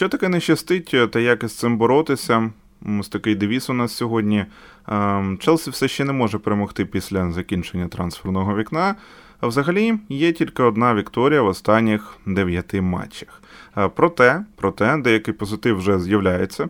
Що 0.00 0.08
таке 0.08 0.28
не 0.28 0.40
щастить, 0.40 0.94
та 1.10 1.20
як 1.20 1.44
із 1.44 1.56
цим 1.56 1.78
боротися? 1.78 2.50
Ось 3.00 3.08
такий 3.08 3.34
девіз 3.34 3.70
у 3.70 3.72
нас 3.72 3.92
сьогодні. 3.92 4.44
Челсі 5.38 5.70
все 5.70 5.88
ще 5.88 6.04
не 6.04 6.12
може 6.12 6.38
перемогти 6.38 6.84
після 6.84 7.30
закінчення 7.30 7.88
трансферного 7.88 8.56
вікна. 8.56 8.94
А 9.40 9.46
взагалі 9.46 9.98
є 10.08 10.32
тільки 10.32 10.62
одна 10.62 10.94
вікторія 10.94 11.42
в 11.42 11.46
останніх 11.46 12.16
дев'яти 12.26 12.80
матчах. 12.80 13.42
Проте, 13.94 14.44
проте, 14.56 14.96
деякий 14.96 15.34
позитив 15.34 15.78
вже 15.78 16.00
з'являється. 16.00 16.68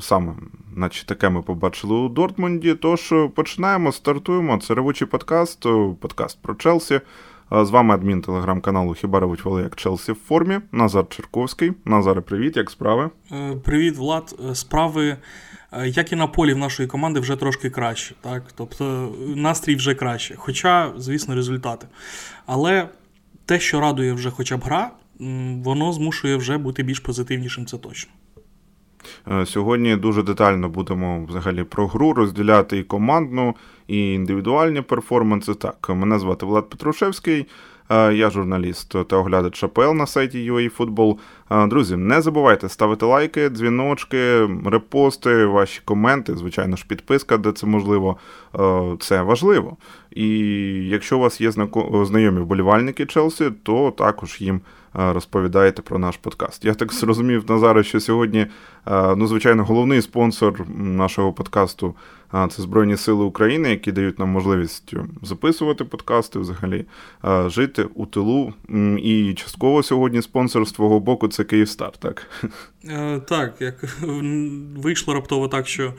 Саме, 0.00 0.32
наче 0.76 1.06
таке 1.06 1.28
ми 1.28 1.42
побачили 1.42 1.94
у 1.94 2.08
Дортмунді. 2.08 2.74
Тож 2.74 3.14
починаємо, 3.34 3.92
стартуємо. 3.92 4.58
Це 4.58 4.74
ревучий 4.74 5.08
подкаст, 5.08 5.66
подкаст 6.00 6.38
про 6.42 6.54
Челсі. 6.54 7.00
З 7.50 7.70
вами 7.70 7.94
адмін 7.94 8.22
телеграм-каналу 8.22 8.94
Хіба 8.94 9.20
ревуть 9.20 9.44
воли 9.44 9.62
як 9.62 9.76
Челсі 9.76 10.12
в 10.12 10.14
формі. 10.14 10.60
Назар 10.72 11.08
Черковський. 11.08 11.72
Назаре, 11.84 12.20
привіт, 12.20 12.56
як 12.56 12.70
справи? 12.70 13.10
Е, 13.32 13.56
привіт, 13.64 13.96
Влад. 13.96 14.40
Е, 14.50 14.54
справи, 14.54 15.16
е, 15.72 15.88
як 15.88 16.12
і 16.12 16.16
на 16.16 16.26
полі 16.26 16.54
в 16.54 16.58
нашої 16.58 16.88
команди, 16.88 17.20
вже 17.20 17.36
трошки 17.36 17.70
краще. 17.70 18.14
Так? 18.20 18.42
Тобто 18.54 19.12
настрій 19.36 19.76
вже 19.76 19.94
краще. 19.94 20.34
Хоча, 20.38 20.92
звісно, 20.96 21.34
результати. 21.34 21.86
Але 22.46 22.88
те, 23.46 23.60
що 23.60 23.80
радує 23.80 24.12
вже 24.12 24.30
хоча 24.30 24.56
б 24.56 24.60
гра, 24.60 24.90
воно 25.64 25.92
змушує 25.92 26.36
вже 26.36 26.58
бути 26.58 26.82
більш 26.82 27.00
позитивнішим, 27.00 27.66
це 27.66 27.78
точно. 27.78 28.12
Е, 29.32 29.46
сьогодні 29.46 29.96
дуже 29.96 30.22
детально 30.22 30.68
будемо 30.68 31.24
взагалі 31.24 31.64
про 31.64 31.86
гру 31.86 32.12
розділяти 32.12 32.78
і 32.78 32.82
командну, 32.82 33.54
і 33.88 34.12
індивідуальні 34.12 34.82
перформанси. 34.82 35.54
Так, 35.54 35.88
мене 35.88 36.18
звати 36.18 36.46
Влад 36.46 36.70
Петрушевський. 36.70 37.46
Е, 37.90 38.14
я 38.14 38.30
журналіст 38.30 38.94
та 39.08 39.16
оглядач 39.16 39.64
АПЛ 39.64 39.92
на 39.92 40.06
сайті 40.06 40.52
UAFootball. 40.52 41.16
Е, 41.50 41.66
друзі, 41.66 41.96
не 41.96 42.22
забувайте 42.22 42.68
ставити 42.68 43.06
лайки, 43.06 43.48
дзвіночки, 43.48 44.48
репости, 44.64 45.46
ваші 45.46 45.80
коменти, 45.84 46.36
звичайно 46.36 46.76
ж, 46.76 46.84
підписка, 46.88 47.36
де 47.36 47.52
це 47.52 47.66
можливо. 47.66 48.16
Це 49.00 49.22
важливо. 49.22 49.76
І 50.10 50.28
якщо 50.88 51.16
у 51.16 51.20
вас 51.20 51.40
є 51.40 51.50
знайомі 52.04 52.40
вболівальники 52.40 53.06
Челсі, 53.06 53.50
то 53.62 53.90
також 53.90 54.40
їм 54.40 54.60
розповідаєте 54.94 55.82
про 55.82 55.98
наш 55.98 56.16
подкаст. 56.16 56.64
Я 56.64 56.74
так 56.74 56.92
зрозумів, 56.92 57.44
Назаре, 57.48 57.84
що 57.84 58.00
сьогодні, 58.00 58.46
ну, 59.16 59.26
звичайно, 59.26 59.64
головний 59.64 60.02
спонсор 60.02 60.68
нашого 60.68 61.32
подкасту 61.32 61.94
це 62.32 62.62
Збройні 62.62 62.96
Сили 62.96 63.24
України, 63.24 63.70
які 63.70 63.92
дають 63.92 64.18
нам 64.18 64.28
можливість 64.28 64.94
записувати 65.22 65.84
подкасти, 65.84 66.38
взагалі 66.38 66.84
жити 67.46 67.86
у 67.94 68.06
тилу. 68.06 68.52
І 68.98 69.34
частково 69.34 69.82
сьогодні 69.82 70.22
спонсор 70.22 70.66
з 70.66 70.72
твого 70.72 71.00
боку 71.00 71.28
це 71.28 71.44
Київстар, 71.44 71.92
так? 71.96 72.26
Е, 72.88 73.20
так, 73.20 73.54
як 73.60 73.84
вийшло 74.76 75.14
раптово 75.14 75.48
так, 75.48 75.68
що 75.68 75.84
е, 75.84 75.92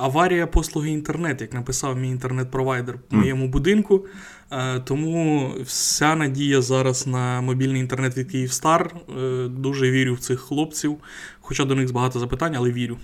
аварія 0.00 0.46
послуги 0.46 0.90
інтернет, 0.90 1.40
як 1.40 1.52
написав 1.54 1.98
мій 1.98 2.08
інтернет-провайдер 2.08 2.98
в 3.10 3.14
моєму 3.16 3.48
будинку. 3.48 4.06
Е, 4.52 4.80
тому 4.80 5.50
вся 5.64 6.14
надія 6.14 6.62
зараз 6.62 7.06
на 7.06 7.40
мобільний 7.40 7.80
інтернет 7.80 8.16
від 8.16 8.30
Київстар. 8.30 8.94
Дуже 9.48 9.90
вірю 9.90 10.14
в 10.14 10.18
цих 10.18 10.40
хлопців. 10.40 10.96
Хоча 11.40 11.64
до 11.64 11.74
них 11.74 11.92
багато 11.92 12.18
запитань, 12.18 12.54
але 12.56 12.72
вірю. 12.72 12.96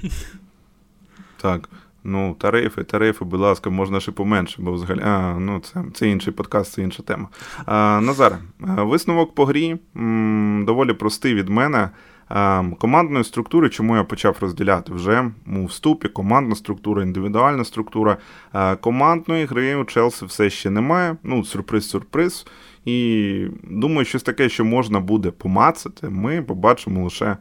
Так. 1.41 1.69
Ну, 2.04 2.36
тарифи, 2.38 2.84
тарифи, 2.84 3.24
будь 3.24 3.41
ласка, 3.41 3.70
можна 3.70 4.00
ще 4.00 4.12
поменше, 4.12 4.62
бо 4.62 4.72
взагалі. 4.72 5.00
А, 5.04 5.38
ну, 5.38 5.60
це 5.60 5.84
це 5.94 6.08
інший 6.08 6.32
подкаст, 6.32 6.72
це 6.72 6.82
інша 6.82 7.02
тема. 7.02 7.28
А, 7.66 8.00
Назар, 8.00 8.38
висновок 8.58 9.34
по 9.34 9.44
грі 9.44 9.76
м, 9.96 10.64
доволі 10.66 10.92
простий 10.92 11.34
від 11.34 11.48
мене. 11.48 11.91
Ем, 12.31 12.75
командної 12.75 13.25
структури, 13.25 13.69
чому 13.69 13.97
я 13.97 14.05
почав 14.05 14.37
розділяти 14.41 14.93
вже 14.93 15.31
у 15.57 15.65
вступі, 15.65 16.09
командна 16.09 16.55
структура, 16.55 17.03
індивідуальна 17.03 17.65
структура. 17.65 18.17
Е, 18.55 18.77
командної 18.77 19.45
гри 19.45 19.75
у 19.75 19.84
Челсі 19.84 20.25
все 20.25 20.50
ще 20.50 20.71
немає. 20.71 21.17
Ну, 21.22 21.44
сюрприз-сюрприз. 21.44 22.47
І 22.84 23.47
думаю, 23.71 24.05
щось 24.05 24.22
таке, 24.22 24.49
що 24.49 24.65
можна 24.65 25.00
буде 25.00 25.31
помацати, 25.31 26.09
ми 26.09 26.43
побачимо 26.43 27.05
лише. 27.05 27.37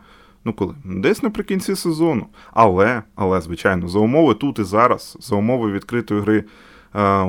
Ну 0.46 0.54
коли? 0.54 0.76
Десь 0.86 1.24
наприкінці 1.24 1.76
сезону. 1.76 2.28
Але, 2.54 3.04
але, 3.16 3.42
звичайно, 3.42 3.88
за 3.88 4.00
умови 4.00 4.34
тут 4.34 4.60
і 4.60 4.64
зараз, 4.64 5.18
за 5.20 5.36
умови 5.36 5.72
відкритої 5.72 6.22
гри 6.22 6.44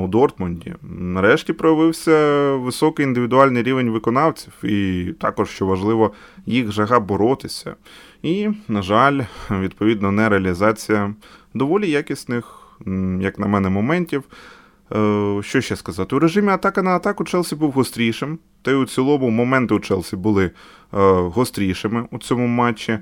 у 0.02 0.08
Дортмунді. 0.08 0.74
Нарешті 0.82 1.52
проявився 1.52 2.52
високий 2.54 3.06
індивідуальний 3.06 3.62
рівень 3.62 3.90
виконавців, 3.90 4.64
і 4.64 5.04
також, 5.20 5.50
що 5.50 5.66
важливо, 5.66 6.12
їх 6.46 6.72
жага 6.72 7.00
боротися. 7.00 7.74
І, 8.22 8.48
на 8.68 8.82
жаль, 8.82 9.20
відповідно, 9.50 10.12
нереалізація 10.12 11.14
доволі 11.54 11.90
якісних, 11.90 12.76
як 13.20 13.38
на 13.38 13.46
мене, 13.46 13.68
моментів. 13.68 14.22
Е, 14.92 15.42
що 15.42 15.60
ще 15.60 15.76
сказати? 15.76 16.16
У 16.16 16.18
режимі 16.18 16.48
атака 16.48 16.82
на 16.82 16.90
атаку 16.90 17.24
Челсі 17.24 17.56
був 17.56 17.72
гострішим, 17.72 18.38
та 18.62 18.70
й 18.70 18.74
у 18.74 18.84
цілому 18.84 19.30
моменти 19.30 19.74
у 19.74 19.80
Челсі 19.80 20.16
були 20.16 20.44
е, 20.44 20.50
гострішими 21.12 22.06
у 22.10 22.18
цьому 22.18 22.46
матчі. 22.46 22.98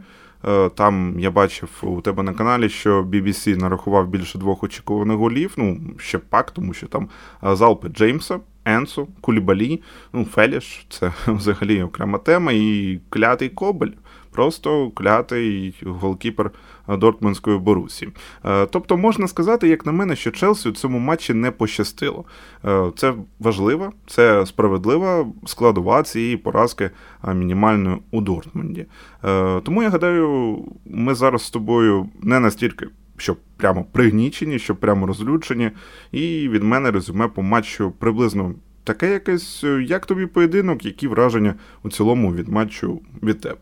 Е, 0.49 0.69
там 0.69 1.15
я 1.19 1.31
бачив 1.31 1.71
у 1.83 2.01
тебе 2.01 2.23
на 2.23 2.33
каналі, 2.35 2.69
що 2.69 3.03
BBC 3.03 3.57
нарахував 3.57 4.09
більше 4.09 4.39
двох 4.39 4.65
очікуваних 4.65 5.17
голів. 5.17 5.55
Ну, 5.57 5.81
ще 5.99 6.19
пак, 6.19 6.51
тому 6.51 6.75
що 6.75 6.87
там 6.87 7.09
е, 7.45 7.57
залпи 7.57 7.89
Джеймса, 7.89 8.41
Енсо, 8.65 9.07
Кулібалі, 9.21 9.83
ну, 10.13 10.25
Феліш 10.25 10.87
це 10.89 11.13
взагалі 11.27 11.83
окрема 11.83 12.19
тема, 12.19 12.53
і 12.53 13.01
клятий 13.09 13.49
Кобель. 13.49 13.93
Просто 14.37 14.91
клятий 14.91 15.75
голкіпер 15.87 16.51
Дортмундської 16.89 17.59
Борусі. 17.59 18.09
Е, 18.45 18.67
тобто 18.67 18.97
можна 18.97 19.29
сказати, 19.29 19.69
як 19.69 19.87
на 19.87 19.93
мене, 19.93 20.17
що 20.17 20.31
Челсі 20.31 20.69
у 20.69 20.73
цьому 20.73 20.99
матчі 20.99 21.35
не 21.35 21.51
пощастило. 21.51 22.25
Е, 22.65 22.93
це 22.97 23.15
важливо, 23.39 23.93
це 24.07 24.47
справедлива 24.47 25.27
складова 25.47 26.03
цієї 26.03 26.37
поразки 26.37 26.91
мінімальної 27.35 27.97
у 28.11 28.21
Дортмунді. 28.21 28.87
Е, 29.25 29.61
тому 29.61 29.83
я 29.83 29.91
гадаю, 29.91 30.59
ми 30.85 31.15
зараз 31.15 31.43
з 31.43 31.51
тобою 31.51 32.09
не 32.23 32.41
настільки. 32.41 32.87
Що 33.17 33.37
прямо 33.57 33.85
пригнічені, 33.93 34.59
що 34.59 34.77
прямо 34.77 35.07
розлючені, 35.07 35.71
і 36.13 36.49
від 36.49 36.63
мене 36.63 36.91
резюме 36.91 37.29
по 37.29 37.43
матчу 37.43 37.93
приблизно 37.99 38.55
таке 38.85 39.13
якесь, 39.13 39.65
як 39.87 40.07
тобі 40.07 40.27
поєдинок, 40.27 40.85
які 40.85 41.09
враження 41.09 41.55
у 41.83 41.91
цілому 41.91 42.35
від 42.35 42.49
матчу 42.49 43.01
від 43.23 43.41
тебе. 43.41 43.57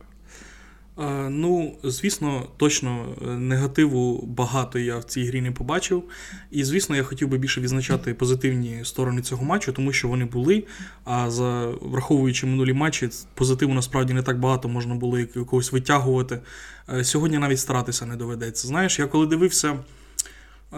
Ну, 1.31 1.77
звісно, 1.85 2.49
точно 2.57 3.17
е, 3.23 3.27
негативу 3.27 4.27
багато 4.27 4.79
я 4.79 4.99
в 4.99 5.05
цій 5.05 5.25
грі 5.25 5.41
не 5.41 5.53
побачив. 5.53 6.05
І, 6.51 6.65
звісно, 6.65 6.97
я 6.97 7.03
хотів 7.03 7.29
би 7.29 7.39
більше 7.39 7.61
відзначати 7.61 8.15
позитивні 8.15 8.85
сторони 8.85 9.23
цього 9.23 9.45
матчу, 9.45 9.73
тому 9.73 9.93
що 9.93 10.09
вони 10.09 10.25
були. 10.25 10.65
А 11.05 11.31
за 11.31 11.67
враховуючи 11.67 12.47
минулі 12.47 12.73
матчі, 12.73 13.09
позитиву 13.35 13.75
насправді 13.75 14.15
не 14.15 14.23
так 14.23 14.41
багато 14.41 14.69
можна 14.69 14.95
було 14.95 15.19
якогось 15.19 15.73
витягувати. 15.73 16.41
Е, 16.89 17.05
сьогодні 17.05 17.39
навіть 17.39 17.61
старатися 17.61 18.07
не 18.07 18.17
доведеться. 18.17 18.69
Знаєш, 18.69 18.99
я 18.99 19.07
коли 19.07 19.27
дивився 19.27 19.79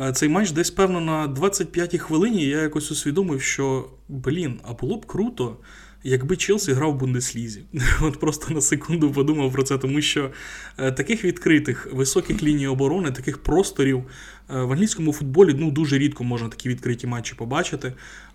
е, 0.00 0.12
цей 0.12 0.28
матч, 0.28 0.50
десь 0.50 0.70
певно 0.70 1.00
на 1.00 1.28
25-й 1.28 1.98
хвилині 1.98 2.44
я 2.46 2.62
якось 2.62 2.90
усвідомив, 2.90 3.42
що 3.42 3.88
блін, 4.08 4.60
а 4.62 4.72
було 4.72 4.96
б 4.96 5.06
круто 5.06 5.56
якби 6.04 6.36
Челсі 6.36 6.72
грав 6.72 6.92
в 6.92 6.96
Бундеслізі. 6.96 7.62
От 8.00 8.20
просто 8.20 8.54
на 8.54 8.60
секунду 8.60 9.12
подумав 9.12 9.52
про 9.52 9.62
це, 9.62 9.78
тому 9.78 10.00
що 10.00 10.30
е, 10.78 10.92
таких 10.92 11.24
відкритих 11.24 11.88
високих 11.92 12.42
ліній 12.42 12.66
оборони, 12.66 13.10
таких 13.10 13.38
просторів 13.38 13.98
е, 13.98 14.62
в 14.62 14.72
англійському 14.72 15.12
футболі 15.12 15.54
ну, 15.58 15.70
дуже 15.70 15.98
рідко 15.98 16.24
можна 16.24 16.48
такі 16.48 16.68
відкриті 16.68 17.06
матчі 17.06 17.34
побачити. 17.34 17.92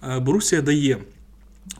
Е, 0.10 0.20
Борусія 0.20 0.62
дає. 0.62 0.98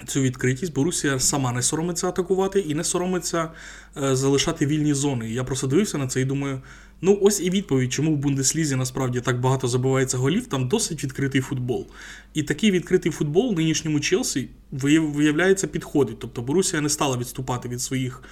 Цю 0.08 0.22
відкритість 0.22 0.74
Борусія 0.74 1.20
сама 1.20 1.52
не 1.52 1.62
соромиться 1.62 2.08
атакувати 2.08 2.60
і 2.60 2.76
не 2.76 2.84
соромиться 2.84 3.50
залишати 3.96 4.66
вільні 4.66 4.94
зони. 4.94 5.32
Я 5.32 5.44
просто 5.44 5.68
дивився 5.68 5.98
на 5.98 6.08
це 6.08 6.22
і 6.22 6.26
думаю, 6.26 6.62
Ну, 7.04 7.20
ось 7.22 7.42
і 7.42 7.50
відповідь, 7.50 7.94
чому 7.94 8.14
в 8.14 8.18
Бундеслізі 8.18 8.76
насправді 8.76 9.22
так 9.22 9.40
багато 9.40 9.68
забувається 9.68 10.18
голів, 10.18 10.48
там 10.48 10.68
досить 10.68 11.04
відкритий 11.04 11.42
футбол. 11.42 11.88
І 12.34 12.44
такий 12.44 12.72
відкритий 12.72 13.12
футбол 13.12 13.54
нинішньому 13.54 14.00
Челсі 14.00 14.50
виявляється 14.72 15.68
підходить. 15.68 16.20
Тобто 16.20 16.42
Борусія 16.42 16.82
не 16.82 16.90
стала 16.90 17.18
відступати 17.18 17.70
від 17.70 17.82
своїх 17.82 18.24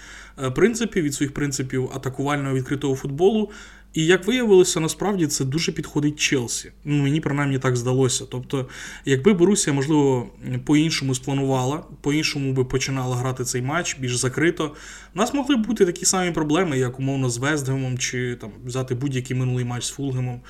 е, 0.44 0.52
принципів, 0.52 1.04
від 1.04 1.14
своїх 1.14 1.34
принципів 1.34 1.90
атакувального 1.94 2.56
відкритого 2.56 2.96
футболу. 2.96 3.52
І 3.94 4.06
як 4.06 4.28
виявилося, 4.28 4.80
насправді 4.80 5.28
це 5.28 5.46
дуже 5.46 5.72
підходить 5.72 6.20
Челсі. 6.20 6.72
Ну, 6.86 7.04
Мені 7.04 7.22
принаймні 7.22 7.60
так 7.60 7.78
здалося. 7.78 8.26
Тобто, 8.32 8.68
якби 9.06 9.34
Борусія, 9.34 9.74
можливо, 9.74 10.30
по-іншому 10.66 11.16
спланувала, 11.16 11.84
по-іншому 12.02 12.54
би 12.54 12.66
починала 12.66 13.16
грати 13.16 13.44
цей 13.44 13.62
матч 13.62 13.98
більш 14.00 14.16
закрито, 14.16 14.76
у 15.16 15.18
нас 15.18 15.34
могли 15.34 15.56
б 15.56 15.68
бути 15.68 15.86
такі 15.86 16.06
самі 16.06 16.32
проблеми, 16.32 16.80
як 16.80 17.00
умовно 17.00 17.30
з 17.30 17.38
Вестгемом, 17.38 17.98
чи 17.98 18.38
там 18.42 18.52
взяти 18.66 18.96
будь-який 18.96 19.38
минулий 19.38 19.66
матч 19.66 19.84
з 19.84 19.90
Фулгемом. 19.90 20.42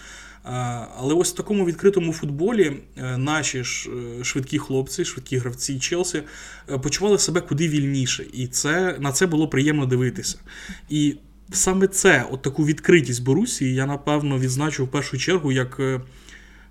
Але 0.98 1.14
ось 1.14 1.34
в 1.34 1.36
такому 1.36 1.66
відкритому 1.66 2.14
футболі 2.14 2.78
е, 2.98 3.18
наші 3.18 3.64
ж 3.64 3.90
е, 3.90 4.24
швидкі 4.24 4.58
хлопці, 4.58 5.06
швидкі 5.06 5.38
гравці 5.38 5.80
Челсі 5.80 6.24
е, 6.70 6.78
почували 6.78 7.18
себе 7.18 7.42
куди 7.42 7.68
вільніше, 7.68 8.26
і 8.34 8.48
це 8.48 8.98
на 9.00 9.12
це 9.12 9.28
було 9.28 9.48
приємно 9.48 9.86
дивитися. 9.86 10.40
І 10.90 11.16
саме 11.52 11.88
це, 11.88 12.28
от 12.32 12.42
таку 12.42 12.66
відкритість 12.66 13.24
Борусії, 13.24 13.76
я 13.76 13.86
напевно 13.86 14.40
відзначу 14.40 14.86
в 14.86 14.92
першу 14.92 15.18
чергу 15.18 15.52
як 15.52 15.82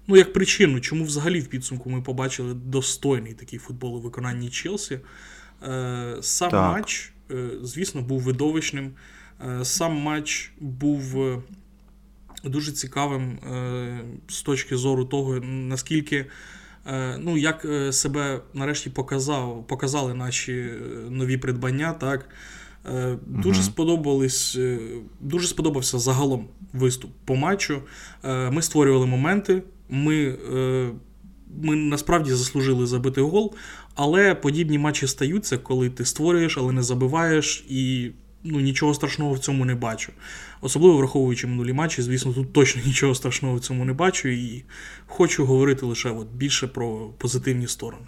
ну, 0.06 0.16
як 0.16 0.32
причину, 0.32 0.80
чому 0.80 1.04
взагалі 1.04 1.40
в 1.40 1.46
підсумку 1.46 1.90
ми 1.90 2.02
побачили 2.02 2.54
достойний 2.54 3.34
такий 3.34 3.58
футбол 3.58 3.96
у 3.96 4.00
виконанні 4.00 4.50
Челсі. 4.50 5.00
Сам 6.20 6.50
так. 6.50 6.72
матч, 6.72 7.12
звісно, 7.62 8.02
був 8.02 8.20
видовищним. 8.20 8.92
Сам 9.62 9.96
матч 9.96 10.52
був 10.60 11.16
дуже 12.44 12.72
цікавим 12.72 13.38
з 14.28 14.42
точки 14.42 14.76
зору 14.76 15.04
того, 15.04 15.40
наскільки. 15.40 16.26
Ну, 17.18 17.36
як 17.36 17.66
себе 17.90 18.40
нарешті 18.54 18.90
показав, 18.90 19.66
показали 19.66 20.14
наші 20.14 20.70
нові 21.10 21.36
придбання, 21.36 21.92
так 21.92 22.28
Дуже 23.26 23.62
сподобались, 23.62 24.58
дуже 25.20 25.46
сподобався 25.46 25.98
загалом 25.98 26.48
виступ 26.72 27.10
по 27.24 27.36
матчу. 27.36 27.82
Ми 28.24 28.62
створювали 28.62 29.06
моменти. 29.06 29.62
Ми 29.88 30.38
ми 31.62 31.76
насправді 31.76 32.30
заслужили 32.30 32.86
забити 32.86 33.20
гол, 33.20 33.54
але 33.94 34.34
подібні 34.34 34.78
матчі 34.78 35.06
стаються, 35.06 35.58
коли 35.58 35.90
ти 35.90 36.04
створюєш, 36.04 36.58
але 36.58 36.72
не 36.72 36.82
забиваєш, 36.82 37.64
і 37.68 38.10
ну, 38.44 38.60
нічого 38.60 38.94
страшного 38.94 39.32
в 39.32 39.38
цьому 39.38 39.64
не 39.64 39.74
бачу. 39.74 40.12
Особливо 40.60 40.96
враховуючи 40.96 41.46
минулі 41.46 41.72
матчі, 41.72 42.02
звісно, 42.02 42.32
тут 42.32 42.52
точно 42.52 42.82
нічого 42.86 43.14
страшного 43.14 43.54
в 43.54 43.60
цьому 43.60 43.84
не 43.84 43.92
бачу, 43.92 44.28
і 44.28 44.64
хочу 45.06 45.44
говорити 45.44 45.86
лише 45.86 46.10
от 46.10 46.28
більше 46.28 46.66
про 46.66 47.08
позитивні 47.18 47.66
сторони. 47.66 48.06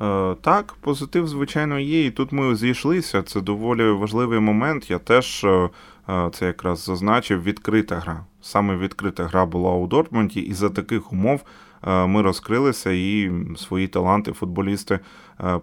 Е, 0.00 0.34
так, 0.40 0.74
позитив, 0.80 1.28
звичайно, 1.28 1.78
є, 1.78 2.06
і 2.06 2.10
тут 2.10 2.32
ми 2.32 2.56
зійшлися. 2.56 3.22
Це 3.22 3.40
доволі 3.40 3.90
важливий 3.90 4.40
момент. 4.40 4.90
Я 4.90 4.98
теж 4.98 5.44
е, 5.44 5.70
е, 6.08 6.30
це 6.32 6.46
якраз 6.46 6.84
зазначив 6.84 7.42
відкрита 7.42 7.96
гра. 7.96 8.24
Саме 8.40 8.76
відкрита 8.76 9.24
гра 9.24 9.46
була 9.46 9.74
у 9.74 9.86
Дортмунді, 9.86 10.40
і 10.40 10.52
за 10.52 10.68
таких 10.70 11.12
умов 11.12 11.40
ми 11.86 12.22
розкрилися 12.22 12.90
і 12.90 13.30
свої 13.56 13.88
таланти 13.88 14.32
футболісти 14.32 15.00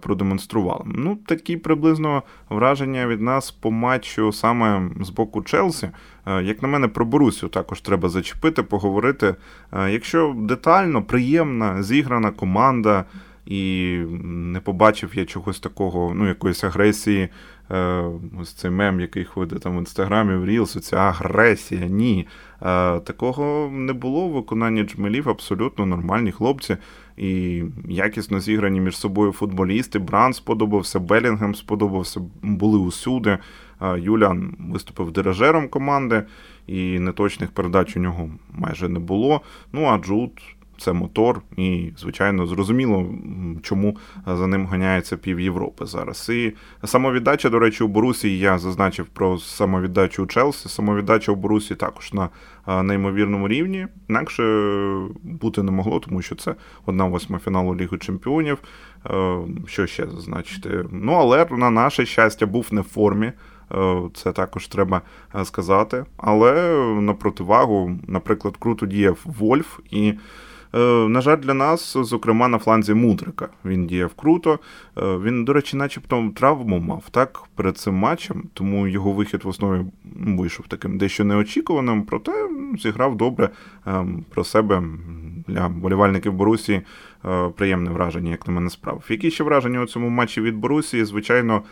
продемонстрували. 0.01 0.83
Ну, 0.85 1.17
такі 1.25 1.57
приблизно 1.57 2.23
враження 2.49 3.07
від 3.07 3.21
нас 3.21 3.51
по 3.51 3.71
матчу 3.71 4.31
саме 4.31 4.89
з 5.01 5.09
боку 5.09 5.41
Челсі. 5.41 5.89
Як 6.27 6.61
на 6.61 6.67
мене, 6.67 6.87
про 6.87 7.05
Борусю 7.05 7.47
також 7.47 7.81
треба 7.81 8.09
зачепити, 8.09 8.63
поговорити. 8.63 9.35
Якщо 9.73 10.35
детально, 10.37 11.03
приємна, 11.03 11.83
зіграна 11.83 12.31
команда 12.31 13.05
і 13.45 13.97
не 14.23 14.59
побачив 14.59 15.11
я 15.13 15.25
чогось 15.25 15.59
такого, 15.59 16.13
ну, 16.15 16.27
якоїсь 16.27 16.63
агресії. 16.63 17.29
Е, 17.71 18.03
ось 18.41 18.53
цей 18.53 18.71
мем, 18.71 18.99
який 18.99 19.25
ходить 19.25 19.61
там 19.61 19.75
в 19.75 19.79
інстаграмі, 19.79 20.35
в 20.35 20.45
Рілсу, 20.45 20.79
ця 20.79 20.97
агресія. 20.97 21.85
Ні. 21.85 22.27
Е, 22.61 22.99
такого 22.99 23.69
не 23.71 23.93
було 23.93 24.27
в 24.27 24.31
виконанні 24.31 24.83
джмелів, 24.83 25.29
абсолютно 25.29 25.85
нормальні 25.85 26.31
хлопці. 26.31 26.77
І 27.17 27.63
якісно 27.89 28.39
зіграні 28.39 28.81
між 28.81 28.97
собою 28.97 29.31
футболісти. 29.31 29.99
Бран 29.99 30.33
сподобався, 30.33 30.99
Белінгем 30.99 31.55
сподобався, 31.55 32.21
були 32.41 32.79
усюди. 32.79 33.37
Е, 33.81 33.99
Юлян 33.99 34.55
виступив 34.59 35.11
дирижером 35.11 35.67
команди, 35.67 36.23
і 36.67 36.99
неточних 36.99 37.51
передач 37.51 37.97
у 37.97 37.99
нього 37.99 38.29
майже 38.51 38.89
не 38.89 38.99
було. 38.99 39.41
Ну 39.73 39.85
а 39.85 39.97
Джуд 39.97 40.31
це 40.77 40.93
мотор, 40.93 41.41
і, 41.57 41.91
звичайно, 41.97 42.47
зрозуміло, 42.47 43.05
чому 43.61 43.97
за 44.27 44.47
ним 44.47 44.65
ганяється 44.65 45.17
пів 45.17 45.39
Європи 45.39 45.85
зараз. 45.85 46.29
І 46.29 46.53
самовіддача, 46.83 47.49
до 47.49 47.59
речі, 47.59 47.83
у 47.83 47.87
Борусі 47.87 48.39
я 48.39 48.57
зазначив 48.57 49.05
про 49.05 49.37
самовіддачу 49.37 50.23
у 50.23 50.27
Челсі. 50.27 50.69
Самовіддача 50.69 51.31
у 51.31 51.35
Борусі 51.35 51.75
також 51.75 52.13
на 52.13 52.29
неймовірному 52.83 53.47
рівні. 53.47 53.87
Інакше 54.09 54.43
бути 55.23 55.63
не 55.63 55.71
могло, 55.71 55.99
тому 55.99 56.21
що 56.21 56.35
це 56.35 56.55
одна 56.85 57.05
восьма 57.05 57.39
фіналу 57.39 57.75
Ліги 57.75 57.97
Чемпіонів. 57.97 58.57
Е, 59.05 59.37
що 59.67 59.87
ще 59.87 60.07
зазначити? 60.07 60.85
Ну, 60.91 61.13
але 61.13 61.45
на 61.51 61.69
наше 61.69 62.05
щастя 62.05 62.45
був 62.45 62.67
не 62.71 62.81
в 62.81 62.83
формі. 62.83 63.31
Е, 63.71 64.01
це 64.13 64.31
також 64.31 64.67
треба 64.67 65.01
сказати. 65.43 66.05
Але 66.17 66.75
на 67.01 67.13
противагу, 67.13 67.99
наприклад, 68.07 68.57
круто 68.59 68.85
діяв 68.85 69.19
Вольф 69.25 69.79
і. 69.91 70.13
Е, 70.73 70.79
на 71.07 71.21
жаль, 71.21 71.37
для 71.37 71.53
нас, 71.53 71.97
зокрема, 72.01 72.47
на 72.47 72.57
фланзі 72.57 72.93
Мудрика. 72.93 73.49
Він 73.65 73.87
діяв 73.87 74.13
круто. 74.13 74.59
Е, 74.97 75.17
він, 75.17 75.45
до 75.45 75.53
речі, 75.53 75.77
начебто 75.77 76.31
травму 76.35 76.79
мав 76.79 77.03
так 77.11 77.43
перед 77.55 77.77
цим 77.77 77.93
матчем, 77.93 78.43
тому 78.53 78.87
його 78.87 79.11
вихід 79.11 79.43
в 79.43 79.47
основі 79.47 79.85
вийшов 80.15 80.67
таким 80.67 80.97
дещо 80.97 81.23
неочікуваним, 81.25 82.03
проте 82.03 82.49
зіграв 82.79 83.17
добре 83.17 83.49
ем, 83.85 84.25
про 84.29 84.43
себе 84.43 84.83
для 85.47 85.69
болівальників 85.69 86.33
Борусі. 86.33 86.81
Е, 87.27 87.49
приємне 87.49 87.89
враження, 87.91 88.31
як 88.31 88.47
на 88.47 88.53
мене 88.53 88.69
справ. 88.69 89.03
Які 89.09 89.31
ще 89.31 89.43
враження 89.43 89.81
у 89.81 89.85
цьому 89.85 90.09
матчі 90.09 90.41
від 90.41 90.55
Борусії? 90.55 91.05
Звичайно, 91.05 91.63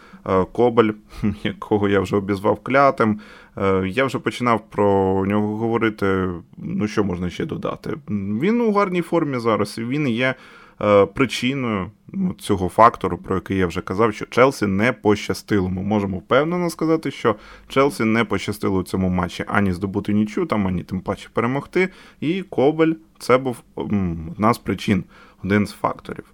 Кобель, 0.52 0.92
якого 1.44 1.90
я 1.90 2.00
вже 2.00 2.16
обізвав 2.16 2.60
клятим. 2.64 3.20
Е, 3.58 3.84
я 3.88 4.06
вже 4.06 4.20
починав 4.20 4.70
про 4.70 4.86
нього 5.26 5.58
говорити. 5.58 6.28
Ну, 6.58 6.88
що 6.88 7.04
можна 7.04 7.30
ще 7.30 7.46
додати? 7.46 7.98
Він 8.10 8.62
у 8.62 8.74
гарній 8.74 9.02
формі 9.02 9.40
зараз. 9.40 9.78
Він 9.78 10.08
є 10.08 10.36
е, 10.82 11.06
причиною 11.06 11.92
цього 12.40 12.70
фактору, 12.70 13.18
про 13.18 13.36
який 13.36 13.58
я 13.58 13.68
вже 13.68 13.82
казав, 13.82 14.14
що 14.14 14.26
Челсі 14.26 14.68
не 14.68 14.94
пощастило. 14.94 15.70
Ми 15.70 15.82
можемо 15.82 16.18
впевнено 16.18 16.70
сказати, 16.70 17.12
що 17.12 17.36
Челсі 17.68 18.04
не 18.04 18.24
пощастило 18.24 18.80
у 18.80 18.84
цьому 18.84 19.10
матчі 19.10 19.44
ані 19.48 19.74
здобути 19.74 20.14
нічу, 20.14 20.46
там, 20.46 20.68
ані 20.68 20.84
тим 20.84 21.02
паче 21.02 21.30
перемогти. 21.34 21.90
І 22.22 22.42
Кобель 22.42 22.94
це 23.20 23.38
був 23.38 23.64
одна 23.76 24.54
з 24.54 24.58
причин, 24.58 25.04
один 25.44 25.68
з 25.68 25.72
факторів. 25.72 26.26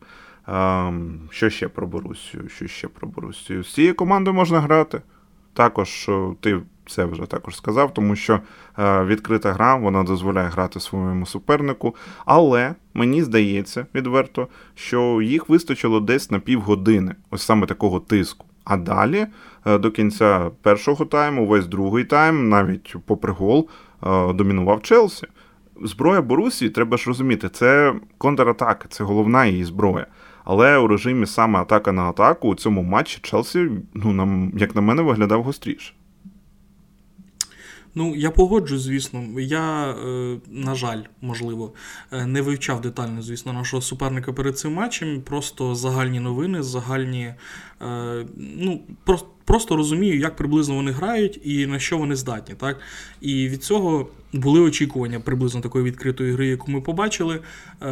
Ем, 0.48 1.20
що 1.30 1.50
ще 1.50 1.68
про 1.68 1.88
Борусію? 1.88 2.50
Що 2.50 2.68
ще 2.68 2.88
про 2.88 3.08
Борусію? 3.08 3.64
З 3.64 3.74
цією 3.74 3.96
командою 3.96 4.36
можна 4.36 4.60
грати. 4.60 5.02
Також 5.54 6.10
ти 6.40 6.62
це 6.90 7.06
вже 7.06 7.26
також 7.26 7.56
сказав, 7.56 7.94
тому 7.94 8.16
що 8.16 8.40
е, 8.80 9.04
відкрита 9.04 9.54
гра 9.54 9.76
вона 9.76 10.04
дозволяє 10.04 10.50
грати 10.50 10.80
своєму 10.80 11.26
супернику. 11.26 11.96
Але 12.26 12.76
мені 12.94 13.24
здається 13.24 13.86
відверто, 13.96 14.48
що 14.76 15.22
їх 15.22 15.50
вистачило 15.50 16.00
десь 16.00 16.32
на 16.32 16.40
півгодини, 16.40 17.16
ось 17.32 17.42
саме 17.42 17.68
такого 17.68 18.00
тиску. 18.00 18.46
А 18.64 18.78
далі 18.78 19.28
е, 19.66 19.78
до 19.78 19.92
кінця 19.92 20.52
першого 20.62 21.06
тайму, 21.06 21.48
весь 21.48 21.68
другий 21.68 22.04
тайм, 22.04 22.50
навіть 22.50 22.96
попри 23.06 23.32
гол, 23.34 23.70
е, 24.04 24.34
домінував 24.34 24.82
Челсі. 24.82 25.28
Зброя 25.84 26.22
Борусі, 26.22 26.70
треба 26.70 26.98
ж 26.98 27.08
розуміти, 27.08 27.50
це 27.50 27.94
контратака, 28.18 28.88
це 28.90 29.04
головна 29.04 29.46
її 29.46 29.64
зброя. 29.66 30.06
Але 30.44 30.78
у 30.78 30.88
режимі 30.88 31.26
саме 31.26 31.60
атака 31.60 31.92
на 31.92 32.04
атаку 32.04 32.48
у 32.48 32.56
цьому 32.56 32.84
матчі 32.84 33.20
Челсі, 33.22 33.70
ну 33.94 34.14
нам, 34.14 34.52
як 34.58 34.76
на 34.76 34.82
мене, 34.82 35.02
виглядав 35.02 35.44
гостріше. 35.44 35.94
Ну, 37.96 38.16
я 38.16 38.32
погоджуюсь, 38.32 38.82
звісно. 38.82 39.40
Я, 39.40 39.92
е, 39.92 40.38
на 40.48 40.76
жаль, 40.76 41.02
можливо, 41.22 41.74
е, 42.12 42.26
не 42.26 42.42
вивчав 42.42 42.82
детально, 42.82 43.22
звісно, 43.22 43.54
нашого 43.54 43.82
суперника 43.82 44.34
перед 44.34 44.60
цим 44.60 44.74
матчем. 44.74 45.22
Просто 45.22 45.76
загальні 45.76 46.20
новини, 46.20 46.64
загальні. 46.64 47.34
Е, 47.82 48.26
ну, 48.38 48.82
просто. 49.04 49.28
Просто 49.50 49.76
розумію, 49.76 50.20
як 50.20 50.36
приблизно 50.36 50.76
вони 50.76 50.92
грають 50.92 51.42
і 51.44 51.68
на 51.68 51.80
що 51.80 51.98
вони 51.98 52.16
здатні. 52.16 52.56
Так? 52.56 52.80
І 53.22 53.50
від 53.50 53.64
цього 53.64 54.08
були 54.34 54.60
очікування 54.60 55.20
приблизно 55.20 55.62
такої 55.62 55.86
відкритої 55.86 56.34
гри, 56.34 56.48
яку 56.48 56.72
ми 56.72 56.82
побачили. 56.82 57.40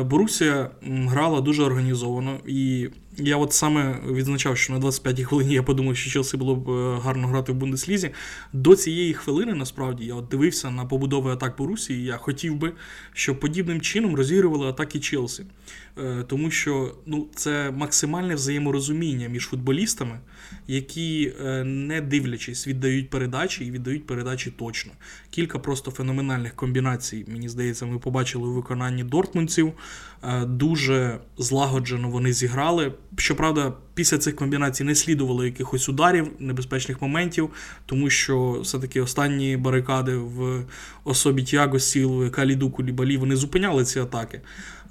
Борусія 0.05 0.69
грала 0.81 1.41
дуже 1.41 1.63
організовано, 1.63 2.39
і 2.47 2.89
я 3.17 3.37
от 3.37 3.53
саме 3.53 3.99
відзначав, 4.11 4.57
що 4.57 4.73
на 4.73 4.79
25-й 4.79 5.23
хвилині 5.23 5.53
я 5.53 5.63
подумав, 5.63 5.97
що 5.97 6.11
Челсі 6.11 6.37
було 6.37 6.55
б 6.55 6.69
е, 6.69 6.99
гарно 7.03 7.27
грати 7.27 7.51
в 7.51 7.55
Бундеслізі. 7.55 8.11
До 8.53 8.75
цієї 8.75 9.13
хвилини, 9.13 9.53
насправді, 9.53 10.05
я 10.05 10.15
от 10.15 10.27
дивився 10.27 10.69
на 10.69 10.85
побудови 10.85 11.31
атак 11.31 11.57
Борусі, 11.57 11.93
і 11.93 12.03
я 12.03 12.17
хотів 12.17 12.55
би, 12.55 12.73
щоб 13.13 13.39
подібним 13.39 13.81
чином 13.81 14.15
розігрували 14.15 14.67
атаки 14.67 14.99
Челсі. 14.99 15.45
Е, 15.97 16.23
тому 16.27 16.51
що 16.51 16.95
ну, 17.05 17.27
це 17.35 17.71
максимальне 17.71 18.35
взаєморозуміння 18.35 19.27
між 19.27 19.43
футболістами, 19.43 20.19
які, 20.67 21.33
е, 21.45 21.63
не 21.63 22.01
дивлячись, 22.01 22.67
віддають 22.67 23.09
передачі 23.09 23.65
і 23.65 23.71
віддають 23.71 24.05
передачі 24.05 24.51
точно. 24.51 24.91
Кілька 25.29 25.59
просто 25.59 25.91
феноменальних 25.91 26.55
комбінацій, 26.55 27.25
мені 27.27 27.49
здається, 27.49 27.85
ми 27.85 27.99
побачили 27.99 28.47
у 28.47 28.53
виконанні 28.53 29.03
Дортмундців. 29.03 29.73
Дуже 30.45 31.19
злагоджено 31.37 32.09
вони 32.09 32.33
зіграли. 32.33 32.93
Щоправда, 33.17 33.73
після 33.93 34.17
цих 34.17 34.35
комбінацій 34.35 34.83
не 34.83 34.95
слідувало 34.95 35.45
якихось 35.45 35.89
ударів, 35.89 36.31
небезпечних 36.39 37.01
моментів, 37.01 37.49
тому 37.85 38.09
що 38.09 38.59
все-таки 38.63 39.01
останні 39.01 39.57
барикади 39.57 40.15
в 40.15 40.65
особі 41.03 41.43
Тіаго 41.43 41.79
Сілви, 41.79 42.29
Каліду 42.29 42.71
Кулібалі, 42.71 43.17
вони 43.17 43.35
зупиняли 43.35 43.85
ці 43.85 43.99
атаки. 43.99 44.41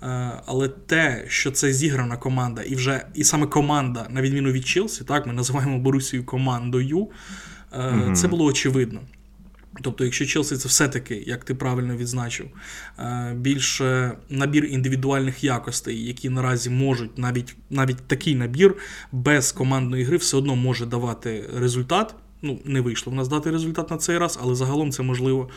Е, 0.03 0.33
але 0.47 0.69
те, 0.69 1.25
що 1.29 1.51
це 1.51 1.73
зіграна 1.73 2.17
команда, 2.17 2.63
і 2.63 2.75
вже 2.75 3.07
і 3.15 3.25
саме 3.25 3.47
команда, 3.47 4.07
на 4.11 4.23
відміну 4.23 4.51
від 4.51 4.67
Челсі, 4.67 5.05
так, 5.05 5.27
ми 5.27 5.33
називаємо 5.33 5.79
Борусію 5.79 6.25
командою. 6.25 7.09
Е, 7.73 8.13
це 8.15 8.29
було 8.29 8.45
очевидно. 8.45 9.01
Тобто, 9.83 10.05
якщо 10.05 10.27
Челсі 10.27 10.57
це 10.57 10.69
все-таки, 10.69 11.25
як 11.27 11.45
ти 11.45 11.55
правильно 11.55 11.97
відзначив, 11.97 12.47
е, 12.99 13.35
більше 13.37 14.13
набір 14.31 14.65
індивідуальних 14.65 15.45
якостей, 15.45 16.07
які 16.07 16.31
наразі 16.31 16.71
можуть, 16.71 17.19
навіть 17.19 17.57
навіть 17.71 18.07
такий 18.07 18.35
набір 18.35 18.75
без 19.13 19.53
командної 19.53 20.05
гри 20.05 20.17
все 20.17 20.37
одно 20.37 20.57
може 20.57 20.87
давати 20.87 21.51
результат. 21.57 22.15
Ну, 22.43 22.59
не 22.65 22.81
вийшло 22.81 23.13
в 23.13 23.17
нас 23.17 23.29
дати 23.29 23.51
результат 23.51 23.91
на 23.91 23.97
цей 23.97 24.19
раз, 24.19 24.39
але 24.43 24.55
загалом 24.55 24.91
це 24.91 25.03
можливо. 25.03 25.49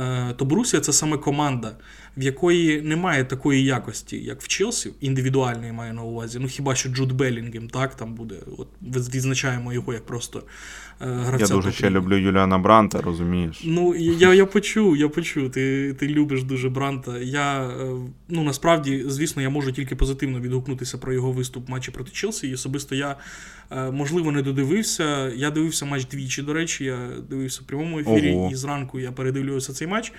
Е, 0.00 0.34
то 0.36 0.44
Борусія 0.44 0.80
це 0.80 0.92
саме 0.92 1.16
команда, 1.16 1.76
в 2.16 2.22
якої 2.22 2.82
немає 2.82 3.24
такої 3.24 3.64
якості, 3.64 4.16
як 4.24 4.42
в 4.42 4.48
Челсі, 4.48 4.92
індивідуальної 5.00 5.72
маю 5.72 5.94
на 5.94 6.02
увазі. 6.02 6.38
Ну 6.38 6.48
хіба 6.48 6.74
що 6.74 6.88
Джуд 6.88 7.12
Белінгем, 7.12 7.68
так 7.68 7.94
там 7.94 8.14
буде. 8.14 8.34
От 8.58 8.68
відзначаємо 9.14 9.72
його 9.72 9.92
як 9.92 10.06
просто 10.06 10.42
е, 11.00 11.06
гравця. 11.06 11.54
Я 11.54 11.56
дуже 11.56 11.72
ще 11.72 11.90
люблю 11.90 12.16
Юліана 12.16 12.58
Бранта, 12.58 13.00
розумієш? 13.00 13.62
Ну 13.64 13.94
я 13.94 14.34
я 14.34 14.46
почув, 14.46 14.96
я 14.96 15.08
почув. 15.08 15.50
Ти 15.50 15.94
ти 15.94 16.08
любиш 16.08 16.42
дуже 16.42 16.68
Бранта. 16.68 17.18
Я 17.18 17.62
е, 17.62 17.94
ну 18.28 18.42
насправді, 18.44 19.04
звісно, 19.06 19.42
я 19.42 19.50
можу 19.50 19.72
тільки 19.72 19.96
позитивно 19.96 20.40
відгукнутися 20.40 20.98
про 20.98 21.12
його 21.12 21.32
виступ 21.32 21.68
в 21.68 21.70
матчі 21.70 21.90
проти 21.90 22.10
Челсі. 22.10 22.48
І 22.48 22.54
особисто 22.54 22.94
я 22.94 23.16
можливо 23.70 24.32
не 24.32 24.42
додивився. 24.42 25.28
Я 25.28 25.50
дивився 25.50 25.84
матч 25.84 26.06
двічі. 26.06 26.42
До 26.42 26.52
речі, 26.52 26.84
я 26.84 27.08
дивився 27.30 27.60
в 27.62 27.66
прямому 27.66 27.98
ефірі, 27.98 28.34
Ого. 28.34 28.50
і 28.52 28.54
зранку 28.54 29.00
я 29.00 29.12
передивлювався 29.12 29.72
цей 29.72 29.88
матч. 29.88 30.12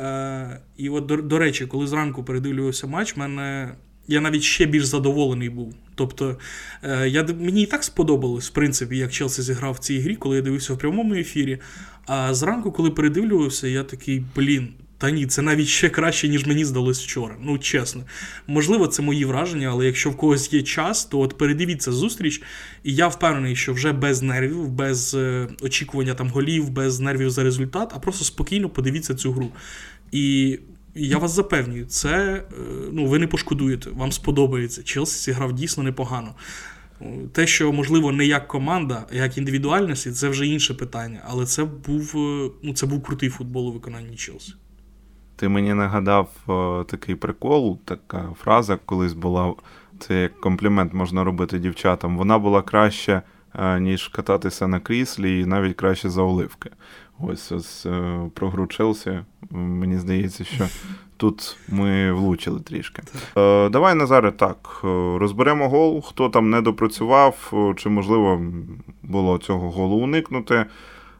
Е, 0.00 0.60
І 0.76 0.88
от, 0.88 1.06
до, 1.06 1.16
до 1.16 1.38
речі, 1.38 1.66
коли 1.66 1.86
зранку 1.86 2.24
передивлювався 2.24 2.86
матч, 2.86 3.16
мене. 3.16 3.74
Я 4.10 4.20
навіть 4.20 4.42
ще 4.42 4.66
більш 4.66 4.84
задоволений 4.84 5.48
був. 5.48 5.74
Тобто 5.94 6.38
е, 6.82 7.08
я, 7.08 7.24
мені 7.40 7.62
і 7.62 7.66
так 7.66 7.84
сподобалось, 7.84 8.48
в 8.48 8.52
принципі, 8.52 8.96
як 8.96 9.12
Челсі 9.12 9.42
зіграв 9.42 9.72
в 9.72 9.78
цій 9.78 9.98
грі, 9.98 10.16
коли 10.16 10.36
я 10.36 10.42
дивився 10.42 10.74
в 10.74 10.78
прямому 10.78 11.14
ефірі. 11.14 11.58
А 12.06 12.34
зранку, 12.34 12.72
коли 12.72 12.90
передивлювався, 12.90 13.68
я 13.68 13.84
такий, 13.84 14.24
блін, 14.36 14.68
та 14.98 15.10
ні, 15.10 15.26
це 15.26 15.42
навіть 15.42 15.66
ще 15.66 15.88
краще, 15.88 16.28
ніж 16.28 16.46
мені 16.46 16.64
здалось 16.64 17.02
вчора. 17.02 17.36
Ну, 17.40 17.58
чесно. 17.58 18.02
Можливо, 18.46 18.86
це 18.86 19.02
мої 19.02 19.24
враження, 19.24 19.68
але 19.68 19.86
якщо 19.86 20.10
в 20.10 20.16
когось 20.16 20.52
є 20.52 20.62
час, 20.62 21.04
то 21.04 21.20
от 21.20 21.38
передивіться 21.38 21.92
зустріч. 21.92 22.42
І 22.84 22.94
я 22.94 23.08
впевнений, 23.08 23.56
що 23.56 23.72
вже 23.72 23.92
без 23.92 24.22
нервів, 24.22 24.68
без 24.68 25.14
е, 25.14 25.48
очікування 25.60 26.14
там 26.14 26.28
голів, 26.28 26.70
без 26.70 27.00
нервів 27.00 27.30
за 27.30 27.42
результат, 27.42 27.92
а 27.94 27.98
просто 27.98 28.24
спокійно 28.24 28.68
подивіться 28.68 29.14
цю 29.14 29.32
гру. 29.32 29.48
І 30.12 30.58
я 30.94 31.18
вас 31.18 31.32
запевнюю, 31.32 31.86
це 31.86 32.08
е, 32.08 32.42
ну, 32.92 33.06
ви 33.06 33.18
не 33.18 33.26
пошкодуєте, 33.26 33.90
вам 33.90 34.12
сподобається. 34.12 34.82
Челсі 34.82 35.24
зіграв 35.24 35.52
дійсно 35.52 35.82
непогано. 35.82 36.34
Те, 37.32 37.46
що, 37.46 37.72
можливо, 37.72 38.12
не 38.12 38.26
як 38.26 38.48
команда, 38.48 39.06
а 39.12 39.14
як 39.14 39.38
індивідуальності, 39.38 40.12
це 40.12 40.28
вже 40.28 40.46
інше 40.46 40.74
питання. 40.74 41.20
Але 41.28 41.46
це 41.46 41.64
був 41.64 42.12
е, 42.16 42.50
ну, 42.62 42.74
це 42.74 42.86
був 42.86 43.02
крутий 43.02 43.28
футбол 43.28 43.68
у 43.68 43.72
виконанні 43.72 44.16
Челсі. 44.16 44.54
Ти 45.38 45.48
мені 45.48 45.74
нагадав 45.74 46.28
о, 46.46 46.84
такий 46.88 47.14
прикол, 47.14 47.78
така 47.84 48.28
фраза 48.40 48.78
колись 48.84 49.12
була. 49.12 49.54
Це 49.98 50.22
як 50.22 50.40
комплімент 50.40 50.94
можна 50.94 51.24
робити 51.24 51.58
дівчатам. 51.58 52.18
Вона 52.18 52.38
була 52.38 52.62
краще, 52.62 53.22
е, 53.54 53.80
ніж 53.80 54.08
кататися 54.08 54.66
на 54.66 54.80
кріслі, 54.80 55.40
і 55.40 55.46
навіть 55.46 55.76
краще 55.76 56.10
за 56.10 56.22
оливки. 56.22 56.70
Ось 57.20 57.52
ось 57.52 57.86
е, 57.86 58.20
про 58.34 58.50
гру 58.50 58.66
Челсі. 58.66 59.20
Мені 59.50 59.98
здається, 59.98 60.44
що 60.44 60.66
тут 61.16 61.56
ми 61.68 62.12
влучили 62.12 62.60
трішки. 62.60 63.02
Е, 63.36 63.68
давай, 63.68 63.94
Назаре, 63.94 64.32
так. 64.32 64.80
Розберемо 65.16 65.68
гол, 65.68 66.02
хто 66.02 66.28
там 66.28 66.50
не 66.50 66.60
допрацював, 66.60 67.52
чи 67.76 67.88
можливо 67.88 68.42
було 69.02 69.38
цього 69.38 69.70
голу 69.70 69.96
уникнути. 69.96 70.66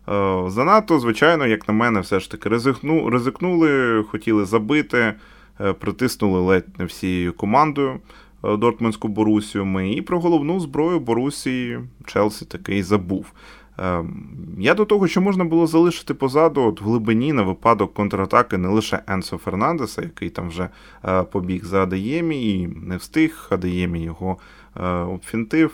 Е, 0.09 0.51
занадто, 0.51 0.99
звичайно, 0.99 1.47
як 1.47 1.69
на 1.69 1.75
мене, 1.75 2.01
все 2.01 2.21
ж 2.21 2.31
таки 2.31 2.49
ризикну, 2.49 3.11
ризикнули, 3.11 4.03
хотіли 4.03 4.45
забити, 4.45 5.15
е, 5.61 5.73
притиснули 5.73 6.41
ледь 6.41 6.79
не 6.79 6.85
всією 6.85 7.33
командою 7.33 8.01
е, 8.45 8.57
Дортмундську 8.57 9.09
Борусію. 9.09 9.65
Ми 9.65 9.93
і 9.93 10.03
про 10.03 10.21
головну 10.21 10.61
зброю 10.61 11.01
Борусії 11.01 11.81
Челсі 12.07 12.45
таки 12.45 12.83
забув. 12.83 13.33
Я 14.59 14.75
до 14.75 14.85
того, 14.85 15.09
що 15.09 15.21
можна 15.21 15.45
було 15.45 15.67
залишити 15.67 16.15
позаду 16.15 16.63
от 16.63 16.81
в 16.81 16.85
глибині 16.85 17.33
на 17.33 17.43
випадок 17.43 17.95
контратаки 17.95 18.59
не 18.59 18.69
лише 18.69 19.03
Енсо 19.07 19.37
Фернандеса, 19.37 20.03
який 20.03 20.31
там 20.31 20.49
вже 20.49 20.69
побіг 21.33 21.65
за 21.65 21.83
Адеємі 21.83 22.53
і 22.53 22.67
не 22.67 22.97
встиг, 22.97 23.47
Адеємі 23.51 24.03
його 24.03 24.39
обфінтив. 25.09 25.73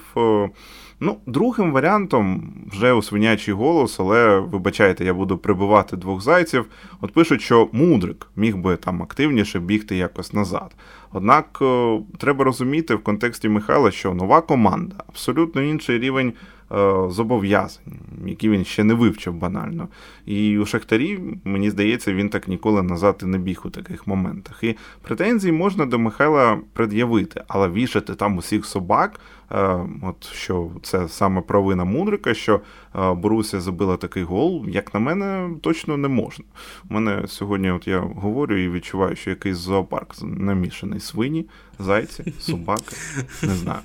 Ну, 1.00 1.16
Другим 1.26 1.72
варіантом 1.72 2.52
вже 2.72 2.92
у 2.92 3.02
свинячий 3.02 3.54
голос, 3.54 4.00
але 4.00 4.38
вибачайте, 4.38 5.04
я 5.04 5.14
буду 5.14 5.38
прибивати 5.38 5.96
двох 5.96 6.20
зайців. 6.20 6.66
От 7.00 7.12
пишуть, 7.12 7.42
що 7.42 7.68
Мудрик 7.72 8.26
міг 8.36 8.56
би 8.56 8.76
там 8.76 9.02
активніше 9.02 9.60
бігти 9.60 9.96
якось 9.96 10.32
назад. 10.32 10.74
Однак 11.16 11.58
е, 11.62 12.00
треба 12.18 12.44
розуміти 12.44 12.94
в 12.94 13.02
контексті 13.02 13.48
Михайла, 13.48 13.90
що 13.90 14.14
нова 14.14 14.40
команда, 14.40 14.96
абсолютно 15.08 15.62
інший 15.62 15.98
рівень 15.98 16.32
Е, 16.72 17.10
зобов'язань, 17.10 17.84
які 18.26 18.50
він 18.50 18.64
ще 18.64 18.84
не 18.84 18.94
вивчив 18.94 19.34
банально. 19.34 19.88
І 20.26 20.58
у 20.58 20.66
Шахтарі, 20.66 21.20
мені 21.44 21.70
здається, 21.70 22.14
він 22.14 22.28
так 22.28 22.48
ніколи 22.48 22.82
назад 22.82 23.20
і 23.22 23.26
не 23.26 23.38
біг 23.38 23.62
у 23.64 23.70
таких 23.70 24.06
моментах. 24.06 24.64
І 24.64 24.76
претензії 25.02 25.52
можна 25.52 25.86
до 25.86 25.98
Михайла 25.98 26.58
пред'явити, 26.72 27.44
але 27.48 27.68
вішати 27.68 28.14
там 28.14 28.36
усіх 28.36 28.66
собак. 28.66 29.20
Е, 29.52 29.78
от 30.02 30.26
що 30.32 30.70
це 30.82 31.08
саме 31.08 31.40
провина 31.40 31.84
Мудрика, 31.84 32.34
що 32.34 32.60
Борусія 32.94 33.62
забила 33.62 33.96
такий 33.96 34.22
гол, 34.22 34.64
як 34.68 34.94
на 34.94 35.00
мене, 35.00 35.50
точно 35.62 35.96
не 35.96 36.08
можна. 36.08 36.44
У 36.90 36.94
мене 36.94 37.22
сьогодні, 37.26 37.70
от 37.70 37.88
я 37.88 37.98
говорю 37.98 38.56
і 38.56 38.68
відчуваю, 38.68 39.16
що 39.16 39.30
якийсь 39.30 39.56
зоопарк 39.56 40.14
намішаний 40.22 41.00
свині, 41.04 41.46
зайці, 41.78 42.32
собаки, 42.40 42.96
не 43.42 43.54
знаю. 43.54 43.80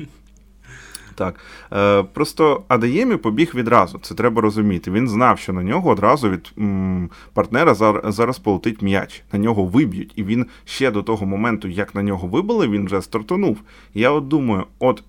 Так. 1.16 1.40
Е, 1.74 2.04
Просто 2.04 2.64
Адаємі 2.68 3.16
побіг 3.16 3.52
відразу, 3.56 4.00
це 4.02 4.16
треба 4.16 4.42
розуміти. 4.42 4.92
Він 4.92 5.10
знав, 5.10 5.40
що 5.40 5.54
на 5.54 5.64
нього 5.64 5.90
одразу 5.90 6.30
від 6.30 6.52
м, 6.58 7.10
партнера 7.34 7.74
зараз 8.12 8.40
полетить 8.40 8.82
м'яч, 8.82 9.24
на 9.34 9.40
нього 9.40 9.66
виб'ють. 9.66 10.14
І 10.16 10.24
він 10.24 10.46
ще 10.66 10.92
до 10.92 11.04
того 11.04 11.26
моменту, 11.26 11.68
як 11.68 11.96
на 11.96 12.04
нього 12.04 12.28
вибили, 12.28 12.68
він 12.68 12.86
вже 12.86 13.02
стартанув. 13.02 13.58
І 13.94 14.00
я 14.02 14.12
от 14.12 14.28
думаю, 14.28 14.64
от. 14.80 15.04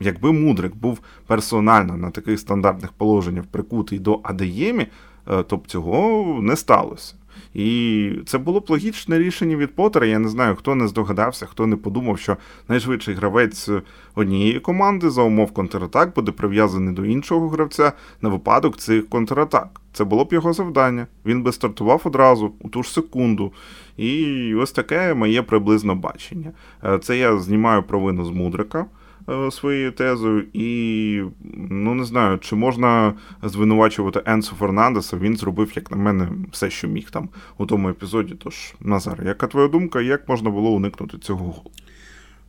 Якби 0.00 0.32
Мудрик 0.32 0.76
був 0.76 0.98
персонально 1.26 1.96
на 1.96 2.10
таких 2.10 2.40
стандартних 2.40 2.92
положеннях 2.92 3.44
прикутий 3.44 3.98
до 3.98 4.20
Адеємі, 4.22 4.86
е, 5.30 5.42
то 5.42 5.56
б 5.56 5.66
цього 5.66 6.24
не 6.42 6.56
сталося. 6.56 7.14
І 7.54 8.10
це 8.26 8.38
було 8.38 8.60
б 8.60 8.64
логічне 8.68 9.18
рішення 9.18 9.56
від 9.56 9.74
Поттера. 9.74 10.06
Я 10.06 10.18
не 10.18 10.28
знаю, 10.28 10.56
хто 10.56 10.74
не 10.74 10.88
здогадався, 10.88 11.46
хто 11.46 11.66
не 11.66 11.76
подумав, 11.76 12.18
що 12.18 12.36
найшвидший 12.68 13.14
гравець 13.14 13.68
однієї 14.14 14.60
команди 14.60 15.10
за 15.10 15.22
умов 15.22 15.52
контратак 15.52 16.14
буде 16.14 16.32
прив'язаний 16.32 16.94
до 16.94 17.04
іншого 17.04 17.48
гравця 17.48 17.92
на 18.22 18.28
випадок 18.28 18.76
цих 18.76 19.08
контратак. 19.08 19.80
Це 19.92 20.04
було 20.04 20.24
б 20.24 20.32
його 20.32 20.52
завдання. 20.52 21.06
Він 21.26 21.42
би 21.42 21.52
стартував 21.52 22.02
одразу 22.04 22.52
у 22.60 22.68
ту 22.68 22.82
ж 22.82 22.92
секунду. 22.92 23.52
І 23.96 24.54
ось 24.54 24.72
таке 24.72 25.14
моє 25.14 25.42
приблизно 25.42 25.94
бачення. 25.94 26.52
Е, 26.84 26.98
це 26.98 27.18
я 27.18 27.38
знімаю 27.38 27.82
провину 27.82 28.24
з 28.24 28.30
Мудрика. 28.30 28.86
Е, 29.30 29.50
своєю 29.50 29.92
тезою, 29.92 30.44
і 30.52 31.22
ну 31.70 31.94
не 31.94 32.04
знаю, 32.04 32.38
чи 32.38 32.56
можна 32.56 33.14
звинувачувати 33.42 34.22
Енсо 34.26 34.54
Фернандеса. 34.54 35.16
Він 35.16 35.36
зробив, 35.36 35.72
як 35.76 35.90
на 35.90 35.96
мене, 35.96 36.28
все, 36.52 36.70
що 36.70 36.88
міг 36.88 37.10
там 37.10 37.28
у 37.58 37.66
тому 37.66 37.88
епізоді. 37.88 38.34
Тож, 38.44 38.74
Назар, 38.80 39.26
яка 39.26 39.46
твоя 39.46 39.68
думка, 39.68 40.00
як 40.00 40.28
можна 40.28 40.50
було 40.50 40.70
уникнути 40.70 41.18
цього 41.18 41.44
голу? 41.44 41.70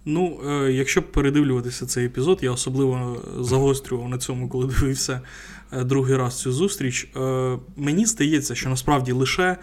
Ну, 0.05 0.39
е, 0.49 0.71
якщо 0.71 1.01
передивлюватися 1.01 1.85
цей 1.85 2.05
епізод, 2.05 2.39
я 2.41 2.51
особливо 2.51 3.21
загострював 3.39 4.09
на 4.09 4.17
цьому, 4.17 4.49
коли 4.49 4.67
дивився 4.67 5.21
е, 5.71 5.83
другий 5.83 6.17
раз 6.17 6.39
цю 6.39 6.51
зустріч. 6.51 7.07
Мені 7.77 8.05
здається, 8.05 8.55
що 8.55 8.69
насправді 8.69 9.11
лише 9.11 9.57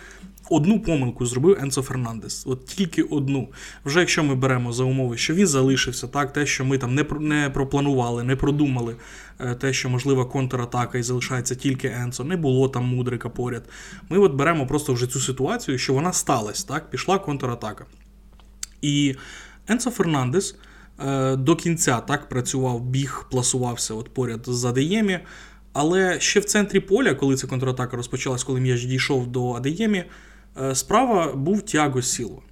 одну 0.50 0.80
помилку 0.80 1.26
зробив 1.26 1.58
Енцо 1.60 1.82
Фернандес. 1.82 2.46
От 2.46 2.66
тільки 2.66 3.02
одну. 3.02 3.48
Вже 3.84 4.00
якщо 4.00 4.24
ми 4.24 4.34
беремо 4.34 4.72
за 4.72 4.84
умови, 4.84 5.16
що 5.16 5.34
він 5.34 5.46
залишився, 5.46 6.08
так, 6.08 6.32
те, 6.32 6.46
що 6.46 6.64
ми 6.64 6.78
там 6.78 6.94
не 6.94 7.04
не 7.20 7.50
пропланували, 7.50 8.24
не 8.24 8.36
продумали, 8.36 8.96
е, 9.40 9.54
те, 9.54 9.72
що 9.72 9.88
можлива 9.88 10.24
контратака 10.24 10.98
і 10.98 11.02
залишається 11.02 11.54
тільки 11.54 11.88
Енцо, 11.88 12.24
не 12.24 12.36
було 12.36 12.68
там 12.68 12.84
мудрика 12.84 13.28
поряд. 13.28 13.62
Ми 14.08 14.18
от 14.18 14.32
беремо 14.32 14.66
просто 14.66 14.92
вже 14.92 15.06
цю 15.06 15.20
ситуацію, 15.20 15.78
що 15.78 15.94
вона 15.94 16.12
сталася, 16.12 16.66
так, 16.66 16.90
пішла 16.90 17.18
контратака. 17.18 17.84
І 18.82 19.14
Енцо 19.68 19.90
Фернандес 19.90 20.56
е, 21.06 21.36
до 21.36 21.56
кінця 21.56 22.00
так 22.00 22.28
працював, 22.28 22.80
біг, 22.80 23.26
пласувався 23.30 23.94
от 23.94 24.14
поряд 24.14 24.40
з 24.46 24.64
Адеємі. 24.64 25.20
Але 25.78 26.20
ще 26.20 26.40
в 26.40 26.44
центрі 26.44 26.80
поля, 26.80 27.14
коли 27.14 27.36
ця 27.36 27.46
контратака 27.46 27.96
розпочалась, 27.96 28.44
коли 28.44 28.60
м'яч 28.60 28.84
дійшов 28.84 29.26
до 29.26 29.52
Адеємі, 29.52 30.04
справа 30.74 31.32
був 31.32 31.62
Тяго 31.62 32.02
Сілва. 32.02 32.42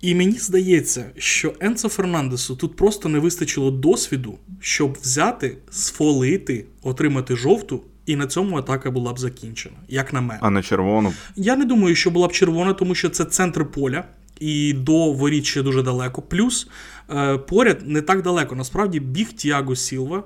І 0.00 0.14
мені 0.14 0.38
здається, 0.38 1.04
що 1.16 1.54
Енцо 1.60 1.88
Фернандесу 1.88 2.56
тут 2.56 2.76
просто 2.76 3.08
не 3.08 3.18
вистачило 3.18 3.70
досвіду, 3.70 4.38
щоб 4.60 4.98
взяти, 5.02 5.56
сфолити, 5.70 6.64
отримати 6.82 7.36
жовту 7.36 7.82
і 8.06 8.16
на 8.16 8.26
цьому 8.26 8.56
атака 8.56 8.90
була 8.90 9.12
б 9.12 9.18
закінчена, 9.18 9.76
як 9.88 10.12
на 10.12 10.20
мене. 10.20 10.40
А 10.42 10.50
на 10.50 10.62
червону? 10.62 11.12
Я 11.36 11.56
не 11.56 11.64
думаю, 11.64 11.94
що 11.94 12.10
була 12.10 12.28
б 12.28 12.32
червона, 12.32 12.72
тому 12.72 12.94
що 12.94 13.08
це 13.08 13.24
центр 13.24 13.70
поля. 13.70 14.04
І 14.40 14.72
до 14.72 15.12
воріт 15.12 15.44
ще 15.44 15.62
дуже 15.62 15.82
далеко. 15.82 16.22
Плюс 16.22 16.68
е, 17.10 17.38
поряд 17.38 17.78
не 17.84 18.02
так 18.02 18.22
далеко. 18.22 18.54
Насправді 18.54 19.00
біг 19.00 19.32
Тіаго 19.32 19.76
Сілва. 19.76 20.24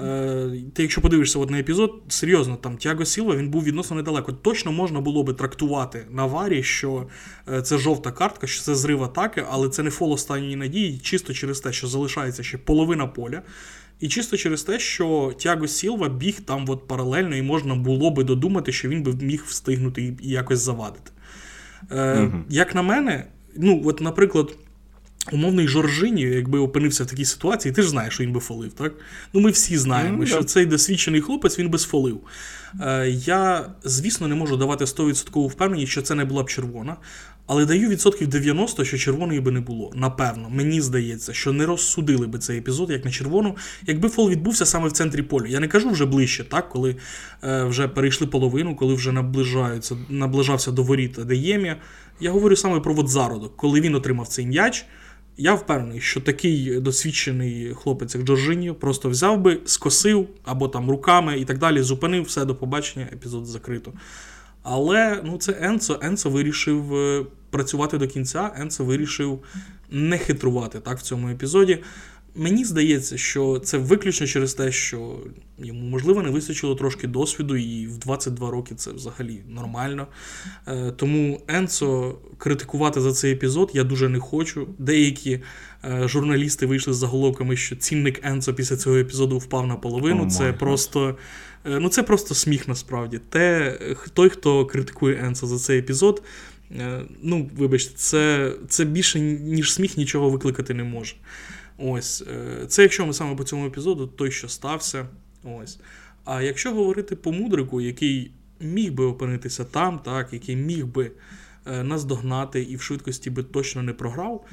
Е, 0.00 0.50
ти, 0.74 0.82
якщо 0.82 1.00
подивишся 1.00 1.38
на 1.38 1.58
епізод, 1.58 2.02
серйозно, 2.08 2.56
там 2.56 2.76
Тіаго 2.76 3.04
Сілва 3.04 3.36
він 3.36 3.50
був 3.50 3.64
відносно 3.64 3.96
недалеко. 3.96 4.32
Точно 4.32 4.72
можна 4.72 5.00
було 5.00 5.22
би 5.22 5.34
трактувати 5.34 6.06
на 6.10 6.26
варі, 6.26 6.62
що 6.62 7.06
е, 7.52 7.62
це 7.62 7.78
жовта 7.78 8.12
картка, 8.12 8.46
що 8.46 8.62
це 8.62 8.74
зрив 8.74 9.02
атаки, 9.02 9.44
але 9.50 9.68
це 9.68 9.82
не 9.82 9.90
фол 9.90 10.12
останньої 10.12 10.56
надії, 10.56 10.98
чисто 10.98 11.34
через 11.34 11.60
те, 11.60 11.72
що 11.72 11.86
залишається 11.86 12.42
ще 12.42 12.58
половина 12.58 13.06
поля. 13.06 13.42
І 14.00 14.08
чисто 14.08 14.36
через 14.36 14.62
те, 14.62 14.78
що 14.78 15.34
Тяго 15.38 15.68
Сілва 15.68 16.08
біг 16.08 16.40
там 16.40 16.64
от 16.68 16.88
паралельно, 16.88 17.36
і 17.36 17.42
можна 17.42 17.74
було 17.74 18.10
би 18.10 18.24
додумати, 18.24 18.72
що 18.72 18.88
він 18.88 19.02
би 19.02 19.12
міг 19.12 19.44
встигнути 19.46 20.16
і 20.22 20.28
якось 20.28 20.58
завадити. 20.58 21.10
Е, 21.90 22.20
угу. 22.20 22.44
Як 22.48 22.74
на 22.74 22.82
мене, 22.82 23.26
ну, 23.56 23.82
от, 23.84 24.00
наприклад, 24.00 24.56
умовний 25.32 25.68
Жоржині, 25.68 26.22
якби 26.22 26.58
опинився 26.58 27.04
в 27.04 27.06
такій 27.06 27.24
ситуації, 27.24 27.72
ти 27.72 27.82
ж 27.82 27.88
знаєш, 27.88 28.14
що 28.14 28.24
він 28.24 28.32
би 28.32 28.40
фолив, 28.40 28.72
так? 28.72 28.92
Ну, 29.32 29.40
ми 29.40 29.50
всі 29.50 29.78
знаємо, 29.78 30.22
mm, 30.22 30.26
що 30.26 30.44
цей 30.44 30.66
досвідчений 30.66 31.20
хлопець 31.20 31.58
він 31.58 31.68
би 31.68 31.78
сфолив. 31.78 32.20
Е, 32.80 33.08
Я, 33.08 33.70
звісно, 33.84 34.28
не 34.28 34.34
можу 34.34 34.56
давати 34.56 34.84
100% 34.84 35.48
впевненість, 35.48 35.92
що 35.92 36.02
це 36.02 36.14
не 36.14 36.24
була 36.24 36.42
б 36.42 36.50
червона. 36.50 36.96
Але 37.46 37.66
даю 37.66 37.88
відсотків 37.88 38.28
90, 38.28 38.84
що 38.84 38.98
червоної 38.98 39.40
би 39.40 39.50
не 39.50 39.60
було. 39.60 39.92
Напевно, 39.94 40.50
мені 40.50 40.80
здається, 40.80 41.32
що 41.32 41.52
не 41.52 41.66
розсудили 41.66 42.26
би 42.26 42.38
цей 42.38 42.58
епізод 42.58 42.90
як 42.90 43.04
на 43.04 43.10
червону, 43.10 43.56
якби 43.86 44.08
фол 44.08 44.30
відбувся 44.30 44.66
саме 44.66 44.88
в 44.88 44.92
центрі 44.92 45.22
поля. 45.22 45.46
Я 45.46 45.60
не 45.60 45.68
кажу 45.68 45.90
вже 45.90 46.06
ближче, 46.06 46.44
так, 46.44 46.68
коли 46.68 46.96
е, 47.44 47.64
вже 47.64 47.88
перейшли 47.88 48.26
половину, 48.26 48.76
коли 48.76 48.94
вже 48.94 49.12
наближаються, 49.12 49.96
наближався 50.08 50.70
до 50.70 50.82
воріт 50.82 51.18
Деємія. 51.24 51.76
Я 52.20 52.30
говорю 52.30 52.56
саме 52.56 52.80
про 52.80 52.98
от 52.98 53.08
зародок, 53.08 53.56
коли 53.56 53.80
він 53.80 53.94
отримав 53.94 54.28
цей 54.28 54.46
м'яч. 54.46 54.86
Я 55.36 55.54
впевнений, 55.54 56.00
що 56.00 56.20
такий 56.20 56.80
досвідчений 56.80 57.74
хлопець, 57.74 58.14
як 58.14 58.24
Джорджині 58.24 58.72
просто 58.72 59.08
взяв 59.08 59.40
би, 59.40 59.60
скосив 59.64 60.28
або 60.44 60.68
там 60.68 60.90
руками 60.90 61.38
і 61.38 61.44
так 61.44 61.58
далі, 61.58 61.82
зупинив 61.82 62.22
все 62.22 62.44
до 62.44 62.54
побачення, 62.54 63.08
епізод 63.12 63.46
закрито. 63.46 63.92
Але 64.62 65.20
ну, 65.24 65.38
це 65.38 65.56
Енцо. 65.60 65.98
Енцо 66.02 66.30
вирішив 66.30 66.94
е, 66.94 67.26
працювати 67.50 67.98
до 67.98 68.08
кінця, 68.08 68.52
Енцо 68.56 68.84
вирішив 68.84 69.42
не 69.90 70.18
хитрувати 70.18 70.80
так 70.80 70.98
в 70.98 71.02
цьому 71.02 71.28
епізоді. 71.28 71.78
Мені 72.34 72.64
здається, 72.64 73.18
що 73.18 73.58
це 73.58 73.78
виключно 73.78 74.26
через 74.26 74.54
те, 74.54 74.72
що 74.72 75.18
йому, 75.58 75.80
можливо, 75.80 76.22
не 76.22 76.30
вистачило 76.30 76.74
трошки 76.74 77.06
досвіду, 77.06 77.56
і 77.56 77.86
в 77.86 77.98
22 77.98 78.50
роки 78.50 78.74
це 78.74 78.92
взагалі 78.92 79.42
нормально. 79.48 80.06
Е, 80.66 80.90
тому 80.96 81.42
Енцо 81.48 82.18
критикувати 82.38 83.00
за 83.00 83.12
цей 83.12 83.32
епізод 83.32 83.70
я 83.74 83.84
дуже 83.84 84.08
не 84.08 84.18
хочу. 84.18 84.68
Деякі 84.78 85.42
е, 85.84 86.08
журналісти 86.08 86.66
вийшли 86.66 86.92
з 86.92 86.96
заголовками, 86.96 87.56
що 87.56 87.76
цінник 87.76 88.20
Енцо 88.22 88.54
після 88.54 88.76
цього 88.76 88.96
епізоду 88.96 89.38
впав 89.38 89.66
на 89.66 89.76
половину. 89.76 90.24
Oh 90.24 90.30
це 90.30 90.52
просто. 90.52 91.16
Е, 91.66 91.78
ну, 91.80 91.88
це 91.88 92.02
просто 92.02 92.34
сміх 92.34 92.68
насправді. 92.68 93.20
Те, 93.28 93.78
Той, 94.12 94.28
хто 94.28 94.66
критикує 94.66 95.24
Енсо 95.24 95.46
за 95.46 95.58
цей 95.58 95.78
епізод, 95.78 96.22
ну, 97.22 97.50
вибачте, 97.56 97.92
це 97.96 98.52
це 98.68 98.84
більше, 98.84 99.20
ніж 99.20 99.72
сміх, 99.72 99.96
нічого 99.96 100.30
викликати 100.30 100.74
не 100.74 100.84
може. 100.84 101.14
Ось. 101.78 102.22
Е, 102.22 102.66
це 102.66 102.82
якщо 102.82 103.06
ми 103.06 103.12
саме 103.12 103.36
по 103.36 103.44
цьому 103.44 103.66
епізоду, 103.66 104.06
той, 104.06 104.30
що 104.30 104.48
стався. 104.48 105.06
Ось. 105.44 105.78
А 106.24 106.42
якщо 106.42 106.74
говорити 106.74 107.16
по 107.16 107.32
мудрику, 107.32 107.80
який 107.80 108.32
міг 108.60 108.92
би 108.92 109.04
опинитися 109.04 109.64
там, 109.64 109.98
так, 109.98 110.32
який 110.32 110.56
міг 110.56 110.86
би 110.86 111.12
наздогнати 111.66 112.62
і 112.62 112.76
в 112.76 112.82
швидкості 112.82 113.30
би 113.30 113.42
точно 113.42 113.82
не 113.82 113.92
програв. 113.92 114.44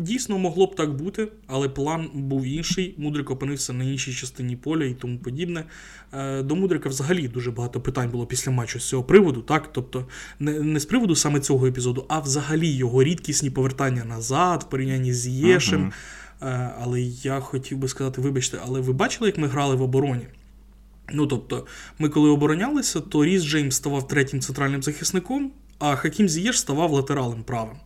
Дійсно, 0.00 0.38
могло 0.38 0.66
б 0.66 0.76
так 0.76 0.94
бути, 0.94 1.28
але 1.46 1.68
план 1.68 2.10
був 2.14 2.44
інший. 2.44 2.94
Мудрик 2.98 3.30
опинився 3.30 3.72
на 3.72 3.84
іншій 3.84 4.12
частині 4.12 4.56
поля 4.56 4.84
і 4.84 4.94
тому 4.94 5.18
подібне. 5.18 5.64
Е, 6.12 6.42
до 6.42 6.56
Мудрика 6.56 6.88
взагалі 6.88 7.28
дуже 7.28 7.50
багато 7.50 7.80
питань 7.80 8.10
було 8.10 8.26
після 8.26 8.52
матчу 8.52 8.80
з 8.80 8.88
цього 8.88 9.02
приводу, 9.02 9.42
так? 9.42 9.72
Тобто, 9.72 10.06
не 10.38 10.60
не 10.60 10.80
з 10.80 10.84
приводу 10.84 11.16
саме 11.16 11.40
цього 11.40 11.66
епізоду, 11.66 12.04
а 12.08 12.20
взагалі 12.20 12.68
його 12.68 13.02
рідкісні 13.04 13.50
повертання 13.50 14.04
назад, 14.04 14.62
в 14.62 14.70
порівнянні 14.70 15.12
з 15.12 15.28
Єшем. 15.28 15.92
Uh-huh. 16.40 16.70
Але 16.80 17.00
я 17.00 17.40
хотів 17.40 17.78
би 17.78 17.88
сказати, 17.88 18.20
вибачте, 18.20 18.58
але 18.66 18.80
ви 18.80 18.92
бачили, 18.92 19.28
як 19.28 19.38
ми 19.38 19.48
грали 19.48 19.76
в 19.76 19.82
обороні? 19.82 20.26
Ну 21.12 21.26
тобто, 21.26 21.66
ми 21.98 22.08
коли 22.08 22.30
оборонялися, 22.30 23.00
то 23.00 23.24
Ріс 23.24 23.42
Джеймс 23.42 23.76
ставав 23.76 24.08
третім 24.08 24.40
центральним 24.40 24.82
захисником, 24.82 25.52
а 25.78 25.96
Хакім 25.96 26.28
Зієш 26.28 26.58
ставав 26.58 26.92
латералем 26.92 27.42
правим. 27.42 27.76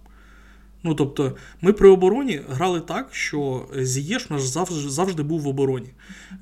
Ну 0.85 0.95
тобто, 0.95 1.37
ми 1.61 1.73
при 1.73 1.89
обороні 1.89 2.41
грали 2.49 2.81
так, 2.81 3.09
що 3.11 3.69
Зієш 3.77 4.31
наш 4.31 4.43
завжди 4.43 4.89
завжди 4.89 5.23
був 5.23 5.41
в 5.41 5.49
обороні. 5.49 5.91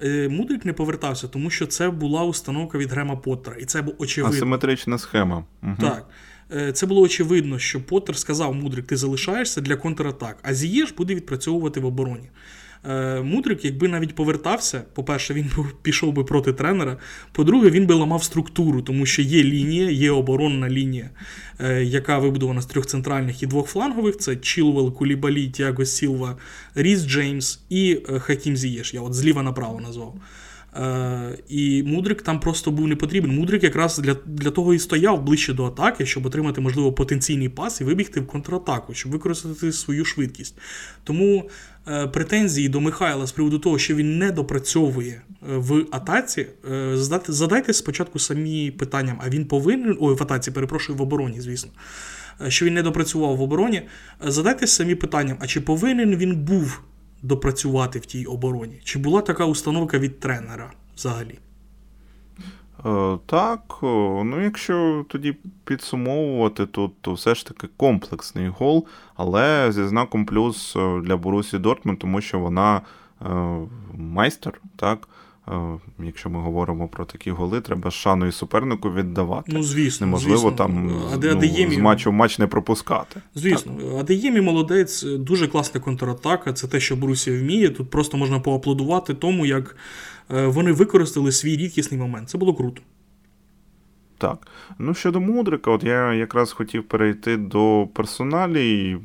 Е, 0.03 0.29
Мудрик 0.29 0.65
не 0.65 0.73
повертався, 0.73 1.29
тому 1.29 1.51
що 1.51 1.67
це 1.67 1.91
була 1.91 2.25
установка 2.25 2.79
від 2.79 2.91
Грема 2.91 3.17
Поттера. 3.17 3.57
І 3.57 3.65
це 3.65 3.83
було 3.83 3.97
очевидно. 3.99 4.37
Асиметрична 4.37 4.99
схема. 4.99 5.45
Угу. 5.63 5.77
Так. 5.81 6.09
Е, 6.55 6.73
це 6.73 6.87
було 6.87 7.01
очевидно, 7.01 7.59
що 7.59 7.87
Поттер 7.87 8.17
сказав 8.17 8.55
Мудрик, 8.55 8.87
ти 8.87 8.97
залишаєшся 8.97 9.61
для 9.61 9.77
контратак, 9.77 10.39
а 10.43 10.55
Зієш 10.55 10.93
буде 10.93 11.15
відпрацьовувати 11.15 11.81
в 11.81 11.87
обороні. 11.87 12.31
Е, 12.89 13.21
Мудрик, 13.23 13.65
якби 13.65 13.89
навіть 13.89 14.15
повертався, 14.15 14.83
по-перше, 14.95 15.35
він 15.35 15.51
пішов 15.83 16.13
би 16.13 16.25
проти 16.25 16.53
тренера. 16.53 16.97
По-друге, 17.33 17.71
він 17.71 17.87
би 17.87 17.95
ламав 17.95 18.25
структуру, 18.25 18.83
тому 18.83 19.07
що 19.07 19.23
є 19.23 19.43
лінія, 19.43 19.91
є 19.91 20.11
оборонна 20.11 20.69
лінія, 20.71 21.11
е, 21.61 21.85
яка 21.85 22.19
вибудована 22.19 22.63
з 22.63 22.67
трьох 22.67 22.87
центральних 22.87 23.43
і 23.43 23.47
двох 23.47 23.69
флангових: 23.69 24.17
це 24.17 24.37
Чілвел, 24.37 24.95
Кулібалі, 24.95 25.49
Тіаго 25.49 25.85
Сілва, 25.85 26.37
Ріс 26.75 27.07
Джеймс 27.07 27.61
і 27.69 28.01
е, 28.09 28.19
Хакім 28.19 28.57
Зієш. 28.57 28.95
Я 28.95 29.01
от 29.01 29.15
зліва 29.15 29.43
направо 29.43 29.81
назвав. 29.81 30.15
Е, 30.77 31.39
І 31.49 31.83
Мудрик 31.83 32.23
там 32.23 32.41
просто 32.41 32.71
був 32.71 32.89
не 32.89 32.97
потрібен. 32.97 33.31
Мудрик 33.31 33.63
якраз 33.63 33.99
для 33.99 34.17
для 34.27 34.51
того 34.51 34.75
і 34.75 34.79
стояв 34.79 35.23
ближче 35.23 35.53
до 35.53 35.65
атаки, 35.65 36.07
щоб 36.07 36.27
отримати, 36.27 36.61
можливо, 36.61 36.93
потенційний 36.93 37.49
пас 37.49 37.81
і 37.81 37.85
вибігти 37.85 38.21
в 38.21 38.27
контратаку, 38.27 38.95
щоб 38.95 39.13
використати 39.13 39.73
свою 39.73 40.05
швидкість. 40.05 40.59
Тому 41.05 41.51
е, 41.89 42.07
претензії 42.07 42.69
до 42.69 42.81
Михайла 42.81 43.27
з 43.27 43.33
приводу 43.33 43.59
того, 43.59 43.79
що 43.79 43.95
він 43.95 44.19
не 44.19 44.31
допрацьовує 44.31 45.13
е, 45.13 45.57
в 45.57 45.87
атаці, 45.91 46.47
е, 46.73 46.97
задайте, 47.29 47.73
спочатку 47.73 48.19
самі 48.19 48.71
питанням, 48.71 49.19
а 49.25 49.29
він 49.29 49.45
повинен. 49.45 49.97
Ой, 50.01 50.15
в 50.15 50.23
атаці, 50.23 50.51
перепрошую, 50.51 50.99
в 50.99 51.03
обороні, 51.03 51.41
звісно. 51.41 51.71
Е, 52.47 52.51
що 52.51 52.67
він 52.67 52.75
не 52.75 52.83
допрацював 52.83 53.37
в 53.37 53.43
обороні, 53.43 53.83
задайте 54.21 54.67
самі 54.67 54.95
питанням, 54.95 55.37
а 55.41 55.47
чи 55.47 55.61
повинен 55.61 56.17
він 56.17 56.37
був 56.37 56.81
допрацювати 57.23 57.99
в 57.99 58.07
тій 58.07 58.25
обороні? 58.25 58.81
Чи 58.85 58.99
була 58.99 59.21
така 59.21 59.45
установка 59.45 59.99
від 59.99 60.21
тренера 60.21 60.73
взагалі? 60.97 61.39
Е, 62.87 63.19
так, 63.27 63.79
ну 64.25 64.41
якщо 64.41 65.05
тоді 65.09 65.37
підсумовувати, 65.65 66.67
то, 66.67 66.91
то 67.01 67.13
все 67.13 67.35
ж 67.35 67.47
таки 67.47 67.69
комплексний 67.77 68.49
гол, 68.49 68.87
але 69.15 69.73
зі 69.73 69.85
знаком 69.85 70.27
плюс 70.27 70.77
е, 70.77 71.01
для 71.01 71.17
Борусі 71.17 71.59
Дортмунд, 71.59 71.99
тому 71.99 72.21
що 72.21 72.39
вона 72.39 72.81
е, 73.23 73.27
майстер, 73.95 74.61
так. 74.77 75.09
Е, 75.49 75.79
якщо 76.05 76.31
ми 76.31 76.41
говоримо 76.41 76.89
про 76.89 77.05
такі 77.05 77.31
голи, 77.31 77.61
треба 77.61 77.91
шану 77.91 78.27
і 78.27 78.33
супернику 78.33 78.93
віддавати. 78.93 79.53
Ну, 79.55 79.63
звісно. 79.63 80.07
Неможливо 80.07 80.37
звісно. 80.37 80.57
там 80.57 81.03
Адеємі... 81.13 81.67
ну, 81.69 81.75
з 81.75 81.79
матчу 81.79 82.11
в 82.11 82.13
матч 82.13 82.39
не 82.39 82.47
пропускати. 82.47 83.21
Звісно, 83.35 83.73
так. 83.81 84.01
Адеємі 84.01 84.41
молодець, 84.41 85.03
дуже 85.03 85.49
класна 85.49 85.81
контратака. 85.81 86.53
Це 86.53 86.67
те, 86.67 86.81
що 86.81 86.97
Борусія 86.97 87.41
вміє. 87.41 87.71
Тут 87.71 87.91
просто 87.91 88.17
можна 88.17 88.41
поаплодувати 88.41 89.15
тому, 89.15 89.47
як 89.47 89.77
е, 90.31 90.47
вони 90.47 90.73
використали 90.73 91.33
свій 91.33 91.57
рідкісний 91.57 92.01
момент. 92.01 92.29
Це 92.29 92.39
було 92.39 92.55
круто. 92.55 92.83
Так. 94.23 94.47
Ну, 94.79 94.95
щодо 94.95 95.21
Мудрика, 95.21 95.71
от 95.71 95.85
я 95.85 96.15
якраз 96.15 96.53
хотів 96.53 96.85
перейти 96.85 97.37
до 97.37 97.89
персоналі. 97.95 98.99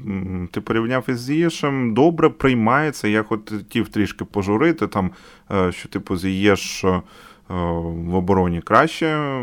Ти 0.51 0.61
порівняв 0.61 1.05
із 1.07 1.19
Зієшем, 1.19 1.93
добре 1.93 2.29
приймається. 2.29 3.07
Я 3.07 3.23
хотів 3.23 3.89
трішки 3.89 4.25
пожурити, 4.25 4.87
там, 4.87 5.11
е, 5.51 5.71
що 5.71 5.89
типу 5.89 6.17
Зієш 6.17 6.83
е, 6.83 7.01
в 7.49 8.15
обороні 8.15 8.61
краще 8.61 9.39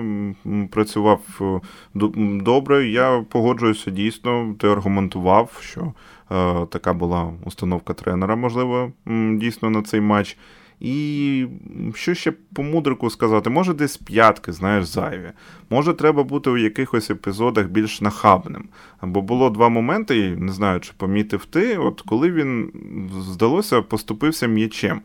працював 0.71 1.21
е, 1.41 1.61
добре. 2.43 2.87
Я 2.87 3.25
погоджуюся 3.31 3.91
дійсно. 3.91 4.55
Ти 4.59 4.69
аргументував, 4.69 5.59
що 5.61 5.93
така 6.71 6.93
була 6.93 7.33
установка 7.45 7.95
тренера, 7.95 8.37
можливо, 8.37 8.93
дійсно 9.37 9.71
на 9.71 9.83
цей 9.83 10.01
матч. 10.01 10.39
І 10.85 11.47
що 11.95 12.15
ще 12.15 12.33
по 12.55 12.63
мудрику 12.63 13.11
сказати? 13.11 13.51
Може, 13.51 13.75
десь 13.75 13.97
п'ятки, 13.97 14.53
знаєш, 14.53 14.85
зайві. 14.85 15.33
Може, 15.71 15.93
треба 15.93 16.25
бути 16.25 16.51
у 16.51 16.57
якихось 16.57 17.11
епізодах 17.11 17.67
більш 17.67 18.01
нахабним. 18.01 18.69
Бо 19.03 19.23
було 19.23 19.51
два 19.51 19.69
моменти, 19.69 20.37
не 20.39 20.53
знаю, 20.53 20.81
чи 20.81 20.93
помітив 20.97 21.45
ти, 21.45 21.77
от 21.77 22.01
коли 22.01 22.33
він, 22.33 22.73
здалося, 23.21 23.83
поступився 23.83 24.47
м'ячем. 24.47 25.01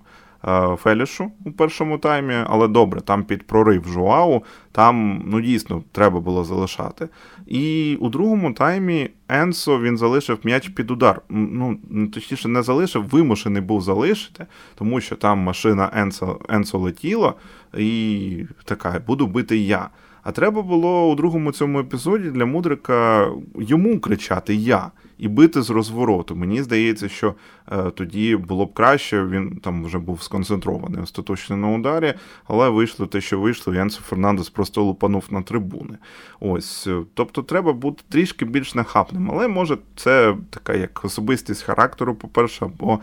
Е, 0.48 0.76
Фелішу 0.76 1.32
у 1.46 1.52
першому 1.52 1.98
таймі, 1.98 2.36
але 2.48 2.68
добре, 2.68 3.02
там 3.02 3.24
під 3.24 3.48
прорив 3.48 3.88
Жуау, 3.88 4.44
там 4.72 5.24
ну 5.26 5.42
дійсно 5.42 5.84
треба 5.92 6.20
було 6.20 6.44
залишати. 6.44 7.10
І 7.48 7.98
у 8.00 8.10
другому 8.10 8.54
таймі 8.54 9.10
Енсо 9.30 9.80
він 9.80 9.98
залишив 9.98 10.40
м'яч 10.44 10.70
під 10.70 10.92
удар. 10.92 11.22
Ну, 11.30 11.78
точніше, 12.14 12.48
не 12.48 12.64
залишив, 12.64 13.04
вимушений 13.04 13.62
був 13.62 13.82
залишити, 13.82 14.46
тому 14.76 15.02
що 15.02 15.16
там 15.16 15.40
машина 15.40 15.92
Енсо, 15.96 16.40
Енсо 16.50 16.78
летіла, 16.80 17.34
і 17.78 18.44
така, 18.66 19.02
буду 19.08 19.28
бити 19.28 19.58
я. 19.58 19.90
А 20.24 20.32
треба 20.32 20.62
було 20.62 21.12
у 21.12 21.16
другому 21.16 21.52
цьому 21.52 21.80
епізоді 21.80 22.32
для 22.32 22.46
Мудрика 22.46 23.32
йому 23.56 24.00
кричати 24.00 24.56
Я 24.56 24.92
і 25.20 25.28
бити 25.28 25.62
з 25.62 25.70
розвороту. 25.70 26.36
Мені 26.36 26.64
здається, 26.64 27.10
що 27.10 27.36
е, 27.72 27.92
тоді 27.92 28.36
було 28.36 28.66
б 28.66 28.74
краще. 28.74 29.26
Він 29.26 29.60
там 29.64 29.86
вже 29.86 30.00
був 30.00 30.24
сконцентрований 30.24 31.02
остаточно 31.02 31.58
на 31.58 31.70
ударі, 31.70 32.14
але 32.48 32.70
вийшло 32.70 33.06
те, 33.06 33.22
що 33.22 33.40
вийшло. 33.40 33.74
Янсо 33.74 34.02
Фернандес 34.02 34.50
просто 34.50 34.84
лупанув 34.84 35.26
на 35.30 35.42
трибуни. 35.42 35.98
Ось, 36.40 36.88
е, 36.88 37.02
тобто, 37.14 37.44
треба 37.44 37.74
бути 37.74 38.04
трішки 38.10 38.46
більш 38.46 38.76
нахапним. 38.76 39.32
Але 39.32 39.48
може 39.48 39.78
це 39.96 40.36
така 40.50 40.74
як 40.74 41.06
особистість 41.06 41.64
характеру, 41.64 42.16
по-перше, 42.16 42.66
або 42.66 42.94
е, 42.94 43.00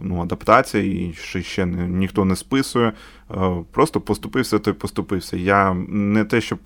ну, 0.00 0.22
адаптація, 0.22 0.84
і 0.84 1.12
що 1.12 1.42
ще 1.42 1.66
ніхто 1.66 2.24
не 2.24 2.36
списує. 2.36 2.92
Е, 3.30 3.64
просто 3.72 4.00
поступився, 4.00 4.58
то 4.58 4.70
й 4.70 4.74
поступився. 4.74 5.36
Я 5.36 5.74
не 5.88 6.24
те, 6.24 6.40
щоб 6.40 6.58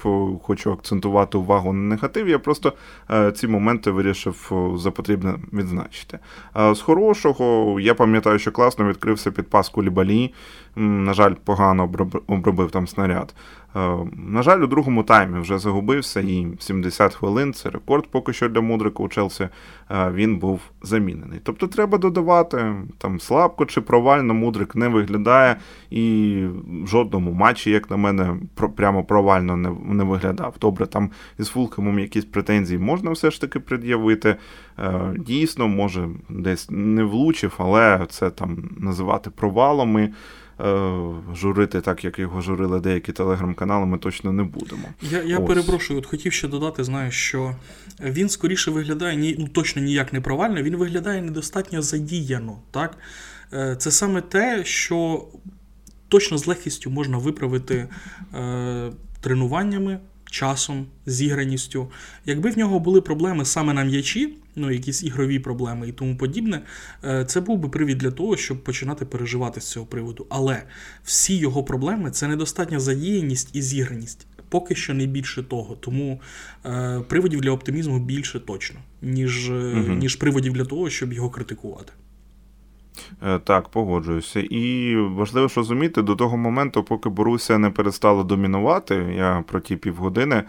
хочу 0.42 0.72
акцентувати 0.72 1.38
увагу 1.38 1.72
на 1.72 1.88
негатив, 1.88 2.28
я 2.28 2.38
просто 2.38 2.72
ці 3.34 3.48
моменти 3.48 3.90
вирішив 3.90 4.47
за 4.76 4.90
потрібне 4.90 5.34
відзначити. 5.52 6.18
З 6.54 6.80
хорошого, 6.80 7.80
я 7.80 7.94
пам'ятаю, 7.94 8.38
що 8.38 8.52
класно 8.52 8.88
відкрився 8.88 9.30
під 9.30 9.50
паску 9.50 9.82
Лібалі. 9.82 10.34
На 10.76 11.14
жаль, 11.14 11.34
погано 11.44 11.90
обробив 12.26 12.70
там 12.70 12.86
снаряд. 12.86 13.34
Е, 13.76 13.98
на 14.16 14.42
жаль, 14.42 14.60
у 14.60 14.66
другому 14.66 15.02
таймі 15.02 15.40
вже 15.40 15.58
загубився 15.58 16.20
і 16.20 16.46
70 16.58 17.14
хвилин 17.14 17.52
це 17.52 17.70
рекорд 17.70 18.06
поки 18.10 18.32
що 18.32 18.48
для 18.48 18.60
Мудрика 18.60 19.02
у 19.02 19.08
Челсі. 19.08 19.48
Е, 19.90 20.10
він 20.10 20.38
був 20.38 20.60
замінений. 20.82 21.40
Тобто 21.42 21.66
треба 21.66 21.98
додавати 21.98 22.74
там 22.98 23.20
слабко 23.20 23.66
чи 23.66 23.80
провально 23.80 24.34
Мудрик 24.34 24.74
не 24.74 24.88
виглядає 24.88 25.56
і 25.90 26.44
в 26.84 26.86
жодному 26.86 27.32
матчі, 27.32 27.70
як 27.70 27.90
на 27.90 27.96
мене, 27.96 28.36
прямо 28.76 29.04
провально 29.04 29.56
не 29.56 29.70
не 29.84 30.04
виглядав. 30.04 30.54
Добре, 30.60 30.86
там 30.86 31.10
із 31.38 31.48
Фулхемом 31.48 31.98
якісь 31.98 32.24
претензії 32.24 32.78
можна 32.78 33.10
все 33.10 33.30
ж 33.30 33.40
таки 33.40 33.60
пред'явити. 33.60 34.36
Е, 34.78 35.14
дійсно, 35.18 35.68
може, 35.68 36.08
десь 36.28 36.70
не 36.70 37.04
влучив, 37.04 37.54
але 37.58 38.06
це 38.10 38.30
там 38.30 38.70
називати 38.78 39.30
провалами. 39.30 40.10
Е, 40.60 41.00
журити 41.34 41.80
так, 41.80 42.04
як 42.04 42.18
його 42.18 42.40
журили 42.40 42.80
деякі 42.80 43.12
телеграм-канали, 43.12 43.86
ми 43.86 43.98
точно 43.98 44.32
не 44.32 44.42
будемо. 44.42 44.88
Я 45.02 45.22
я 45.22 45.40
перепрошую, 45.40 45.98
от 45.98 46.06
хотів 46.06 46.32
ще 46.32 46.48
додати, 46.48 46.84
знаю, 46.84 47.10
що 47.10 47.56
він 48.00 48.28
скоріше 48.28 48.70
виглядає 48.70 49.16
ні, 49.16 49.36
ну, 49.38 49.48
точно 49.48 49.82
ніяк 49.82 50.12
не 50.12 50.20
провально, 50.20 50.62
він 50.62 50.76
виглядає 50.76 51.22
недостатньо 51.22 51.82
задіяно. 51.82 52.58
так? 52.70 52.98
Е, 53.52 53.76
це 53.78 53.90
саме 53.90 54.20
те, 54.20 54.64
що 54.64 55.28
точно 56.08 56.38
з 56.38 56.46
легкістю 56.46 56.90
можна 56.90 57.18
виправити 57.18 57.88
е, 58.34 58.90
тренуваннями, 59.20 59.98
часом, 60.30 60.86
зіграністю. 61.06 61.90
Якби 62.26 62.50
в 62.50 62.58
нього 62.58 62.78
були 62.78 63.00
проблеми 63.00 63.44
саме 63.44 63.72
на 63.72 63.84
м'ячі, 63.84 64.34
ну, 64.56 64.70
якісь 64.70 65.04
ігрові 65.04 65.38
проблеми 65.38 65.88
і 65.88 65.92
тому 65.92 66.16
подібне, 66.16 66.62
е, 67.04 67.24
це 67.24 67.40
був 67.40 67.58
би 67.58 67.68
привід 67.68 67.98
для 67.98 68.10
того, 68.10 68.36
щоб 68.36 68.64
починати 68.64 69.04
переживати 69.04 69.60
з 69.60 69.70
цього 69.70 69.86
приводу. 69.86 70.26
Але 70.28 70.62
всі 71.04 71.36
його 71.36 71.64
проблеми 71.64 72.10
це 72.10 72.28
недостатня 72.28 72.80
задіяність 72.80 73.50
і 73.52 73.62
зіграність. 73.62 74.26
Поки 74.48 74.74
що 74.74 74.94
не 74.94 75.06
більше 75.06 75.42
того. 75.42 75.76
Тому 75.76 76.20
е, 76.66 77.00
приводів 77.08 77.40
для 77.40 77.50
оптимізму 77.50 77.98
більше 77.98 78.40
точно, 78.40 78.80
ніж, 79.02 79.50
угу. 79.50 79.94
ніж 79.94 80.16
приводів 80.16 80.52
для 80.52 80.64
того, 80.64 80.90
щоб 80.90 81.12
його 81.12 81.30
критикувати. 81.30 81.92
Е, 83.22 83.38
так, 83.38 83.68
погоджуюся. 83.68 84.40
І 84.40 84.96
важливо 84.96 85.48
ж 85.48 85.54
розуміти, 85.56 86.02
до 86.02 86.16
того 86.16 86.36
моменту, 86.36 86.84
поки 86.84 87.08
Боруся 87.08 87.58
не 87.58 87.70
перестала 87.70 88.24
домінувати, 88.24 88.94
я 88.94 89.44
про 89.46 89.60
ті 89.60 89.76
півгодини 89.76 90.42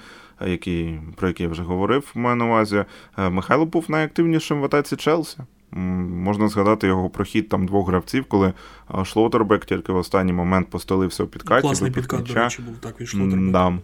який, 0.48 1.00
про 1.16 1.28
який 1.28 1.44
я 1.44 1.52
вже 1.52 1.64
говорив, 1.64 2.12
маю 2.16 2.36
на 2.36 2.46
увазі, 2.46 2.86
е, 3.18 3.30
Михайло 3.30 3.66
був 3.66 3.86
найактивнішим 3.88 4.62
в 4.62 4.66
атаці 4.66 4.96
Челсі. 4.96 5.38
Можна 5.72 6.48
згадати 6.48 6.88
його 6.88 7.10
прохід 7.10 7.50
там 7.50 7.66
двох 7.66 7.88
гравців, 7.88 8.26
коли 8.26 8.54
е, 9.00 9.06
Шлотербек 9.06 9.66
тільки 9.66 9.92
в 9.92 9.96
останній 9.96 10.34
момент 10.34 10.70
постолився 10.70 11.24
у 11.24 11.28
підкаті. 11.28 11.62
Класний 11.62 11.92
підкат, 11.92 12.24
до 12.24 12.34
речі, 12.34 12.62
був 12.62 12.78
так 12.78 13.02
від 13.02 13.08
Шлотербека. 13.08 13.52
Да. 13.52 13.78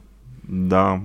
Да, 0.47 1.01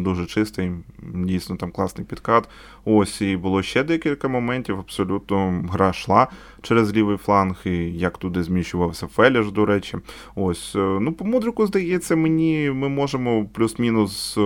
дуже 0.00 0.26
чистий, 0.26 0.70
дійсно 1.14 1.56
там 1.56 1.70
класний 1.70 2.06
підкат. 2.06 2.48
Ось 2.84 3.20
і 3.20 3.36
було 3.36 3.62
ще 3.62 3.82
декілька 3.84 4.28
моментів. 4.28 4.78
Абсолютно 4.78 5.64
гра 5.72 5.90
йшла 5.90 6.26
через 6.62 6.92
лівий 6.92 7.16
фланг, 7.16 7.60
і 7.64 7.76
як 7.92 8.18
туди 8.18 8.42
зміщувався 8.42 9.06
Феліш, 9.06 9.50
до 9.50 9.66
речі. 9.66 9.98
Ось, 10.34 10.76
е, 10.76 10.98
ну, 11.00 11.12
по 11.12 11.24
мудрику, 11.24 11.66
здається, 11.66 12.16
мені 12.16 12.70
ми 12.70 12.88
можемо 12.88 13.46
плюс-мінус 13.52 14.38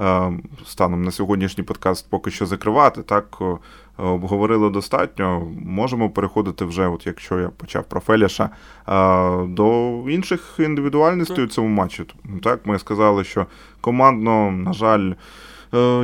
Е, 0.00 0.32
станом 0.66 1.02
на 1.02 1.10
сьогоднішній 1.10 1.64
подкаст 1.64 2.10
поки 2.10 2.30
що 2.30 2.46
закривати. 2.46 3.02
Так 3.02 3.38
е, 3.40 3.56
обговорили 3.96 4.70
достатньо. 4.70 5.48
Можемо 5.64 6.10
переходити 6.10 6.64
вже, 6.64 6.86
от 6.88 7.06
якщо 7.06 7.40
я 7.40 7.48
почав 7.48 7.84
про 7.84 8.00
Феліша, 8.00 8.44
е, 8.44 9.46
до 9.46 9.94
інших 10.08 10.54
індивідуальностей 10.58 11.44
у 11.44 11.48
цьому 11.48 11.68
матчі. 11.68 12.04
Так, 12.42 12.66
ми 12.66 12.78
сказали, 12.78 13.24
що 13.24 13.46
командно, 13.80 14.50
на 14.50 14.72
жаль. 14.72 15.12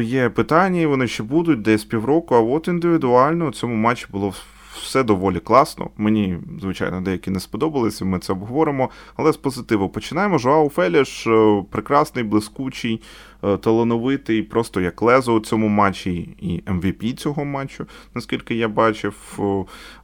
Є 0.03 0.29
питання, 0.29 0.81
і 0.81 0.87
вони 0.87 1.07
ще 1.07 1.23
будуть 1.23 1.63
десь 1.63 1.85
півроку, 1.85 2.35
а 2.35 2.41
от 2.41 2.69
індивідуально 2.69 3.47
у 3.47 3.51
цьому 3.51 3.75
матчі 3.75 4.07
було 4.11 4.33
все 4.81 5.03
доволі 5.03 5.41
класно. 5.41 5.91
Мені, 5.97 6.39
звичайно, 6.61 7.01
деякі 7.01 7.31
не 7.31 7.41
сподобалися, 7.41 8.05
ми 8.05 8.19
це 8.19 8.33
обговоримо. 8.33 8.91
Але 9.17 9.33
з 9.33 9.37
позитиву 9.37 9.89
починаємо. 9.89 10.39
Жоау 10.39 10.69
Феліш 10.69 11.29
прекрасний, 11.71 12.25
блискучий, 12.25 13.01
Е, 13.45 13.57
талановитий, 13.57 14.43
просто 14.43 14.81
як 14.81 15.03
лезо 15.03 15.35
у 15.35 15.41
цьому 15.41 15.69
матчі, 15.69 16.37
і 16.41 16.63
MVP 16.67 17.15
цього 17.15 17.45
матчу, 17.45 17.87
наскільки 18.15 18.55
я 18.55 18.69
бачив. 18.69 19.39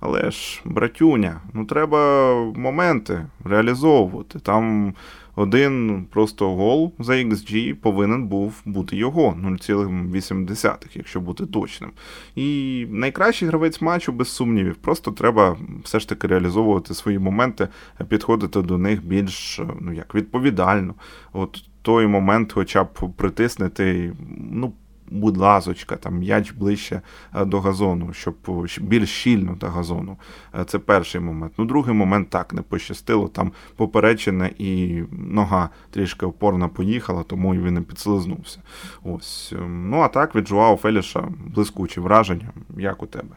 Але 0.00 0.30
ж, 0.30 0.62
братюня, 0.64 1.40
ну 1.52 1.64
треба 1.64 2.34
моменти 2.56 3.26
реалізовувати. 3.44 4.38
Там 4.38 4.94
один 5.36 6.06
просто 6.10 6.54
гол 6.54 6.92
за 6.98 7.12
XG 7.12 7.74
повинен 7.74 8.26
був 8.26 8.62
бути 8.64 8.96
його 8.96 9.36
0,8, 9.42 10.88
якщо 10.94 11.20
бути 11.20 11.46
точним. 11.46 11.90
І 12.34 12.86
найкращий 12.90 13.48
гравець 13.48 13.80
матчу, 13.80 14.12
без 14.12 14.28
сумнівів. 14.28 14.74
Просто 14.74 15.10
треба 15.10 15.56
все 15.84 16.00
ж 16.00 16.08
таки 16.08 16.26
реалізовувати 16.26 16.94
свої 16.94 17.18
моменти, 17.18 17.68
підходити 18.08 18.62
до 18.62 18.78
них 18.78 19.04
більш 19.04 19.60
ну 19.80 19.92
як 19.92 20.14
відповідально. 20.14 20.94
От 21.32 21.64
той 21.82 22.06
момент, 22.06 22.52
хоча 22.52 22.84
б 22.84 22.88
притиснути, 23.16 24.12
ну, 24.38 24.72
будь 25.10 25.36
ласочка, 25.36 25.96
там 25.96 26.18
м'яч 26.18 26.52
ближче 26.52 27.00
е, 27.34 27.44
до 27.44 27.60
газону, 27.60 28.12
щоб 28.12 28.34
більш 28.80 29.10
щільно 29.10 29.54
до 29.54 29.66
газону. 29.66 30.16
Е, 30.60 30.64
це 30.64 30.78
перший 30.78 31.20
момент. 31.20 31.52
Ну, 31.58 31.64
другий 31.64 31.94
момент 31.94 32.30
так 32.30 32.54
не 32.54 32.62
пощастило. 32.62 33.28
Там 33.28 33.52
поперечене 33.76 34.50
і 34.58 35.02
нога 35.12 35.68
трішки 35.90 36.26
опорно 36.26 36.68
поїхала, 36.68 37.22
тому 37.22 37.54
і 37.54 37.58
він 37.58 37.74
не 37.74 37.80
підслизнувся. 37.80 38.58
Ось. 39.02 39.54
Ну 39.68 40.00
а 40.00 40.08
так 40.08 40.34
від 40.34 40.48
Жуао 40.48 40.76
Феліша 40.76 41.28
блискучі 41.46 42.00
враження, 42.00 42.50
як 42.76 43.02
у 43.02 43.06
тебе. 43.06 43.36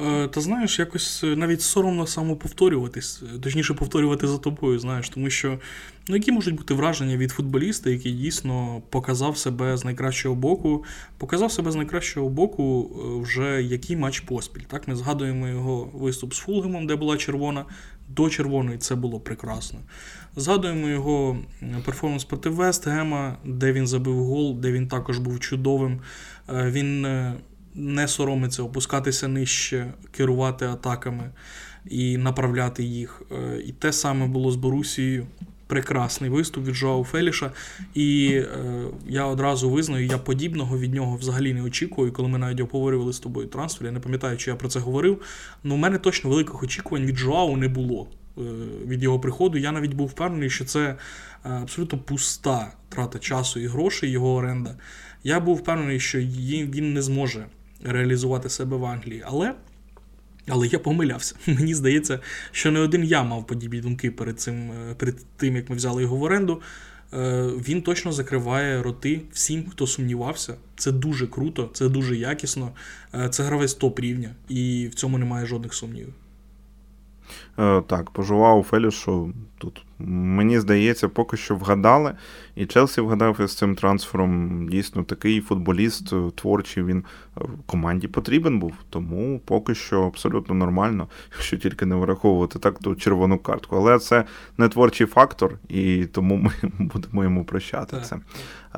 Е, 0.00 0.28
та 0.28 0.40
знаєш, 0.40 0.78
якось 0.78 1.24
е, 1.24 1.36
навіть 1.36 1.62
соромно 1.62 2.06
самоповторюватись, 2.06 3.22
е, 3.22 3.38
точніше 3.38 3.74
повторювати 3.74 4.26
за 4.26 4.38
тобою, 4.38 4.78
знаєш, 4.78 5.08
тому 5.08 5.30
що 5.30 5.58
ну, 6.08 6.16
які 6.16 6.32
можуть 6.32 6.54
бути 6.54 6.74
враження 6.74 7.16
від 7.16 7.30
футболіста, 7.30 7.90
який 7.90 8.12
дійсно 8.12 8.82
показав 8.90 9.38
себе 9.38 9.76
з 9.76 9.84
найкращого 9.84 10.34
боку, 10.34 10.84
показав 11.18 11.52
себе 11.52 11.70
з 11.70 11.74
найкращого 11.74 12.28
боку 12.28 12.90
вже 13.22 13.62
який 13.62 13.96
матч 13.96 14.20
поспіль. 14.20 14.62
Так, 14.66 14.88
Ми 14.88 14.96
згадуємо 14.96 15.48
його 15.48 15.90
виступ 15.94 16.34
з 16.34 16.38
Фулгемом, 16.38 16.86
де 16.86 16.96
була 16.96 17.16
червона, 17.16 17.64
до 18.08 18.30
червоної 18.30 18.78
це 18.78 18.94
було 18.94 19.20
прекрасно. 19.20 19.78
Згадуємо 20.36 20.88
його 20.88 21.38
перформанс 21.84 22.24
проти 22.24 22.48
Вестгема, 22.48 23.36
де 23.44 23.72
він 23.72 23.86
забив 23.86 24.24
гол, 24.24 24.60
де 24.60 24.72
він 24.72 24.88
також 24.88 25.18
був 25.18 25.40
чудовим. 25.40 26.00
Він 26.48 27.06
не 27.74 28.08
соромиться 28.08 28.62
опускатися 28.62 29.28
нижче, 29.28 29.92
керувати 30.10 30.66
атаками 30.66 31.30
і 31.86 32.16
направляти 32.16 32.84
їх. 32.84 33.22
Е, 33.32 33.62
і 33.66 33.72
те 33.72 33.92
саме 33.92 34.26
було 34.26 34.50
з 34.50 34.56
Борусією. 34.56 35.26
Прекрасний 35.68 36.30
виступ 36.30 36.66
від 36.66 36.74
Жоау 36.74 37.04
Феліша. 37.04 37.52
І 37.94 38.28
е, 38.32 38.46
я 39.08 39.26
одразу 39.26 39.70
визнаю, 39.70 40.06
я 40.06 40.18
подібного 40.18 40.78
від 40.78 40.94
нього 40.94 41.16
взагалі 41.16 41.54
не 41.54 41.62
очікую. 41.62 42.12
Коли 42.12 42.28
ми 42.28 42.38
навіть 42.38 42.60
обговорювали 42.60 43.12
з 43.12 43.18
тобою 43.18 43.46
трансфер, 43.46 43.86
я 43.86 43.92
не 43.92 44.00
пам'ятаю, 44.00 44.36
чи 44.36 44.50
я 44.50 44.56
про 44.56 44.68
це 44.68 44.80
говорив. 44.80 45.22
але 45.64 45.74
у 45.74 45.76
мене 45.76 45.98
точно 45.98 46.30
великих 46.30 46.62
очікувань 46.62 47.06
від 47.06 47.16
Жоау 47.16 47.56
не 47.56 47.68
було. 47.68 48.06
від 48.86 49.02
його 49.02 49.20
приходу. 49.20 49.58
Я 49.58 49.72
навіть 49.72 49.94
був 49.94 50.08
впевнений, 50.08 50.50
що 50.50 50.64
це 50.64 50.96
абсолютно 51.42 51.98
пуста 51.98 52.72
трата 52.88 53.18
часу 53.18 53.60
і 53.60 53.66
грошей, 53.66 54.10
його 54.10 54.34
оренда. 54.34 54.76
Я 55.24 55.40
був 55.40 55.56
впевнений, 55.56 56.00
що 56.00 56.18
він 56.18 56.92
не 56.92 57.02
зможе 57.02 57.46
реалізувати 57.84 58.48
себе 58.48 58.76
в 58.76 58.84
Англії. 58.84 59.22
Але 59.26 59.54
але 60.48 60.66
я 60.66 60.78
помилявся. 60.78 61.34
Мені 61.46 61.74
здається, 61.74 62.20
що 62.52 62.70
не 62.70 62.80
один 62.80 63.04
я 63.04 63.22
мав 63.22 63.46
подібні 63.46 63.80
думки 63.80 64.10
перед 64.10 64.40
цим, 64.40 64.70
е, 64.70 64.94
перед 64.94 65.16
тим, 65.36 65.56
як 65.56 65.70
ми 65.70 65.76
взяли 65.76 66.02
його 66.02 66.16
в 66.16 66.22
оренду. 66.22 66.62
Е, 67.12 67.46
він 67.68 67.82
точно 67.82 68.12
закриває 68.12 68.82
роти 68.82 69.20
всім, 69.32 69.68
хто 69.70 69.86
сумнівався. 69.86 70.54
Це 70.76 70.92
дуже 70.92 71.26
круто, 71.26 71.70
це 71.72 71.88
дуже 71.88 72.16
якісно. 72.16 72.72
Е, 73.14 73.28
це 73.28 73.42
гравець 73.42 73.74
топ 73.74 74.00
рівня, 74.00 74.30
і 74.48 74.88
в 74.92 74.94
цьому 74.94 75.18
немає 75.18 75.46
жодних 75.46 75.74
сумнівів. 75.74 76.14
Так, 77.86 78.10
пожував 78.10 78.62
Фелішу 78.62 79.32
тут 79.58 79.84
Мені 80.00 80.60
здається, 80.60 81.08
поки 81.08 81.36
що 81.36 81.56
вгадали. 81.56 82.14
І 82.54 82.66
Челсі 82.66 83.00
вгадав 83.00 83.40
із 83.40 83.56
цим 83.56 83.74
трансфером. 83.74 84.68
Дійсно, 84.68 85.02
такий 85.02 85.40
футболіст 85.40 86.12
е, 86.12 86.30
творчий 86.34 86.82
він 86.82 87.04
е, 87.36 87.40
команді 87.66 88.08
потрібен 88.08 88.58
був. 88.58 88.72
Тому 88.90 89.40
поки 89.44 89.74
що 89.74 90.02
абсолютно 90.02 90.54
нормально, 90.54 91.08
якщо 91.32 91.56
тільки 91.56 91.86
не 91.86 91.94
враховувати 91.94 92.58
так 92.58 92.78
ту 92.78 92.94
червону 92.94 93.38
картку. 93.38 93.76
Але 93.76 93.98
це 93.98 94.24
не 94.58 94.68
творчий 94.68 95.06
фактор, 95.06 95.58
і 95.68 96.06
тому 96.06 96.36
ми 96.36 96.52
будемо 96.78 97.24
йому 97.24 97.44
прощати 97.44 97.96
так. 97.96 98.06
це. 98.06 98.18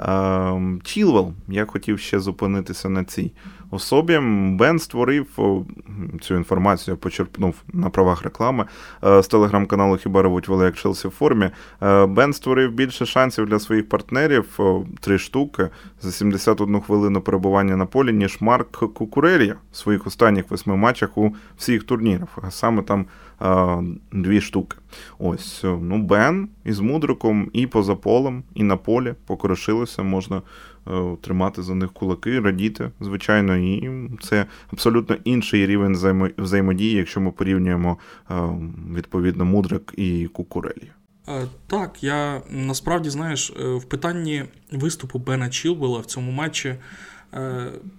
Ем, 0.08 0.80
Чілвел, 0.84 1.32
я 1.48 1.64
хотів 1.66 1.98
ще 1.98 2.20
зупинитися 2.20 2.88
на 2.88 3.04
цій 3.04 3.32
особі. 3.70 4.18
Бен 4.58 4.78
створив 4.78 5.26
цю 6.20 6.34
інформацію, 6.34 6.96
почерпнув 6.96 7.54
на 7.72 7.90
правах 7.90 8.22
реклами 8.22 8.64
е, 9.04 9.22
з 9.22 9.28
телеграм-каналу 9.28 9.96
Хіба 9.96 10.22
ревуть 10.22 10.48
як 10.48 10.76
Челсі 10.76 11.08
в 11.08 11.10
формі. 11.10 11.50
Е, 11.82 12.06
Бен 12.06 12.32
створив 12.32 12.72
більше 12.72 13.06
шансів 13.06 13.46
для 13.46 13.58
своїх 13.58 13.88
партнерів, 13.88 14.58
три 15.00 15.18
штуки 15.18 15.68
за 16.00 16.12
71 16.12 16.80
хвилину 16.80 17.20
перебування 17.20 17.76
на 17.76 17.86
полі, 17.86 18.12
ніж 18.12 18.40
Марк 18.40 18.70
Кукурелі 18.70 19.54
в 19.72 19.76
своїх 19.76 20.06
останніх 20.06 20.50
восьми 20.50 20.76
матчах 20.76 21.18
у 21.18 21.34
всіх 21.56 21.84
турнірах. 21.84 22.38
А 22.42 22.50
саме 22.50 22.82
там 22.82 23.06
дві 24.12 24.40
штуки. 24.40 24.76
Ось, 25.18 25.60
ну, 25.64 25.98
Бен 25.98 26.48
із 26.64 26.80
Мудриком 26.80 27.50
і 27.52 27.66
поза 27.66 27.94
полем, 27.94 28.42
і 28.54 28.62
на 28.62 28.76
полі 28.76 29.14
покорошилося, 29.26 30.02
можна 30.02 30.42
е, 30.88 31.16
тримати 31.20 31.62
за 31.62 31.74
них 31.74 31.92
кулаки, 31.92 32.40
радіти, 32.40 32.90
звичайно, 33.00 33.56
і 33.56 33.90
це 34.22 34.46
абсолютно 34.72 35.16
інший 35.24 35.66
рівень 35.66 35.96
взаємодії, 36.38 36.94
якщо 36.94 37.20
ми 37.20 37.30
порівнюємо 37.30 37.98
е, 38.30 38.34
відповідно 38.94 39.44
Мудрик 39.44 39.94
і 39.96 40.26
Кукурелі. 40.26 40.90
Е, 41.30 41.46
так, 41.66 42.02
я 42.04 42.42
насправді 42.50 43.10
знаєш, 43.10 43.52
е, 43.60 43.74
в 43.74 43.84
питанні 43.84 44.44
виступу 44.72 45.18
Бена 45.18 45.50
Чілвела 45.50 45.98
в 45.98 46.06
цьому 46.06 46.32
матчі 46.32 46.68
е, 46.68 46.78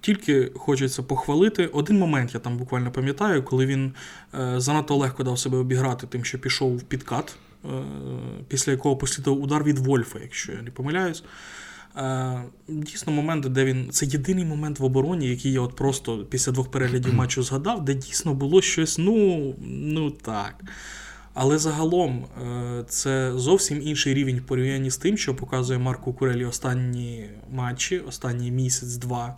тільки 0.02 0.52
хочеться 0.56 1.04
похвалити. 1.04 1.68
Один 1.68 2.00
момент 2.00 2.34
я 2.34 2.40
там 2.40 2.58
буквально 2.58 2.92
пам'ятаю, 2.92 3.44
коли 3.44 3.66
він 3.66 3.94
занадто 4.58 4.96
легко 4.96 5.24
дав 5.24 5.40
себе 5.40 5.58
обіграти, 5.58 6.08
тим, 6.08 6.26
що 6.26 6.40
пішов 6.40 6.78
в 6.78 6.84
підкат, 6.84 7.36
після 8.48 8.72
якого 8.72 8.96
послідував 8.96 9.44
удар 9.44 9.64
від 9.64 9.80
Вольфа, 9.80 10.20
якщо 10.20 10.52
я 10.52 10.62
не 10.62 10.72
помиляюсь. 10.72 11.24
Дійсно, 12.68 13.14
момент, 13.14 13.48
де 13.48 13.66
він. 13.66 13.90
Це 13.92 14.06
єдиний 14.06 14.46
момент 14.46 14.80
в 14.80 14.84
обороні, 14.84 15.28
який 15.30 15.52
я 15.52 15.62
от 15.62 15.76
просто 15.76 16.18
після 16.18 16.52
двох 16.52 16.72
переглядів 16.72 17.14
матчу 17.16 17.44
згадав, 17.44 17.86
де 17.86 17.94
дійсно 17.94 18.34
було 18.34 18.62
щось, 18.62 18.98
ну, 18.98 19.56
ну 19.62 20.12
так. 20.12 20.56
Але 21.34 21.58
загалом 21.58 22.26
е, 22.26 22.84
це 22.88 23.32
зовсім 23.36 23.82
інший 23.84 24.14
рівень 24.14 24.38
в 24.38 24.46
порівнянні 24.46 24.90
з 24.92 24.98
тим, 24.98 25.18
що 25.18 25.36
показує 25.36 25.80
Марко 25.80 26.14
Курелі 26.14 26.46
останні 26.46 27.30
матчі, 27.52 28.00
останній 28.00 28.52
місяць-два. 28.52 29.36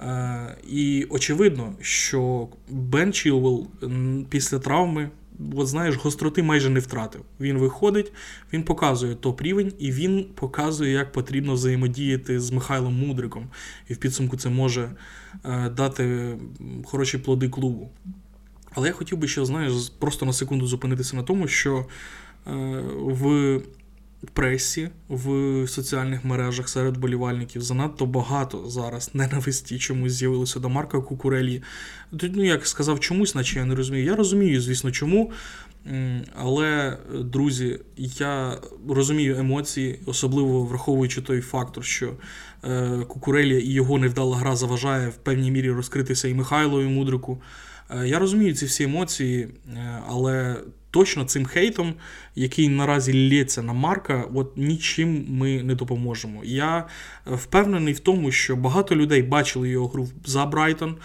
Е, 0.00 0.56
і 0.68 1.06
очевидно, 1.10 1.74
що 1.80 2.48
Бен 2.68 3.12
Чілвел 3.12 3.66
після 4.28 4.58
травми, 4.58 5.10
от 5.54 5.66
знаєш, 5.66 5.96
гостроти 5.96 6.42
майже 6.42 6.70
не 6.70 6.80
втратив. 6.80 7.20
Він 7.40 7.58
виходить, 7.58 8.12
він 8.52 8.62
показує 8.62 9.14
топ-рівень, 9.14 9.72
і 9.78 9.92
він 9.92 10.26
показує, 10.34 10.92
як 10.92 11.12
потрібно 11.12 11.54
взаємодіяти 11.54 12.40
з 12.40 12.50
Михайлом 12.50 12.94
Мудриком. 13.06 13.48
І 13.88 13.94
в 13.94 13.96
підсумку 13.96 14.36
це 14.36 14.48
може 14.48 14.90
е, 15.44 15.70
дати 15.70 16.36
хороші 16.84 17.18
плоди 17.18 17.48
клубу. 17.48 17.90
Але 18.74 18.88
я 18.88 18.94
хотів 18.94 19.18
би 19.18 19.28
ще, 19.28 19.44
знаєш, 19.44 19.72
просто 19.98 20.26
на 20.26 20.32
секунду 20.32 20.66
зупинитися 20.66 21.16
на 21.16 21.22
тому, 21.22 21.48
що 21.48 21.86
е, 22.46 22.50
в 22.96 23.60
пресі, 24.34 24.88
в 25.08 25.28
соціальних 25.68 26.24
мережах 26.24 26.68
серед 26.68 26.96
болівальників 26.96 27.62
занадто 27.62 28.06
багато 28.06 28.68
зараз 28.68 29.10
ненависті 29.14 29.78
чомусь 29.78 30.12
з'явилося 30.12 30.60
до 30.60 30.68
Марка 30.68 31.00
Кукурелі. 31.00 31.62
Ну, 32.12 32.44
як 32.44 32.66
сказав, 32.66 33.00
чомусь, 33.00 33.34
наче 33.34 33.58
я 33.58 33.64
не 33.64 33.74
розумію. 33.74 34.04
Я 34.04 34.16
розумію, 34.16 34.60
звісно, 34.60 34.90
чому. 34.90 35.32
Але, 36.34 36.98
друзі, 37.20 37.80
я 37.96 38.58
розумію 38.88 39.36
емоції, 39.36 40.00
особливо 40.06 40.64
враховуючи 40.64 41.22
той 41.22 41.40
фактор, 41.40 41.84
що 41.84 42.12
е, 42.64 42.98
Кукурелі 43.08 43.62
і 43.62 43.72
його 43.72 43.98
невдала 43.98 44.36
гра 44.36 44.56
заважає 44.56 45.08
в 45.08 45.16
певній 45.16 45.50
мірі 45.50 45.70
розкритися 45.70 46.28
і 46.28 46.34
Михайлові 46.34 46.86
Мудрику. 46.86 47.40
Е, 48.00 48.08
я 48.08 48.18
розумію 48.18 48.54
ці 48.54 48.66
всі 48.66 48.84
емоції, 48.84 49.48
е, 49.76 50.02
але 50.08 50.56
точно 50.90 51.24
цим 51.24 51.46
хейтом, 51.46 51.94
який 52.34 52.68
наразі 52.68 53.30
лється 53.30 53.62
на 53.62 53.72
Марка, 53.72 54.24
от 54.34 54.56
нічим 54.56 55.26
ми 55.28 55.62
не 55.62 55.74
допоможемо. 55.74 56.44
Я 56.44 56.78
е, 56.78 57.34
впевнений 57.34 57.94
в 57.94 58.00
тому, 58.00 58.30
що 58.30 58.56
багато 58.56 58.96
людей 58.96 59.22
бачили 59.22 59.68
його 59.68 59.88
гру 59.88 60.08
за 60.24 60.46
Брайтон, 60.46 60.96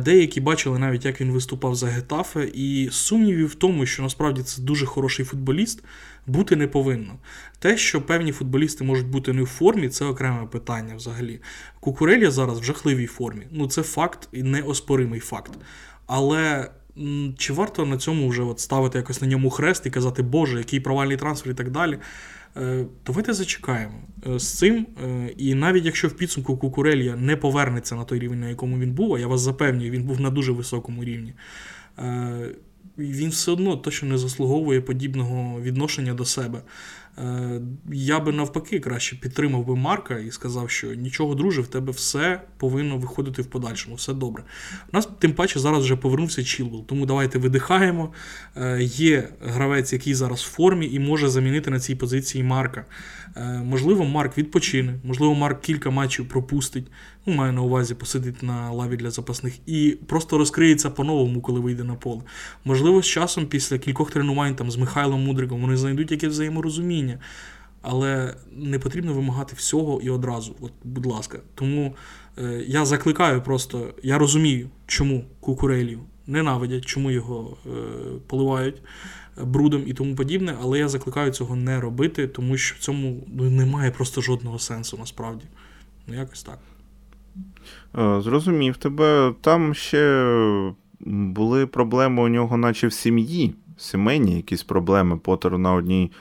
деякі 0.00 0.40
бачили 0.40 0.78
навіть, 0.78 1.04
як 1.04 1.20
він 1.20 1.32
виступав 1.32 1.74
за 1.74 1.86
Гетафе, 1.86 2.50
і 2.54 2.88
сумнівів 2.92 3.46
в 3.46 3.54
тому, 3.54 3.86
що 3.86 4.02
насправді 4.02 4.42
це 4.42 4.62
дуже 4.62 4.86
хороший 4.86 5.24
футболіст, 5.24 5.84
бути 6.26 6.56
не 6.56 6.66
повинно. 6.66 7.18
Те, 7.58 7.76
що 7.76 8.02
певні 8.02 8.32
футболісти 8.32 8.84
можуть 8.84 9.06
бути 9.06 9.32
не 9.32 9.42
в 9.42 9.46
формі, 9.46 9.88
це 9.88 10.04
окреме 10.04 10.46
питання 10.46 10.96
взагалі. 10.96 11.40
Кукурелія 11.80 12.30
зараз 12.30 12.60
в 12.60 12.64
жахливій 12.64 13.06
формі. 13.06 13.46
Ну 13.50 13.66
це 13.66 13.82
факт 13.82 14.28
і 14.32 14.42
неоспоримий 14.42 15.20
факт. 15.20 15.52
Але 16.08 16.70
чи 17.36 17.52
варто 17.52 17.86
на 17.86 17.98
цьому 17.98 18.28
вже 18.28 18.42
от 18.42 18.60
ставити 18.60 18.98
якось 18.98 19.22
на 19.22 19.28
ньому 19.28 19.50
хрест 19.50 19.86
і 19.86 19.90
казати, 19.90 20.22
Боже, 20.22 20.58
який 20.58 20.80
провальний 20.80 21.16
трансфер 21.16 21.52
і 21.52 21.54
так 21.54 21.70
далі? 21.70 21.98
Е, 22.56 22.84
давайте 23.06 23.32
зачекаємо 23.32 23.94
е, 24.26 24.38
з 24.38 24.58
цим. 24.58 24.86
Е, 25.04 25.34
і 25.36 25.54
навіть 25.54 25.84
якщо 25.84 26.08
в 26.08 26.12
підсумку 26.12 26.56
Кукурелія 26.56 27.16
не 27.16 27.36
повернеться 27.36 27.94
на 27.94 28.04
той 28.04 28.18
рівень, 28.18 28.40
на 28.40 28.48
якому 28.48 28.78
він 28.78 28.92
був, 28.92 29.14
а 29.14 29.18
я 29.18 29.26
вас 29.26 29.40
запевнюю, 29.40 29.90
він 29.90 30.02
був 30.02 30.20
на 30.20 30.30
дуже 30.30 30.52
високому 30.52 31.04
рівні. 31.04 31.34
Він 32.98 33.30
все 33.30 33.52
одно 33.52 33.76
точно 33.76 34.08
не 34.08 34.18
заслуговує 34.18 34.80
подібного 34.80 35.60
відношення 35.60 36.14
до 36.14 36.24
себе. 36.24 36.62
Е, 37.18 37.60
я 37.92 38.20
би 38.20 38.32
навпаки 38.32 38.80
краще 38.80 39.16
підтримав 39.16 39.66
би 39.66 39.76
Марка 39.76 40.18
і 40.18 40.30
сказав, 40.30 40.70
що 40.70 40.94
нічого, 40.94 41.34
друже, 41.34 41.60
в 41.60 41.66
тебе 41.66 41.92
все 41.92 42.42
повинно 42.56 42.96
виходити 42.96 43.42
в 43.42 43.46
подальшому, 43.46 43.96
все 43.96 44.12
добре. 44.12 44.44
У 44.92 44.96
нас 44.96 45.08
тим 45.18 45.32
паче 45.32 45.60
зараз 45.60 45.84
вже 45.84 45.96
повернувся 45.96 46.44
Чілвел, 46.44 46.86
тому 46.86 47.06
давайте 47.06 47.38
видихаємо. 47.38 48.12
Е, 48.56 48.82
є 48.82 49.28
гравець, 49.40 49.92
який 49.92 50.14
зараз 50.14 50.40
в 50.40 50.50
формі 50.50 50.86
і 50.92 50.98
може 50.98 51.28
замінити 51.28 51.70
на 51.70 51.80
цій 51.80 51.94
позиції 51.94 52.44
Марка. 52.44 52.84
Е, 53.36 53.62
можливо, 53.64 54.04
Марк 54.04 54.38
відпочине, 54.38 54.94
можливо, 55.04 55.34
Марк 55.34 55.60
кілька 55.60 55.90
матчів 55.90 56.28
пропустить. 56.28 56.86
Маю 57.28 57.52
на 57.52 57.62
увазі 57.62 57.94
посидить 57.94 58.42
на 58.42 58.70
лаві 58.70 58.96
для 58.96 59.10
запасних 59.10 59.58
і 59.66 59.98
просто 60.06 60.38
розкриється 60.38 60.90
по-новому, 60.90 61.40
коли 61.40 61.60
вийде 61.60 61.84
на 61.84 61.94
поле. 61.94 62.22
Можливо, 62.64 63.02
з 63.02 63.06
часом, 63.06 63.46
після 63.46 63.78
кількох 63.78 64.10
тренувань 64.10 64.54
там 64.54 64.70
з 64.70 64.76
Михайлом 64.76 65.24
Мудриком, 65.24 65.60
вони 65.60 65.76
знайдуть 65.76 66.10
якесь 66.10 66.32
взаєморозуміння. 66.32 67.18
Але 67.82 68.34
не 68.52 68.78
потрібно 68.78 69.14
вимагати 69.14 69.54
всього 69.56 70.00
і 70.00 70.10
одразу. 70.10 70.56
От, 70.60 70.72
будь 70.84 71.06
ласка. 71.06 71.38
Тому 71.54 71.94
е, 72.38 72.64
я 72.66 72.84
закликаю 72.84 73.42
просто, 73.42 73.94
я 74.02 74.18
розумію, 74.18 74.68
чому 74.86 75.24
кукурелів 75.40 76.00
ненавидять, 76.26 76.84
чому 76.84 77.10
його 77.10 77.56
е, 77.66 77.70
поливають 78.26 78.82
брудом 79.36 79.82
і 79.86 79.94
тому 79.94 80.14
подібне, 80.14 80.56
але 80.62 80.78
я 80.78 80.88
закликаю 80.88 81.32
цього 81.32 81.56
не 81.56 81.80
робити, 81.80 82.28
тому 82.28 82.56
що 82.56 82.76
в 82.76 82.78
цьому 82.78 83.26
ну, 83.26 83.50
немає 83.50 83.90
просто 83.90 84.20
жодного 84.20 84.58
сенсу 84.58 84.96
насправді. 84.98 85.44
Ну, 86.06 86.14
якось 86.14 86.42
так. 86.42 86.58
Е, 87.98 88.20
зрозумів 88.20 88.76
тебе. 88.76 89.34
Там 89.40 89.74
ще 89.74 90.24
були 91.10 91.66
проблеми 91.66 92.22
у 92.22 92.28
нього, 92.28 92.56
наче 92.56 92.86
в 92.86 92.92
сім'ї, 92.92 93.54
сімейні 93.76 94.36
якісь 94.36 94.62
проблеми. 94.62 95.16
Поттер 95.16 95.58
на 95.58 95.72
одній 95.72 96.12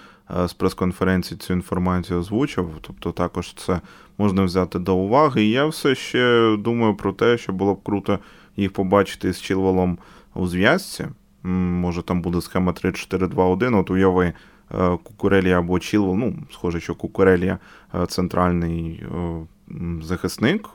е, 0.44 0.48
з 0.48 0.54
прес-конференцій 0.54 1.36
цю 1.36 1.54
інформацію 1.54 2.20
озвучив. 2.20 2.70
Тобто 2.82 3.12
також 3.12 3.54
це 3.54 3.82
можна 4.18 4.44
взяти 4.44 4.80
до 4.80 4.96
уваги. 4.96 5.44
І 5.44 5.50
я 5.50 5.66
все 5.66 5.96
ще 5.96 6.56
думаю 6.60 6.96
про 6.96 7.14
те, 7.14 7.38
що 7.38 7.54
було 7.54 7.74
б 7.74 7.84
круто 7.84 8.20
їх 8.58 8.74
побачити 8.74 9.34
з 9.34 9.42
Чілвелом 9.42 9.98
у 10.36 10.48
зв'язці. 10.48 11.06
може 11.44 12.02
там 12.02 12.22
буде 12.22 12.42
схема 12.42 12.72
3-4-2-1, 12.72 13.80
от 13.80 13.92
уяви 13.92 14.34
Кукурелія 15.04 15.60
або 15.60 15.80
Чілвел, 15.80 16.16
ну, 16.16 16.36
схоже, 16.52 16.80
що 16.80 16.96
Кукурелія 16.96 17.60
центральний 18.08 19.04
захисник, 20.02 20.68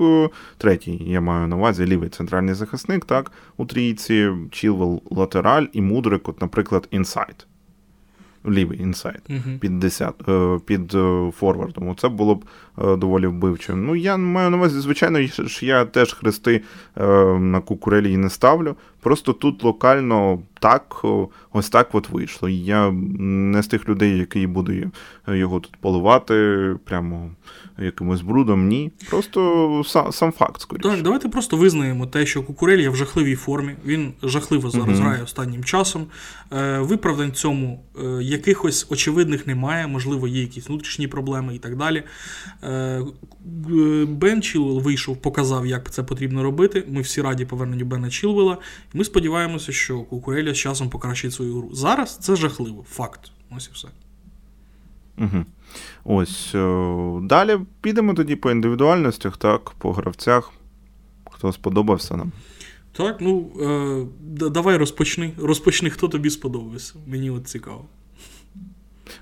третій, 0.58 1.02
я 1.06 1.20
маю 1.20 1.48
на 1.48 1.56
увазі, 1.56 1.86
лівий 1.86 2.08
центральний 2.08 2.54
захисник, 2.54 3.04
так, 3.04 3.32
у 3.56 3.64
трійці, 3.64 4.30
Чілвел 4.50 5.02
латераль 5.10 5.66
і 5.72 5.80
Мудрик, 5.80 6.28
от, 6.28 6.40
наприклад, 6.40 6.88
інсайд 6.90 7.46
лівий 8.48 8.82
інсайд 8.82 9.22
uh-huh. 9.28 9.58
під 9.58 9.78
10, 9.78 10.14
е, 10.28 10.58
під 10.66 10.94
е, 10.94 11.32
форвардом. 11.36 11.96
Це 11.96 12.08
було 12.08 12.34
б 12.34 12.44
е, 12.78 12.96
доволі 12.96 13.26
вбивче. 13.26 13.74
Ну, 13.74 13.96
я 13.96 14.16
маю 14.16 14.50
на 14.50 14.56
увазі, 14.56 14.80
звичайно, 14.80 15.18
я 15.60 15.84
теж 15.84 16.12
хрести 16.12 16.62
на 17.38 17.60
кукурелі 17.60 18.16
не 18.16 18.30
ставлю. 18.30 18.76
Просто 19.00 19.32
тут 19.32 19.64
локально 19.64 20.38
так, 20.62 21.04
ось 21.52 21.68
так 21.68 21.88
от 21.92 22.10
вийшло. 22.10 22.48
Я 22.48 22.90
не 22.90 23.62
з 23.62 23.66
тих 23.66 23.88
людей, 23.88 24.18
які 24.18 24.46
буду 24.46 24.72
його 25.28 25.60
тут 25.60 25.76
поливати, 25.76 26.34
прямо 26.84 27.30
якимось 27.78 28.20
брудом. 28.20 28.68
Ні. 28.68 28.92
Просто 29.10 29.82
сам, 29.86 30.12
сам 30.12 30.32
факт, 30.32 30.60
скоріше. 30.60 30.88
Так, 30.88 31.02
давайте 31.02 31.28
просто 31.28 31.56
визнаємо 31.56 32.06
те, 32.06 32.26
що 32.26 32.42
Кукурель 32.42 32.78
є 32.78 32.88
в 32.88 32.96
жахливій 32.96 33.34
формі. 33.34 33.76
Він 33.86 34.12
жахливо 34.22 34.70
зараз 34.70 34.98
грає 34.98 35.22
останнім 35.22 35.64
часом. 35.64 36.06
Виправдань 36.78 37.32
цьому 37.32 37.84
якихось 38.20 38.86
очевидних 38.90 39.46
немає, 39.46 39.86
можливо, 39.86 40.28
є 40.28 40.40
якісь 40.40 40.68
внутрішні 40.68 41.08
проблеми 41.08 41.54
і 41.54 41.58
так 41.58 41.76
далі. 41.76 42.02
Бен 44.06 44.42
Чілвел 44.42 44.80
вийшов, 44.80 45.16
показав, 45.16 45.66
як 45.66 45.90
це 45.90 46.02
потрібно 46.02 46.42
робити. 46.42 46.84
Ми 46.88 47.00
всі 47.00 47.22
раді 47.22 47.44
поверненню 47.44 47.84
Бена 47.84 48.10
Чілвела. 48.10 48.58
Ми 48.94 49.04
сподіваємося, 49.04 49.72
що 49.72 50.00
Кукуреля 50.00 50.51
з 50.54 50.58
часом 50.58 50.90
покращить 50.90 51.32
свою 51.32 51.56
гру. 51.56 51.68
Зараз 51.72 52.16
це 52.16 52.36
жахливо, 52.36 52.84
факт. 52.88 53.32
Ось 53.56 53.68
і 53.68 53.74
все. 53.74 53.88
Угу. 55.18 55.44
Ось. 56.04 56.54
О, 56.54 57.20
е, 57.22 57.26
далі 57.26 57.58
підемо 57.80 58.14
тоді 58.14 58.36
по 58.36 58.50
індивідуальностях, 58.50 59.36
так, 59.36 59.70
по 59.70 59.92
гравцях. 59.92 60.52
Хто 61.30 61.52
сподобався 61.52 62.16
нам? 62.16 62.32
Так, 62.92 63.16
ну 63.20 63.50
е, 63.60 64.48
давай 64.50 64.76
розпочни. 64.76 65.32
Розпочни, 65.38 65.90
хто 65.90 66.08
тобі 66.08 66.30
сподобався. 66.30 66.94
Мені 67.06 67.30
от 67.30 67.48
цікаво. 67.48 67.84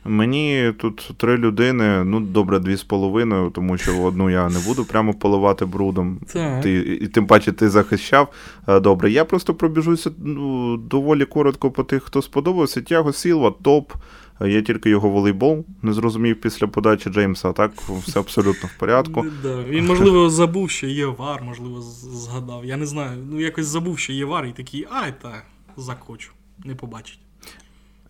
Мені 0.05 0.73
тут 0.79 1.11
три 1.17 1.37
людини, 1.37 2.05
ну 2.05 2.21
добре, 2.21 2.59
дві 2.59 2.77
з 2.77 2.83
половиною, 2.83 3.51
тому 3.51 3.79
що 3.79 4.03
одну 4.03 4.31
я 4.31 4.49
не 4.49 4.59
буду 4.59 4.85
прямо 4.85 5.15
поливати 5.15 5.65
брудом. 5.65 6.19
Так. 6.33 6.63
Ти, 6.63 6.99
І 7.03 7.07
тим 7.07 7.27
паче 7.27 7.53
ти 7.53 7.71
захищав. 7.71 8.29
Е, 8.69 8.81
добре, 8.81 9.11
я 9.11 9.25
просто 9.25 9.55
пробіжуся 9.55 10.11
ну, 10.19 10.77
доволі 10.77 11.25
коротко 11.25 11.71
по 11.71 11.85
тих, 11.85 12.03
хто 12.03 12.23
сподобався. 12.23 12.83
Тяго 12.83 13.13
Сілва, 13.13 13.55
топ. 13.63 13.93
Е, 14.41 14.51
я 14.51 14.63
тільки 14.63 14.91
його 14.91 15.09
волейбол 15.09 15.65
не 15.83 15.93
зрозумів 15.93 16.41
після 16.41 16.67
подачі 16.67 17.11
Джеймса, 17.11 17.49
а 17.51 17.53
так 17.53 17.73
все 18.07 18.21
абсолютно 18.21 18.69
в 18.77 18.79
порядку. 18.79 19.23
Він, 19.69 19.87
можливо, 19.87 20.31
забув, 20.31 20.71
що 20.71 20.87
є 20.87 21.07
вар, 21.07 21.43
можливо, 21.43 21.81
згадав. 21.81 22.65
Я 22.65 22.77
не 22.77 22.87
знаю. 22.87 23.27
Ну, 23.31 23.41
якось 23.41 23.67
забув, 23.67 23.99
що 23.99 24.13
є 24.13 24.25
вар, 24.25 24.47
і 24.47 24.53
такий, 24.53 24.87
ай, 24.91 25.15
та 25.23 25.43
захочу, 25.77 26.33
не 26.65 26.75
побачить. 26.75 27.21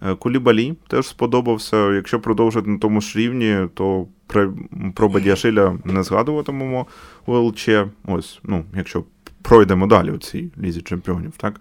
Е, 0.02 0.14
Кулібалі 0.14 0.74
теж 0.88 1.06
сподобався. 1.06 1.92
Якщо 1.92 2.20
продовжити 2.20 2.70
на 2.70 2.78
тому 2.78 3.00
ж 3.00 3.18
рівні, 3.18 3.68
то 3.74 4.06
про 4.94 5.08
Бадіашиля 5.08 5.78
не 5.84 6.02
згадуватимемо 6.02 6.86
у 7.26 7.34
ЛЧ. 7.34 7.68
Ось, 8.06 8.40
ну, 8.44 8.64
якщо 8.76 9.04
пройдемо 9.42 9.86
далі 9.86 10.10
у 10.10 10.18
цій 10.18 10.50
лізі 10.58 10.82
чемпіонів, 10.82 11.32
так? 11.36 11.60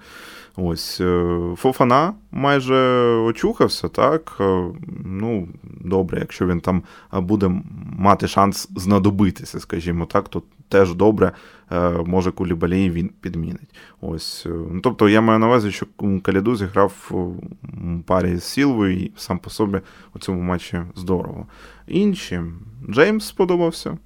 Ось 0.56 1.02
е, 1.02 1.38
Фофана 1.58 2.13
майже 2.32 2.75
очухався, 3.15 3.88
так. 3.88 4.38
Е, 4.39 4.63
ну, 5.06 5.47
добре, 5.63 6.19
якщо 6.19 6.47
він 6.47 6.62
там 6.62 6.84
буде 7.13 7.62
мати 7.97 8.28
шанс 8.28 8.69
знадобитися, 8.75 9.60
скажімо 9.60 10.06
так, 10.06 10.30
то 10.30 10.43
теж 10.69 10.93
добре, 10.95 11.32
е, 11.71 11.89
може 11.89 12.32
Кулібалій 12.32 12.89
він 12.89 13.12
підмінить. 13.21 13.75
Ось, 14.01 14.45
ну, 14.45 14.79
Тобто 14.84 15.10
я 15.10 15.21
маю 15.21 15.39
на 15.39 15.47
увазі, 15.47 15.71
що 15.71 15.86
Каліду 16.23 16.55
зіграв 16.55 17.12
у 17.12 17.34
парі 18.05 18.36
з 18.36 18.43
Сілвою 18.43 18.97
і 18.97 19.12
сам 19.15 19.39
по 19.39 19.49
собі 19.49 19.79
у 20.15 20.19
цьому 20.19 20.41
матчі 20.41 20.82
здорово. 20.95 21.47
Інші 21.88 22.41
Джеймс 22.89 23.25
сподобався 23.25 23.97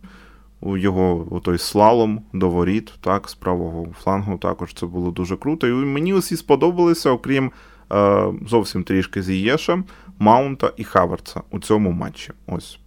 у 0.64 0.78
його 0.78 1.42
той 1.44 1.58
слалом 1.58 2.22
до 2.34 2.50
воріт, 2.50 2.94
так, 3.02 3.30
з 3.30 3.36
правого 3.36 3.88
флангу 4.04 4.38
також 4.38 4.74
це 4.74 4.86
було 4.86 5.12
дуже 5.12 5.38
круто. 5.38 5.68
І 5.68 5.72
мені 5.72 6.14
усі 6.14 6.38
сподобалися, 6.38 7.10
окрім 7.10 7.52
е, 7.92 8.26
зовсім 8.48 8.84
трішки 8.84 9.22
з 9.22 9.26
Зієша, 9.26 9.84
Маунта 10.20 10.72
і 10.78 10.84
Хаверца 10.84 11.42
у 11.52 11.60
цьому 11.60 11.92
матчі. 11.92 12.32
Ось 12.48 12.80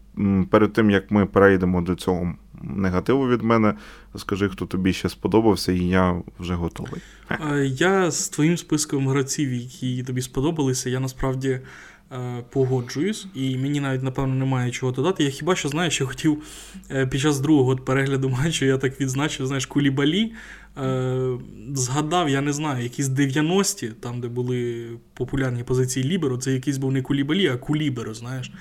перед 0.51 0.73
тим 0.73 0.91
як 0.91 1.11
ми 1.11 1.27
перейдемо 1.27 1.81
до 1.81 1.95
цього 1.95 2.35
негативу 2.77 3.29
від 3.29 3.43
мене, 3.43 3.75
скажи, 4.17 4.49
хто 4.49 4.67
тобі 4.67 4.93
ще 4.93 5.09
сподобався, 5.09 5.73
і 5.73 5.79
я 5.79 6.23
вже 6.39 6.55
готовий. 6.55 7.01
Я 7.65 8.11
з 8.11 8.29
твоїм 8.29 8.57
списком 8.57 9.09
гравців, 9.09 9.53
які 9.53 10.03
тобі 10.03 10.23
сподобалися, 10.23 10.91
я 10.91 11.01
насправді. 11.01 11.61
Е, 12.13 12.45
погоджуюсь, 12.51 13.27
і 13.35 13.57
мені 13.57 13.81
навіть, 13.81 14.03
напевно, 14.03 14.35
немає 14.35 14.71
чого 14.71 14.93
додати. 14.93 15.25
Я 15.25 15.31
хіба 15.31 15.57
що 15.57 15.69
знаю, 15.69 15.91
що 15.91 16.07
хотів 16.07 16.43
е, 16.91 17.07
під 17.07 17.21
час 17.21 17.41
другого 17.41 17.77
перегляду 17.77 18.29
матчу, 18.43 18.65
я 18.65 18.79
так 18.79 19.01
відзначив, 19.01 19.47
знаєш, 19.47 19.67
кулібалі. 19.67 20.33
Е, 20.79 21.39
згадав, 21.75 22.29
я 22.29 22.41
не 22.41 22.53
знаю, 22.53 22.83
якісь 22.83 23.07
90-ті, 23.07 23.89
там, 24.01 24.21
де 24.21 24.29
були 24.29 24.87
популярні 25.15 25.65
позиції 25.65 26.07
Ліберо, 26.07 26.37
це 26.37 26.53
якийсь 26.53 26.79
був 26.79 26.93
не 26.93 27.03
Кулібалі, 27.03 27.49
а 27.49 27.57
куліберо, 27.57 28.15
знаєш. 28.15 28.53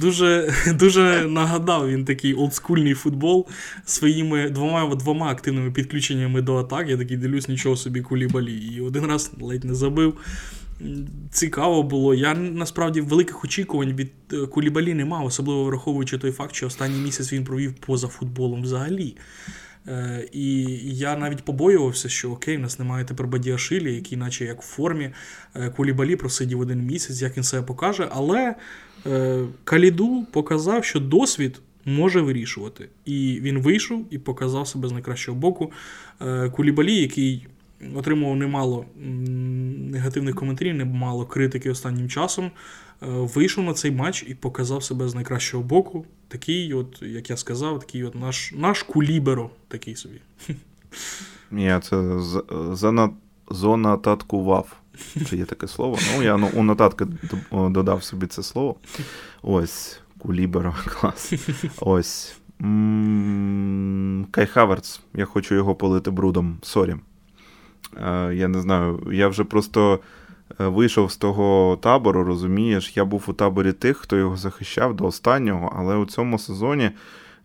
Дуже 0.00 0.54
дуже 0.78 1.26
нагадав 1.28 1.90
він 1.90 2.04
такий 2.04 2.34
олдскульний 2.34 2.94
футбол 2.94 3.48
своїми 3.84 4.50
двома 4.50 4.94
двома 4.94 5.26
активними 5.26 5.70
підключеннями 5.70 6.42
до 6.42 6.56
атак. 6.56 6.88
Я 6.88 6.96
такий 6.96 7.16
дивлюсь, 7.16 7.48
нічого 7.48 7.76
собі 7.76 8.00
Кулібалі. 8.00 8.54
І 8.54 8.80
один 8.80 9.06
раз 9.06 9.32
ледь 9.40 9.64
не 9.64 9.74
забив 9.74 10.18
цікаво 11.30 11.82
було. 11.82 12.14
Я 12.14 12.34
насправді 12.34 13.00
великих 13.00 13.44
очікувань 13.44 13.92
від 13.92 14.12
е, 14.32 14.46
Кулібалі 14.46 14.94
не 14.94 15.04
мав, 15.04 15.26
особливо 15.26 15.64
враховуючи 15.64 16.18
той 16.18 16.32
факт, 16.32 16.54
що 16.54 16.66
останній 16.66 16.98
місяць 16.98 17.32
він 17.32 17.44
провів 17.44 17.74
поза 17.74 18.08
футболом 18.08 18.62
взагалі. 18.62 19.16
Е, 19.88 20.28
І 20.32 20.62
я 20.82 21.16
навіть 21.16 21.44
побоювався, 21.44 22.08
що 22.08 22.30
окей, 22.30 22.56
в 22.56 22.60
нас 22.60 22.78
немає 22.78 23.04
тепер 23.04 23.26
Бадіашилі, 23.26 23.94
який, 23.94 24.18
наче 24.18 24.44
як 24.44 24.62
в 24.62 24.66
формі, 24.66 25.10
е, 25.54 25.70
Кулібалі 25.70 26.16
просидів 26.16 26.60
один 26.60 26.82
місяць, 26.82 27.22
як 27.22 27.36
він 27.36 27.44
себе 27.44 27.66
покаже. 27.66 28.08
Але 28.10 28.54
е, 29.06 29.44
Каліду 29.64 30.26
показав, 30.32 30.84
що 30.84 31.00
досвід. 31.00 31.60
Може 31.86 32.20
вирішувати. 32.20 32.88
І 33.04 33.38
він 33.42 33.58
вийшов 33.58 34.06
і 34.10 34.18
показав 34.18 34.68
себе 34.68 34.88
з 34.88 34.92
найкращого 34.92 35.38
боку. 35.38 35.72
Кулібалі, 36.52 36.94
який 36.96 37.46
отримував 37.94 38.36
немало 38.36 38.84
негативних 39.90 40.34
коментарів, 40.34 40.74
немало 40.74 41.26
критики 41.26 41.70
останнім 41.70 42.08
часом. 42.08 42.50
Е, 43.02 43.06
вийшов 43.06 43.64
на 43.64 43.74
цей 43.74 43.90
матч 43.90 44.24
і 44.28 44.34
показав 44.34 44.84
себе 44.84 45.08
з 45.08 45.14
найкращого 45.14 45.62
боку. 45.62 46.06
Такий, 46.28 46.74
от, 46.74 47.02
як 47.02 47.30
я 47.30 47.36
сказав, 47.36 47.80
такий 47.80 48.04
от 48.04 48.14
наш 48.14 48.52
наш 48.56 48.82
куліберо, 48.82 49.50
такий 49.68 49.96
собі. 49.96 50.20
Я 51.52 51.80
це 51.80 52.20
занотаткував. 53.50 54.76
Чи 55.30 55.36
є 55.36 55.44
таке 55.44 55.68
слово? 55.68 55.98
Ну, 56.14 56.22
я 56.22 56.36
ну, 56.36 56.50
у 56.54 56.62
нотатки 56.62 57.06
додав 57.52 58.04
собі 58.04 58.26
це 58.26 58.42
слово. 58.42 58.76
Ось, 59.42 60.00
куліберо, 60.18 60.74
клас. 60.86 61.32
Ось. 61.80 62.36
Кай 64.30 64.46
Хаверц. 64.46 65.00
Я 65.14 65.24
хочу 65.24 65.54
його 65.54 65.74
полити 65.74 66.10
брудом. 66.10 66.58
Sorry. 66.62 66.96
Е, 67.96 68.34
я 68.34 68.48
не 68.48 68.60
знаю, 68.60 69.02
я 69.12 69.28
вже 69.28 69.44
просто 69.44 70.00
вийшов 70.58 71.12
з 71.12 71.16
того 71.16 71.78
табору, 71.82 72.24
розумієш, 72.24 72.96
я 72.96 73.04
був 73.04 73.24
у 73.26 73.32
таборі 73.32 73.72
тих, 73.72 73.96
хто 73.96 74.16
його 74.16 74.36
захищав 74.36 74.96
до 74.96 75.04
останнього, 75.04 75.76
але 75.78 75.96
у 75.96 76.06
цьому 76.06 76.38
сезоні 76.38 76.90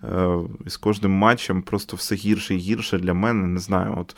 е, 0.03 0.38
з 0.66 0.78
кожним 0.78 1.12
матчем 1.12 1.62
просто 1.62 1.97
все 1.97 2.16
гірше 2.16 2.55
і 2.55 2.57
гірше 2.57 2.97
для 2.97 3.14
мене. 3.14 3.47
Не 3.47 3.60
знаю. 3.60 3.97
От 3.97 4.16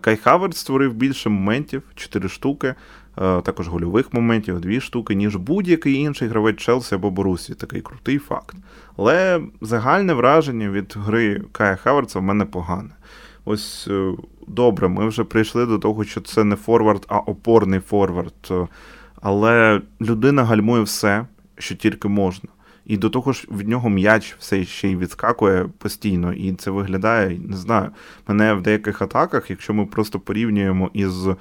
Кай 0.00 0.16
Хаверд 0.16 0.56
створив 0.56 0.94
більше 0.94 1.28
моментів, 1.28 1.82
4 1.94 2.28
штуки, 2.28 2.74
також 3.16 3.68
гольових 3.68 4.12
моментів, 4.12 4.60
2 4.60 4.80
штуки, 4.80 5.14
ніж 5.14 5.36
будь-який 5.36 5.94
інший 5.94 6.28
гравець 6.28 6.56
Челсі 6.56 6.94
або 6.94 7.10
Борусі. 7.10 7.54
Такий 7.54 7.80
крутий 7.80 8.18
факт. 8.18 8.56
Але 8.96 9.40
загальне 9.60 10.14
враження 10.14 10.70
від 10.70 10.94
гри 10.96 11.42
Кая 11.52 11.76
Хаверца 11.76 12.18
в 12.18 12.22
мене 12.22 12.44
погане. 12.44 12.90
Ось 13.44 13.88
добре, 14.46 14.88
ми 14.88 15.08
вже 15.08 15.24
прийшли 15.24 15.66
до 15.66 15.78
того, 15.78 16.04
що 16.04 16.20
це 16.20 16.44
не 16.44 16.56
форвард, 16.56 17.06
а 17.08 17.18
опорний 17.18 17.80
форвард. 17.80 18.52
Але 19.22 19.80
людина 20.00 20.44
гальмує 20.44 20.82
все, 20.82 21.26
що 21.58 21.74
тільки 21.74 22.08
можна. 22.08 22.50
І 22.86 22.96
до 22.96 23.10
того 23.10 23.32
ж 23.32 23.46
від 23.50 23.68
нього 23.68 23.88
м'яч 23.88 24.36
все 24.38 24.64
ще 24.64 24.88
й 24.88 24.96
відскакує 24.96 25.68
постійно, 25.78 26.32
і 26.32 26.52
це 26.52 26.70
виглядає, 26.70 27.38
не 27.38 27.56
знаю, 27.56 27.90
мене 28.28 28.54
в 28.54 28.62
деяких 28.62 29.02
атаках, 29.02 29.50
якщо 29.50 29.74
ми 29.74 29.86
просто 29.86 30.20
порівнюємо 30.20 30.90
із 30.92 31.26
е, 31.26 31.34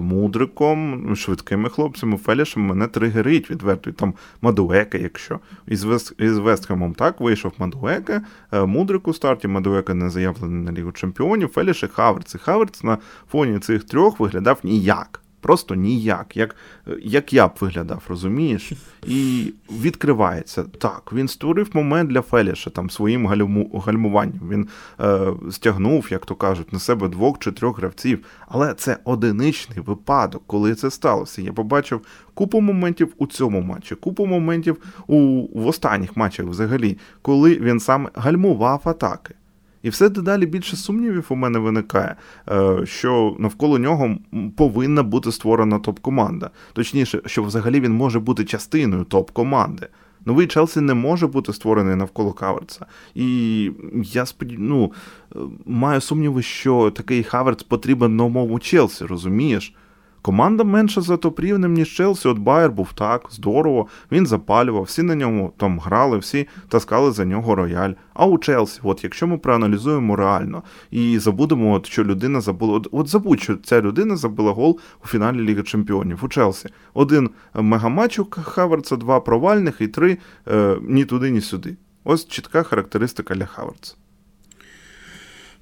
Мудриком, 0.00 1.16
швидкими 1.16 1.68
хлопцями, 1.68 2.16
Фелішем, 2.16 2.62
мене 2.62 2.86
тригерить 2.86 3.50
відверто. 3.50 3.92
Там 3.92 4.14
Мадуека, 4.40 4.98
якщо. 4.98 5.40
Із 5.66 5.84
Вест, 5.84 6.12
із 6.18 6.38
Вестхемом 6.38 6.94
так 6.94 7.20
вийшов 7.20 7.52
Мадуека, 7.58 8.22
е, 8.52 8.66
Мудрик 8.66 9.08
у 9.08 9.14
старті, 9.14 9.48
Мадуека 9.48 9.94
не 9.94 10.10
заявлений 10.10 10.64
на 10.64 10.72
Лігу 10.72 10.92
Чемпіонів, 10.92 11.48
Феліш 11.48 11.82
і 11.82 11.86
Хаверц. 11.86 12.34
І 12.34 12.38
Хаверц 12.38 12.82
на 12.82 12.98
фоні 13.30 13.58
цих 13.58 13.84
трьох 13.84 14.20
виглядав 14.20 14.58
ніяк. 14.62 15.19
Просто 15.40 15.74
ніяк, 15.74 16.36
як 16.36 16.56
як 17.02 17.32
я 17.32 17.48
б 17.48 17.50
виглядав, 17.60 18.02
розумієш? 18.08 18.72
І 19.06 19.52
відкривається. 19.70 20.62
Так, 20.62 21.12
він 21.12 21.28
створив 21.28 21.70
момент 21.72 22.10
для 22.10 22.22
Феліша 22.22 22.70
там 22.70 22.90
своїм 22.90 23.26
гальму, 23.26 23.82
гальмуванням. 23.86 24.48
Він 24.50 24.68
е, 25.00 25.32
стягнув, 25.50 26.08
як 26.10 26.26
то 26.26 26.34
кажуть, 26.34 26.72
на 26.72 26.78
себе 26.78 27.08
двох 27.08 27.38
чи 27.38 27.52
трьох 27.52 27.78
гравців. 27.78 28.24
Але 28.48 28.74
це 28.74 28.96
одиничний 29.04 29.80
випадок, 29.80 30.42
коли 30.46 30.74
це 30.74 30.90
сталося. 30.90 31.42
Я 31.42 31.52
побачив 31.52 32.00
купу 32.34 32.60
моментів 32.60 33.14
у 33.18 33.26
цьому 33.26 33.60
матчі, 33.60 33.94
купу 33.94 34.26
моментів 34.26 34.76
у 35.06 35.46
в 35.60 35.66
останніх 35.66 36.16
матчах 36.16 36.46
взагалі, 36.46 36.98
коли 37.22 37.54
він 37.54 37.80
саме 37.80 38.10
гальмував 38.14 38.80
атаки. 38.84 39.34
І 39.82 39.90
все 39.90 40.08
дедалі 40.08 40.46
більше 40.46 40.76
сумнівів 40.76 41.26
у 41.28 41.36
мене 41.36 41.58
виникає, 41.58 42.16
е, 42.48 42.86
що 42.86 43.36
навколо 43.38 43.78
нього 43.78 44.16
повинна 44.56 45.02
бути 45.02 45.32
створена 45.32 45.78
топ-команда. 45.78 46.50
Точніше, 46.72 47.20
що 47.26 47.42
взагалі 47.42 47.80
він 47.80 47.92
може 47.92 48.20
бути 48.20 48.44
частиною 48.44 49.04
топ-команди. 49.04 49.88
Новий 50.24 50.46
Челсі 50.46 50.80
не 50.80 50.94
може 50.94 51.26
бути 51.26 51.52
створений 51.52 51.96
навколо 51.96 52.32
Хаверца. 52.32 52.86
І 53.14 53.70
я 53.94 54.24
ну, 54.58 54.92
е, 55.34 55.38
маю 55.66 56.00
сумніви, 56.00 56.42
що 56.42 56.90
такий 56.90 57.22
Хаверц 57.22 57.62
потрібен 57.62 58.16
новому 58.16 58.58
Челсі, 58.58 59.04
розумієш? 59.04 59.74
Команда 60.22 60.64
менша 60.64 61.00
за 61.00 61.16
топ-рівнем, 61.16 61.72
ніж 61.72 61.94
Челсі. 61.94 62.28
От 62.28 62.38
Байер 62.38 62.70
був 62.70 62.92
так, 62.92 63.26
здорово, 63.30 63.86
він 64.12 64.26
запалював, 64.26 64.82
всі 64.82 65.02
на 65.02 65.14
ньому 65.14 65.52
там 65.56 65.78
грали, 65.78 66.18
всі 66.18 66.48
таскали 66.68 67.12
за 67.12 67.24
нього 67.24 67.54
рояль. 67.54 67.92
А 68.14 68.26
у 68.26 68.38
Челсі, 68.38 68.80
от 68.82 69.04
якщо 69.04 69.26
ми 69.26 69.38
проаналізуємо 69.38 70.16
реально 70.16 70.62
і 70.90 71.18
забудемо, 71.18 71.72
от, 71.72 71.86
що 71.86 72.04
людина 72.04 72.40
забула. 72.40 72.76
От, 72.76 72.88
от 72.92 73.08
забудь, 73.08 73.40
що 73.40 73.56
ця 73.56 73.80
людина 73.80 74.16
забила 74.16 74.52
гол 74.52 74.80
у 75.04 75.06
фіналі 75.06 75.40
Ліги 75.40 75.62
Чемпіонів 75.62 76.18
у 76.22 76.28
Челсі. 76.28 76.68
Один 76.94 77.30
мегаматч 77.54 78.18
у 78.18 78.26
Хаверца, 78.30 78.96
два 78.96 79.20
провальних 79.20 79.80
і 79.80 79.88
три 79.88 80.18
е, 80.48 80.76
ні 80.82 81.04
туди, 81.04 81.30
ні 81.30 81.40
сюди. 81.40 81.76
Ось 82.04 82.28
чітка 82.28 82.62
характеристика 82.62 83.34
для 83.34 83.46
Хаверца. 83.46 83.94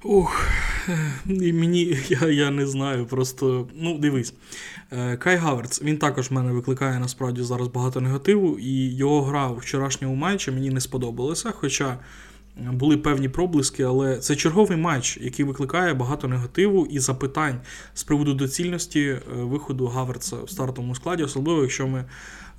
Ох, 0.03 0.47
і 1.25 1.53
мені 1.53 1.97
я 2.09 2.27
я 2.27 2.51
не 2.51 2.67
знаю. 2.67 3.05
Просто 3.05 3.67
ну 3.75 3.97
дивись. 3.97 4.33
Е, 4.91 5.17
Кай 5.17 5.35
Гаверц, 5.35 5.81
він 5.81 5.97
також 5.97 6.31
мене 6.31 6.51
викликає 6.51 6.99
насправді 6.99 7.43
зараз 7.43 7.67
багато 7.67 8.01
негативу, 8.01 8.59
і 8.59 8.95
його 8.95 9.21
гра 9.21 9.47
у 9.47 9.55
вчорашньому 9.55 10.15
матчі 10.15 10.51
мені 10.51 10.69
не 10.69 10.81
сподобалася. 10.81 11.51
Хоча 11.51 11.97
були 12.71 12.97
певні 12.97 13.29
проблиски, 13.29 13.83
але 13.83 14.17
це 14.17 14.35
черговий 14.35 14.77
матч, 14.77 15.17
який 15.21 15.45
викликає 15.45 15.93
багато 15.93 16.27
негативу 16.27 16.85
і 16.85 16.99
запитань 16.99 17.59
з 17.93 18.03
приводу 18.03 18.33
доцільності 18.33 19.01
е, 19.01 19.21
виходу 19.33 19.87
Гаверца 19.87 20.35
в 20.43 20.49
стартовому 20.49 20.95
складі, 20.95 21.23
особливо 21.23 21.61
якщо 21.61 21.87
ми 21.87 22.05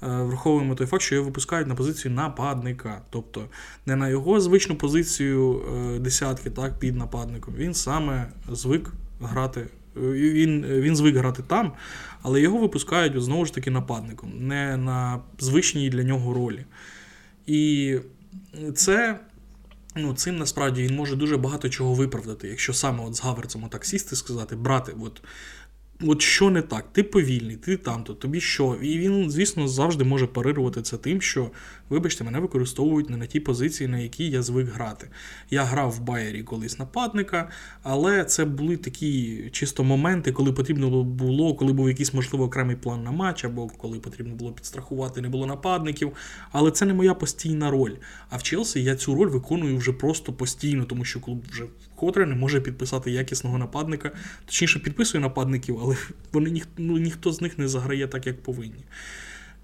Е, 0.03 0.07
враховуємо 0.07 0.75
той 0.75 0.87
факт, 0.87 1.03
що 1.03 1.15
його 1.15 1.27
випускають 1.27 1.69
на 1.69 1.75
позицію 1.75 2.15
нападника. 2.15 3.03
Тобто 3.11 3.45
не 3.87 3.97
на 3.97 4.09
його 4.09 4.41
звичну 4.41 4.77
позицію 4.77 5.63
е, 5.63 5.99
десятки, 5.99 6.51
так, 6.51 6.79
під 6.79 6.97
нападником. 6.97 7.55
Він 7.57 7.75
саме 7.75 8.29
звик 8.53 8.93
грати. 9.21 9.67
Він 9.97 10.65
він 10.67 10.97
звик 10.97 11.17
грати 11.17 11.43
там, 11.47 11.73
але 12.23 12.41
його 12.41 12.59
випускають 12.59 13.23
знову 13.23 13.47
ж 13.47 13.55
таки 13.55 13.71
нападником, 13.71 14.33
не 14.39 14.77
на 14.77 15.21
звичній 15.39 15.91
для 15.91 16.03
нього 16.03 16.35
ролі. 16.35 16.65
І 17.47 17.97
це 18.75 19.21
ну, 19.97 20.15
цим 20.15 20.39
насправді 20.39 20.83
він 20.83 20.97
може 20.97 21.17
дуже 21.17 21.37
багато 21.37 21.69
чого 21.69 21.95
виправдати, 21.95 22.49
якщо 22.49 22.75
саме 22.75 23.05
от 23.05 23.15
з 23.15 23.21
Гаверцем 23.21 23.69
так 23.69 23.85
сісти 23.85 24.17
сказати, 24.17 24.57
брати, 24.57 24.95
от 25.01 25.23
От 26.07 26.23
що 26.23 26.51
не 26.51 26.63
так, 26.63 26.85
ти 26.93 27.03
повільний, 27.03 27.57
ти 27.57 27.77
там-то, 27.77 28.15
тобі 28.15 28.41
що? 28.41 28.79
І 28.83 28.99
він, 28.99 29.31
звісно, 29.31 29.69
завжди 29.69 30.05
може 30.05 30.27
парирувати 30.27 30.83
це 30.83 30.97
тим, 30.97 31.21
що, 31.21 31.51
вибачте, 31.89 32.25
мене 32.25 32.41
використовують 32.41 33.11
не 33.11 33.17
на 33.17 33.27
тій 33.27 33.41
позиції, 33.41 33.89
на 33.89 33.99
якій 33.99 34.31
я 34.31 34.43
звик 34.43 34.69
грати. 34.69 35.09
Я 35.51 35.65
грав 35.65 35.91
в 35.91 36.01
Байері 36.01 36.43
колись 36.43 36.79
нападника, 36.79 37.51
але 37.83 38.25
це 38.25 38.45
були 38.45 38.77
такі 38.77 39.43
чисто 39.53 39.85
моменти, 39.85 40.33
коли 40.33 40.53
потрібно 40.53 41.05
було, 41.05 41.55
коли 41.55 41.73
був 41.73 41.89
якийсь, 41.89 42.15
можливо, 42.15 42.45
окремий 42.45 42.77
план 42.77 43.03
на 43.03 43.11
матч, 43.11 43.45
або 43.45 43.69
коли 43.69 43.99
потрібно 43.99 44.35
було 44.35 44.53
підстрахувати, 44.53 45.21
не 45.21 45.29
було 45.29 45.47
нападників. 45.47 46.13
Але 46.53 46.71
це 46.71 46.87
не 46.87 46.95
моя 46.95 47.15
постійна 47.15 47.71
роль. 47.71 47.95
А 48.31 48.37
в 48.37 48.43
Челсі 48.43 48.83
я 48.83 48.97
цю 48.97 49.15
роль 49.15 49.29
виконую 49.29 49.77
вже 49.77 49.93
просто 49.93 50.33
постійно, 50.33 50.85
тому 50.85 51.05
що 51.05 51.21
клуб 51.21 51.45
вже 51.51 51.65
вкотре 52.01 52.27
не 52.27 52.35
може 52.35 52.61
підписати 52.61 53.11
якісного 53.11 53.59
нападника, 53.59 54.11
точніше 54.47 54.79
підписує 54.79 55.23
нападників, 55.23 55.79
але 55.83 55.97
вони 56.33 56.51
ніх, 56.51 56.67
ну, 56.79 56.99
ніхто 56.99 57.33
з 57.33 57.41
них 57.41 57.59
не 57.59 57.69
заграє 57.69 58.07
так, 58.07 58.27
як 58.27 58.43
повинні. 58.43 58.85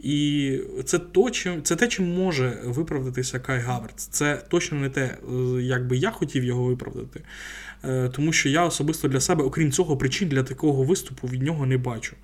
І 0.01 0.59
це 0.84 0.99
то, 0.99 1.30
чим, 1.30 1.62
це 1.62 1.76
те, 1.76 1.89
чим 1.89 2.14
може 2.14 2.59
виправдатися 2.64 3.39
Кай 3.39 3.61
Гаверц. 3.61 4.07
Це 4.07 4.43
точно 4.49 4.78
не 4.78 4.91
те, 4.91 5.03
е, 5.03 5.62
як 5.62 5.87
би 5.87 5.97
я 5.97 6.11
хотів 6.11 6.45
його 6.45 6.64
виправдати. 6.64 7.22
Е, 7.84 8.09
тому 8.09 8.32
що 8.32 8.49
я 8.49 8.64
особисто 8.64 9.09
для 9.09 9.20
себе, 9.20 9.45
окрім 9.45 9.72
цього, 9.72 9.97
причин 9.97 10.28
для 10.28 10.43
такого 10.43 10.82
виступу 10.82 11.26
від 11.26 11.43
нього 11.43 11.66
не 11.66 11.78
бачу. 11.78 12.16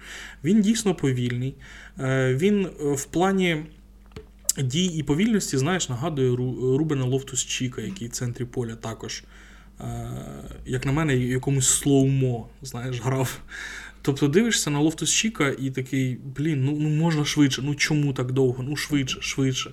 Він 0.45 0.61
дійсно 0.61 0.95
повільний. 0.95 1.55
Е, 2.01 2.35
він 2.35 2.69
в 2.81 3.05
плані. 3.05 3.65
Дій 4.59 4.87
і 4.87 5.03
повільності, 5.03 5.59
знаєш, 5.59 5.89
нагадує 5.89 6.37
Рубена 6.79 7.05
Лофтус 7.05 7.45
Чіка, 7.45 7.83
який 7.83 8.09
в 8.09 8.11
центрі 8.11 8.45
поля 8.45 8.77
також, 8.77 9.25
як 10.67 10.87
на 10.87 10.93
мене, 10.93 11.17
якомусь 11.17 11.69
слоумо, 11.69 12.49
знаєш, 12.63 13.01
грав. 13.03 13.39
Тобто 14.03 14.29
дивишся 14.29 14.71
на 14.71 14.79
Лофтус 14.79 15.11
Чіка 15.11 15.49
і 15.59 15.71
такий, 15.71 16.19
блін, 16.37 16.65
ну 16.65 16.77
ну 16.81 16.89
можна 16.89 17.25
швидше, 17.25 17.63
ну 17.65 17.75
чому 17.75 18.13
так 18.13 18.33
довго? 18.33 18.63
Ну 18.63 18.77
швидше, 18.77 19.21
швидше. 19.21 19.71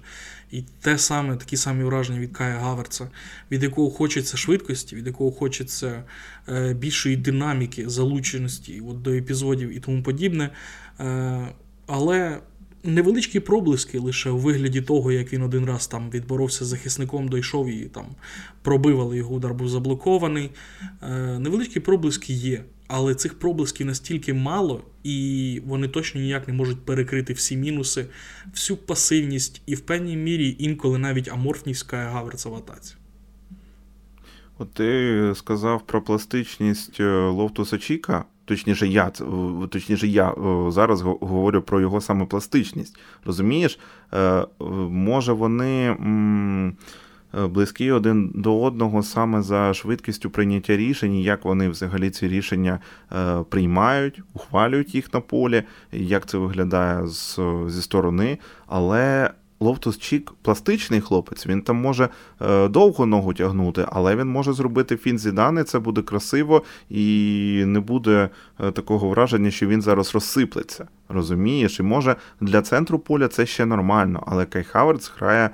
І 0.52 0.64
те 0.82 0.98
саме, 0.98 1.36
такі 1.36 1.58
самі 1.58 1.84
враження 1.84 2.20
від 2.20 2.32
Кая 2.32 2.60
Гаверца, 2.60 3.10
від 3.52 3.64
якого 3.64 3.90
хочеться 3.90 4.38
швидкості, 4.38 4.96
від 4.96 5.08
якого 5.08 5.32
хочеться 5.32 6.04
е, 6.50 6.74
більшої 6.74 7.16
динаміки, 7.16 7.90
залученості 7.90 8.82
от, 8.90 9.02
до 9.02 9.12
епізодів 9.12 9.78
і 9.78 9.80
тому 9.80 10.04
подібне. 10.04 10.50
Е, 11.00 11.48
але 11.88 12.40
невеличкі 12.84 13.40
проблиски 13.40 14.00
лише 14.00 14.30
у 14.30 14.38
вигляді 14.38 14.82
того, 14.82 15.12
як 15.12 15.34
він 15.34 15.42
один 15.42 15.66
раз 15.66 15.88
там 15.88 16.10
відборовся 16.10 16.66
з 16.66 16.68
захисником, 16.68 17.30
дійшов 17.30 17.70
і 17.70 17.86
там 17.86 18.06
пробив, 18.62 19.16
його 19.16 19.36
удар 19.36 19.54
був 19.54 19.70
заблокований. 19.70 20.50
Е, 21.02 21.40
невеличкі 21.40 21.80
проблиски 21.80 22.34
є. 22.34 22.64
Але 22.88 23.16
цих 23.16 23.40
проблисків 23.40 23.88
настільки 23.88 24.34
мало, 24.34 24.84
і 25.04 25.62
вони 25.66 25.88
точно 25.88 26.22
ніяк 26.22 26.48
не 26.48 26.54
можуть 26.54 26.86
перекрити 26.86 27.34
всі 27.34 27.58
мінуси, 27.58 28.06
всю 28.52 28.78
пасивність 28.78 29.62
і 29.66 29.76
в 29.76 29.80
певній 29.80 30.18
мірі 30.18 30.56
інколи 30.60 30.98
навіть 30.98 31.28
аморфність 31.28 31.84
Кая 31.84 32.10
Гаверца 32.10 32.50
в 32.50 32.56
атаці. 32.56 32.96
От 34.58 34.74
ти 34.74 35.32
сказав 35.36 35.86
про 35.86 36.02
пластичність 36.02 37.00
е, 37.00 37.28
Ловтуса 37.28 37.78
Чіка. 37.78 38.26
Точніше, 38.50 38.88
я 38.88 39.12
точніше, 39.70 40.08
я 40.08 40.34
зараз 40.68 41.02
говорю 41.02 41.62
про 41.62 41.82
його 41.82 42.02
саме 42.02 42.26
пластичність. 42.26 43.00
Розумієш? 43.26 43.80
Е, 44.14 44.46
може, 44.90 45.34
вони. 45.34 45.96
Е, 47.38 47.48
близькі 47.48 47.92
один 47.92 48.32
до 48.36 48.62
одного 48.62 49.04
саме 49.04 49.42
за 49.42 49.74
швидкістю 49.74 50.30
прийняття 50.30 50.78
рішень, 50.78 51.20
як 51.20 51.46
вони 51.46 51.70
взагалі 51.70 52.10
ці 52.10 52.28
рішення 52.28 52.80
е, 53.12 53.44
приймають, 53.50 54.22
ухвалюють 54.34 54.96
їх 54.96 55.14
на 55.14 55.20
полі, 55.20 55.64
як 55.92 56.26
це 56.26 56.38
виглядає 56.38 57.08
з, 57.08 57.40
зі 57.68 57.82
сторони. 57.82 58.38
Але 58.68 59.32
Лофтус 59.60 59.98
Чік 59.98 60.34
пластичний 60.42 61.02
хлопець, 61.02 61.48
він 61.48 61.62
там 61.62 61.76
може 61.76 62.10
е, 62.42 62.68
довго 62.68 63.06
ногу 63.06 63.34
тягнути, 63.34 63.86
але 63.92 64.16
він 64.16 64.28
може 64.28 64.54
зробити 64.54 64.98
фін 64.98 65.20
зідани, 65.20 65.64
це 65.64 65.80
буде 65.80 66.02
красиво 66.02 66.64
і 66.90 67.64
не 67.66 67.80
буде 67.80 68.30
такого 68.58 69.10
враження, 69.10 69.52
що 69.52 69.68
він 69.68 69.82
зараз 69.82 70.14
розсиплеться. 70.14 70.88
Розумієш? 71.10 71.80
І 71.80 71.84
може 71.84 72.16
для 72.42 72.62
центру 72.62 73.00
поля 73.00 73.28
це 73.28 73.46
ще 73.46 73.66
нормально, 73.66 74.24
але 74.28 74.46
Кай 74.46 74.64
Хаверц 74.64 75.12
грає 75.18 75.50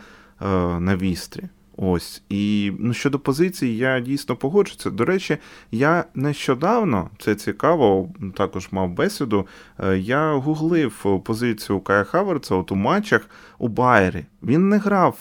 на 0.79 0.97
вістрі. 1.01 1.43
Ось. 1.77 2.23
І 2.29 2.71
ну, 2.79 2.93
щодо 2.93 3.19
позиції, 3.19 3.77
я 3.77 3.99
дійсно 3.99 4.35
погоджуся. 4.35 4.89
До 4.89 5.05
речі, 5.05 5.37
я 5.71 6.05
нещодавно, 6.15 7.09
це 7.19 7.35
цікаво, 7.35 8.09
також 8.37 8.67
мав 8.71 8.89
бесіду. 8.89 9.47
Е, 9.79 9.97
я 9.97 10.33
гуглив 10.33 11.21
позицію 11.25 11.79
Кая 11.79 12.03
Хаверца 12.03 12.55
от 12.55 12.71
у 12.71 12.75
матчах 12.75 13.29
у 13.57 13.67
Байері. 13.67 14.25
Він 14.43 14.69
не 14.69 14.77
грав, 14.77 15.19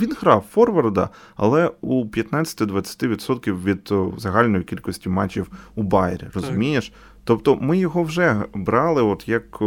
він 0.00 0.16
грав 0.20 0.44
форварда, 0.50 1.08
але 1.36 1.70
у 1.80 2.04
15-20% 2.04 3.64
від 3.64 3.92
загальної 4.20 4.64
кількості 4.64 5.08
матчів 5.08 5.50
у 5.74 5.82
Байері. 5.82 6.24
Розумієш? 6.34 6.92
Тобто 7.28 7.58
ми 7.60 7.78
його 7.78 8.02
вже 8.02 8.42
брали, 8.54 9.02
от 9.02 9.28
як 9.28 9.62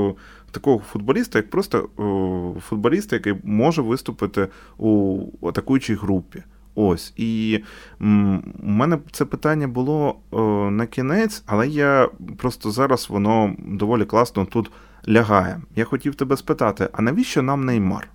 такого 0.52 0.80
футболіста, 0.80 1.40
як 1.40 1.50
просто 1.50 1.90
о, 1.98 2.60
футболіста, 2.60 3.16
який 3.16 3.34
може 3.44 3.82
виступити 3.82 4.48
у 4.78 5.20
атакуючій 5.48 5.96
групі. 5.96 6.44
Ось. 6.76 7.14
І 7.16 7.60
у 8.00 8.06
мене 8.64 9.00
це 9.12 9.26
питання 9.26 9.68
було 9.68 10.16
о, 10.32 10.42
на 10.72 10.86
кінець, 10.86 11.44
але 11.46 11.68
я 11.68 12.10
просто 12.38 12.72
зараз 12.72 13.10
воно 13.10 13.56
доволі 13.60 14.06
класно 14.06 14.46
тут 14.46 14.72
лягає. 15.10 15.62
Я 15.76 15.86
хотів 15.86 16.16
тебе 16.16 16.38
спитати: 16.38 16.90
а 16.94 17.02
навіщо 17.02 17.42
нам 17.42 17.66
Неймар? 17.66 18.10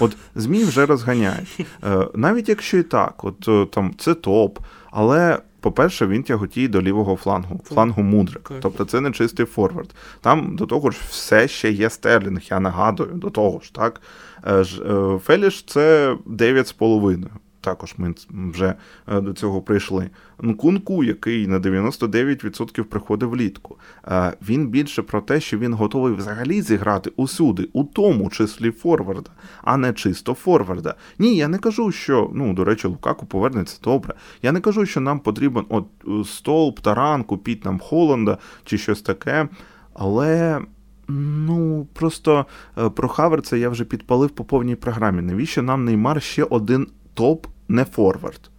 От 0.00 0.16
ЗМІ 0.34 0.64
вже 0.64 0.86
розганяють. 0.86 1.66
Е, 1.84 2.08
навіть 2.14 2.48
якщо 2.48 2.78
і 2.78 2.82
так, 2.82 3.24
от 3.24 3.70
там 3.70 3.94
це 3.98 4.14
топ, 4.14 4.58
але 4.90 5.38
по-перше, 5.64 6.06
він 6.06 6.22
тяготіє 6.22 6.68
до 6.68 6.82
лівого 6.82 7.16
флангу, 7.16 7.60
флангу 7.64 8.02
мудрик. 8.02 8.50
Тобто 8.60 8.84
це 8.84 9.00
не 9.00 9.10
чистий 9.10 9.46
форвард. 9.46 9.94
Там 10.20 10.56
до 10.56 10.66
того 10.66 10.90
ж 10.90 10.98
все 11.08 11.48
ще 11.48 11.70
є 11.70 11.90
стерлінг, 11.90 12.40
я 12.50 12.60
нагадую, 12.60 13.10
до 13.14 13.30
того 13.30 13.60
ж, 13.60 13.74
так. 13.74 14.00
Феліш 14.42 14.72
це 14.72 15.18
Феліш 15.22 15.62
це 15.62 16.16
9,5 16.26 17.26
також 17.64 17.94
ми 17.98 18.14
вже 18.30 18.74
е, 19.08 19.20
до 19.20 19.32
цього 19.32 19.62
прийшли. 19.62 20.10
Кунку, 20.58 21.04
який 21.04 21.46
на 21.46 21.58
99% 21.58 22.82
приходить 22.82 23.28
влітку, 23.28 23.78
е, 24.08 24.32
він 24.48 24.68
більше 24.68 25.02
про 25.02 25.20
те, 25.20 25.40
що 25.40 25.58
він 25.58 25.74
готовий 25.74 26.14
взагалі 26.14 26.62
зіграти 26.62 27.12
усюди, 27.16 27.68
у 27.72 27.84
тому 27.84 28.30
числі 28.30 28.70
Форварда, 28.70 29.30
а 29.62 29.76
не 29.76 29.92
чисто 29.92 30.34
Форварда. 30.34 30.94
Ні, 31.18 31.36
я 31.36 31.48
не 31.48 31.58
кажу, 31.58 31.92
що 31.92 32.30
ну, 32.34 32.54
до 32.54 32.64
речі, 32.64 32.88
Лукаку 32.88 33.26
повернеться 33.26 33.78
добре. 33.82 34.14
Я 34.42 34.52
не 34.52 34.60
кажу, 34.60 34.86
що 34.86 35.00
нам 35.00 35.20
потрібен 35.20 35.64
от 35.68 35.86
е, 36.08 36.24
столб, 36.24 36.80
таран, 36.80 37.22
купіть 37.22 37.64
нам 37.64 37.78
Холланда 37.78 38.38
чи 38.64 38.78
щось 38.78 39.02
таке. 39.02 39.48
Але. 39.94 40.60
Ну, 41.08 41.86
просто 41.92 42.46
про 42.94 43.08
Хаверца 43.08 43.56
я 43.56 43.68
вже 43.68 43.84
підпалив 43.84 44.30
по 44.30 44.44
повній 44.44 44.76
програмі. 44.76 45.22
Навіщо 45.22 45.62
нам 45.62 45.84
Неймар 45.84 46.22
ще 46.22 46.44
один 46.44 46.86
топ 47.14 47.46
не 47.68 47.84
форвард. 47.84 48.50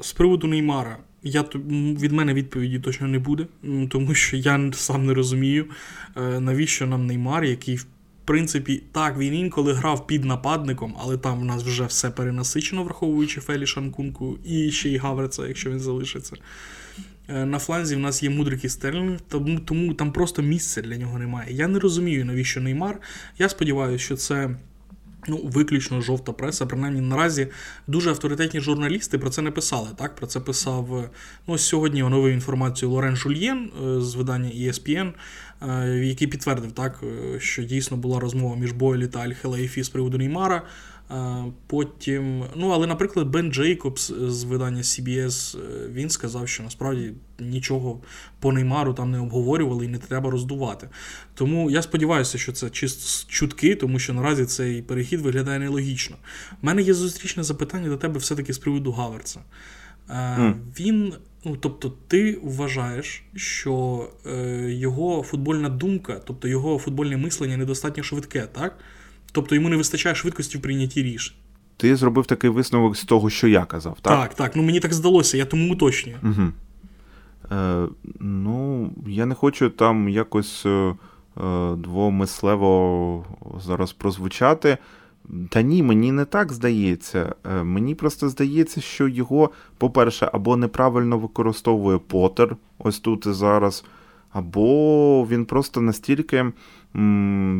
З 0.00 0.12
приводу 0.12 0.46
Неймара. 0.46 0.98
Я 1.22 1.44
від 2.00 2.12
мене 2.12 2.34
відповіді 2.34 2.78
точно 2.78 3.06
не 3.06 3.18
буде, 3.18 3.46
тому 3.88 4.14
що 4.14 4.36
я 4.36 4.70
сам 4.72 5.06
не 5.06 5.14
розумію, 5.14 5.66
е, 6.16 6.40
навіщо 6.40 6.86
нам 6.86 7.06
Неймар, 7.06 7.44
який, 7.44 7.76
в 7.76 7.86
принципі, 8.24 8.82
так, 8.92 9.18
він 9.18 9.34
інколи 9.34 9.72
грав 9.72 10.06
під 10.06 10.24
нападником, 10.24 10.96
але 10.98 11.18
там 11.18 11.40
в 11.40 11.44
нас 11.44 11.62
вже 11.62 11.84
все 11.84 12.10
перенасичено, 12.10 12.84
враховуючи 12.84 13.40
Фелікса, 13.40 13.66
Нкунку 13.66 14.38
і 14.44 14.70
ще 14.70 14.88
й 14.88 14.96
Хаверца, 14.96 15.46
якщо 15.46 15.70
він 15.70 15.80
залишиться. 15.80 16.36
Е, 17.28 17.44
на 17.44 17.58
фланзі 17.58 17.96
в 17.96 17.98
нас 17.98 18.22
є 18.22 18.30
Мудрик 18.30 18.64
і 18.64 18.68
Стерлінг, 18.68 19.20
тому, 19.28 19.60
тому 19.60 19.94
там 19.94 20.12
просто 20.12 20.42
місця 20.42 20.82
для 20.82 20.96
нього 20.96 21.18
немає. 21.18 21.54
Я 21.54 21.68
не 21.68 21.78
розумію, 21.78 22.24
навіщо 22.24 22.60
Неймар. 22.60 23.00
Я 23.38 23.48
сподіваюся, 23.48 24.04
що 24.04 24.16
це. 24.16 24.56
Ну, 25.28 25.40
виключно 25.44 26.00
жовта 26.00 26.32
преса, 26.32 26.66
принаймні 26.66 27.00
наразі 27.00 27.48
дуже 27.86 28.10
авторитетні 28.10 28.60
журналісти 28.60 29.18
про 29.18 29.30
це 29.30 29.42
не 29.42 29.50
писали. 29.50 29.88
Так, 29.96 30.14
про 30.14 30.26
це 30.26 30.40
писав 30.40 31.10
ну, 31.46 31.58
сьогодні 31.58 32.02
оновив 32.02 32.32
інформацію 32.32 32.90
Лорен 32.90 33.16
Жульєн 33.16 33.70
е, 33.86 34.00
з 34.00 34.14
видання 34.14 34.48
ESPN, 34.48 35.12
е, 35.68 35.88
який 35.88 36.28
підтвердив, 36.28 36.72
так, 36.72 37.00
е, 37.02 37.40
що 37.40 37.62
дійсно 37.62 37.96
була 37.96 38.20
розмова 38.20 38.56
між 38.56 38.72
Бойлі 38.72 39.06
та 39.06 39.18
Аль-Хелаїфі 39.18 39.82
з 39.82 39.88
приводу 39.88 40.18
Неймара. 40.18 40.62
Потім, 41.66 42.44
ну, 42.56 42.68
але, 42.68 42.86
наприклад, 42.86 43.28
Бен 43.28 43.52
Джейкобс 43.52 44.12
з 44.18 44.44
видання 44.44 44.82
CBS 44.82 45.58
він 45.92 46.10
сказав, 46.10 46.48
що 46.48 46.62
насправді 46.62 47.12
нічого 47.38 48.00
по 48.40 48.52
Неймару 48.52 48.94
там 48.94 49.10
не 49.10 49.18
обговорювали 49.18 49.84
і 49.84 49.88
не 49.88 49.98
треба 49.98 50.30
роздувати. 50.30 50.88
Тому 51.34 51.70
я 51.70 51.82
сподіваюся, 51.82 52.38
що 52.38 52.52
це 52.52 52.70
чисто 52.70 53.30
чутки, 53.32 53.74
тому 53.74 53.98
що 53.98 54.14
наразі 54.14 54.44
цей 54.44 54.82
перехід 54.82 55.20
виглядає 55.20 55.58
нелогічно. 55.58 56.16
У 56.62 56.66
мене 56.66 56.82
є 56.82 56.94
зустрічне 56.94 57.42
запитання 57.42 57.88
до 57.88 57.96
тебе 57.96 58.18
все-таки 58.18 58.52
з 58.52 58.58
приводу 58.58 58.92
Гаверца. 58.92 59.40
Mm. 60.08 60.54
Він, 60.80 61.14
ну 61.44 61.56
тобто, 61.56 61.92
ти 62.08 62.38
вважаєш, 62.42 63.24
що 63.34 64.08
е, 64.26 64.70
його 64.70 65.22
футбольна 65.22 65.68
думка, 65.68 66.20
тобто 66.24 66.48
його 66.48 66.78
футбольне 66.78 67.16
мислення 67.16 67.56
недостатньо 67.56 68.02
швидке, 68.02 68.46
так? 68.52 68.78
Тобто 69.36 69.54
йому 69.54 69.68
не 69.68 69.76
вистачає 69.76 70.14
швидкості 70.14 70.58
в 70.58 70.62
прийнятті 70.62 71.02
рішень. 71.02 71.36
Ти 71.76 71.96
зробив 71.96 72.26
такий 72.26 72.50
висновок 72.50 72.96
з 72.96 73.04
того, 73.04 73.30
що 73.30 73.48
я 73.48 73.64
казав, 73.64 73.96
так? 74.02 74.20
Так, 74.20 74.34
так. 74.34 74.56
Ну 74.56 74.62
мені 74.62 74.80
так 74.80 74.94
здалося, 74.94 75.36
я 75.36 75.44
тому 75.44 75.72
уточнюю. 75.72 76.18
Угу. 76.22 76.52
Е, 77.52 77.86
Ну, 78.20 78.90
я 79.06 79.26
не 79.26 79.34
хочу 79.34 79.70
там 79.70 80.08
якось 80.08 80.66
е, 80.66 80.70
е, 80.70 80.94
двомислево 81.76 83.24
зараз 83.66 83.92
прозвучати. 83.92 84.78
Та 85.48 85.62
ні, 85.62 85.82
мені 85.82 86.12
не 86.12 86.24
так 86.24 86.52
здається. 86.52 87.34
Е, 87.44 87.62
мені 87.62 87.94
просто 87.94 88.28
здається, 88.28 88.80
що 88.80 89.08
його, 89.08 89.50
по-перше, 89.78 90.30
або 90.32 90.56
неправильно 90.56 91.18
використовує 91.18 91.98
Поттер 91.98 92.56
ось 92.78 92.98
тут 92.98 93.26
і 93.26 93.32
зараз, 93.32 93.84
або 94.32 95.26
він 95.30 95.44
просто 95.44 95.80
настільки 95.80 96.52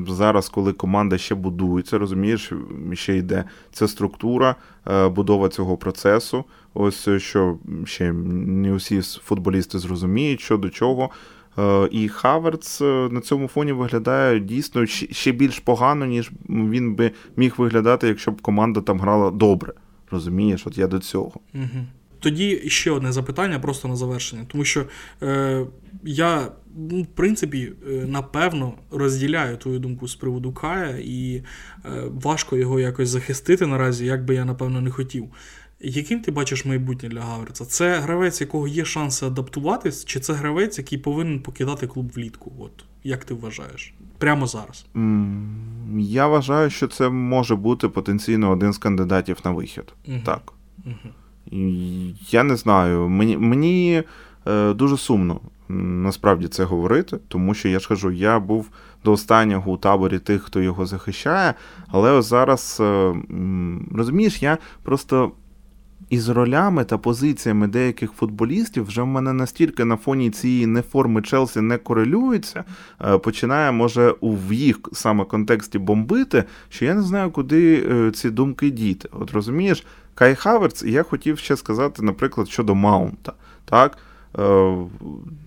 зараз, 0.08 0.48
коли 0.48 0.72
команда 0.72 1.18
ще 1.18 1.34
будується, 1.34 1.98
розумієш, 1.98 2.52
ще 2.92 3.16
йде 3.16 3.44
ця 3.72 3.88
структура, 3.88 4.56
е, 4.88 5.08
будова 5.08 5.48
цього 5.48 5.76
процесу. 5.76 6.44
Ось 6.74 7.08
що 7.16 7.58
ще 7.84 8.12
не 8.12 8.72
усі 8.72 9.02
футболісти 9.02 9.78
зрозуміють, 9.78 10.40
що 10.40 10.56
до 10.56 10.70
чого. 10.70 11.10
Е, 11.58 11.88
і 11.90 12.08
Хаверц 12.08 12.80
е, 12.80 13.08
на 13.10 13.20
цьому 13.20 13.48
фоні 13.48 13.72
виглядає 13.72 14.40
дійсно 14.40 14.86
ще 14.86 15.32
більш 15.32 15.58
погано, 15.58 16.06
ніж 16.06 16.30
він 16.48 16.94
би 16.94 17.10
міг 17.36 17.54
виглядати, 17.56 18.08
якщо 18.08 18.30
б 18.30 18.42
команда 18.42 18.80
там 18.80 19.00
грала 19.00 19.30
добре. 19.30 19.72
Розумієш, 20.10 20.66
от 20.66 20.78
я 20.78 20.86
до 20.86 20.98
цього. 20.98 21.32
Тоді 22.20 22.62
ще 22.66 22.90
одне 22.90 23.12
запитання 23.12 23.58
просто 23.58 23.88
на 23.88 23.96
завершення, 23.96 24.44
тому 24.48 24.64
що 24.64 24.84
е, 25.22 25.66
я, 26.04 26.48
ну, 26.76 27.02
в 27.02 27.06
принципі, 27.06 27.72
е, 27.88 27.90
напевно, 28.06 28.72
розділяю 28.90 29.56
твою 29.56 29.78
думку 29.78 30.08
з 30.08 30.14
приводу 30.14 30.52
Кая, 30.52 30.98
і 31.04 31.36
е, 31.36 31.42
важко 32.14 32.56
його 32.56 32.80
якось 32.80 33.08
захистити 33.08 33.66
наразі, 33.66 34.06
як 34.06 34.24
би 34.24 34.34
я, 34.34 34.44
напевно, 34.44 34.80
не 34.80 34.90
хотів. 34.90 35.28
Яким 35.80 36.20
ти 36.20 36.30
бачиш 36.30 36.64
майбутнє 36.64 37.08
для 37.08 37.20
Гаверца? 37.20 37.64
Це 37.64 37.98
гравець, 37.98 38.40
якого 38.40 38.68
є 38.68 38.84
шанси 38.84 39.26
адаптуватись, 39.26 40.04
чи 40.04 40.20
це 40.20 40.32
гравець, 40.32 40.78
який 40.78 40.98
повинен 40.98 41.40
покидати 41.40 41.86
клуб 41.86 42.12
влітку? 42.14 42.52
От 42.58 42.84
як 43.04 43.24
ти 43.24 43.34
вважаєш? 43.34 43.94
Прямо 44.18 44.46
зараз? 44.46 44.86
Я 45.98 46.26
вважаю, 46.26 46.70
що 46.70 46.88
це 46.88 47.08
може 47.08 47.56
бути 47.56 47.88
потенційно 47.88 48.50
один 48.50 48.72
з 48.72 48.78
кандидатів 48.78 49.38
на 49.44 49.50
вихід. 49.50 49.84
Угу. 50.08 50.18
Так. 50.24 50.52
Угу. 50.84 51.12
Я 52.30 52.42
не 52.42 52.56
знаю. 52.56 53.08
Мені 53.08 53.36
мені 53.36 54.02
е, 54.46 54.72
дуже 54.72 54.96
сумно 54.96 55.40
насправді 55.68 56.48
це 56.48 56.64
говорити, 56.64 57.18
тому 57.28 57.54
що 57.54 57.68
я 57.68 57.78
ж 57.78 57.88
кажу, 57.88 58.10
я 58.10 58.40
був 58.40 58.70
до 59.04 59.12
останнього 59.12 59.72
у 59.72 59.76
таборі 59.76 60.18
тих, 60.18 60.42
хто 60.42 60.60
його 60.60 60.86
захищає, 60.86 61.54
але 61.88 62.10
ось 62.12 62.26
зараз 62.26 62.78
е, 62.80 63.14
розумієш, 63.94 64.42
я 64.42 64.58
просто. 64.82 65.32
Із 66.10 66.28
ролями 66.28 66.84
та 66.84 66.98
позиціями 66.98 67.68
деяких 67.68 68.12
футболістів 68.12 68.84
вже 68.84 69.02
в 69.02 69.06
мене 69.06 69.32
настільки 69.32 69.84
на 69.84 69.96
фоні 69.96 70.30
цієї 70.30 70.66
неформи 70.66 71.22
Челсі 71.22 71.60
не 71.60 71.78
корелюється, 71.78 72.64
е, 73.06 73.18
починає, 73.18 73.72
може, 73.72 74.14
в 74.22 74.52
їх 74.52 74.78
саме 74.92 75.24
контексті 75.24 75.78
бомбити, 75.78 76.44
що 76.68 76.84
я 76.84 76.94
не 76.94 77.02
знаю, 77.02 77.30
куди 77.30 77.86
е, 77.90 78.10
ці 78.10 78.30
думки 78.30 78.70
діти. 78.70 79.08
От 79.12 79.30
розумієш, 79.30 79.86
Кай 80.14 80.34
Хаверц, 80.34 80.82
я 80.82 81.02
хотів 81.02 81.38
ще 81.38 81.56
сказати, 81.56 82.02
наприклад, 82.02 82.48
щодо 82.48 82.74
Маунта. 82.74 83.32
Так? 83.64 83.98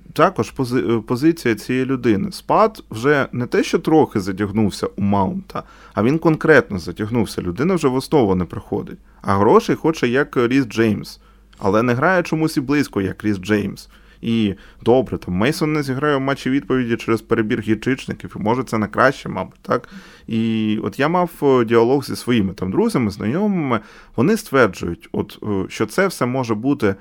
Е, 0.09 0.13
також 0.13 0.51
пози 0.51 0.81
позиція 1.07 1.55
цієї 1.55 1.85
людини. 1.85 2.31
Спад 2.31 2.83
вже 2.91 3.27
не 3.31 3.45
те, 3.45 3.63
що 3.63 3.79
трохи 3.79 4.19
затягнувся 4.19 4.87
у 4.87 5.01
Маунта, 5.01 5.63
а 5.93 6.03
він 6.03 6.19
конкретно 6.19 6.79
затягнувся. 6.79 7.41
Людина 7.41 7.75
вже 7.75 7.87
в 7.87 7.95
основу 7.95 8.35
не 8.35 8.45
приходить. 8.45 8.99
А 9.21 9.37
грошей 9.37 9.75
хоче 9.75 10.07
як 10.07 10.37
Ріс 10.37 10.65
Джеймс, 10.65 11.19
але 11.57 11.83
не 11.83 11.93
грає 11.93 12.23
чомусь 12.23 12.57
і 12.57 12.61
близько, 12.61 13.01
як 13.01 13.23
Ріс 13.23 13.37
Джеймс. 13.37 13.89
І 14.21 14.53
добре, 14.81 15.17
там 15.17 15.33
Мейсон 15.33 15.73
не 15.73 15.83
зіграє 15.83 16.15
в 16.15 16.21
матчі 16.21 16.49
відповіді 16.49 16.97
через 16.97 17.21
перебір 17.21 17.59
гірчичників, 17.59 18.35
і 18.35 18.39
може 18.39 18.63
це 18.63 18.77
на 18.77 18.87
краще, 18.87 19.29
мабуть, 19.29 19.59
так. 19.61 19.89
І 20.27 20.79
от 20.83 20.99
я 20.99 21.07
мав 21.07 21.31
е, 21.43 21.65
діалог 21.65 22.05
зі 22.05 22.15
своїми 22.15 22.53
там 22.53 22.71
друзями, 22.71 23.11
знайомими. 23.11 23.79
Вони 24.15 24.37
стверджують, 24.37 25.09
от 25.11 25.39
е, 25.43 25.65
що 25.69 25.85
це 25.85 26.07
все 26.07 26.25
може 26.25 26.55
бути 26.55 26.87
е, 26.87 26.95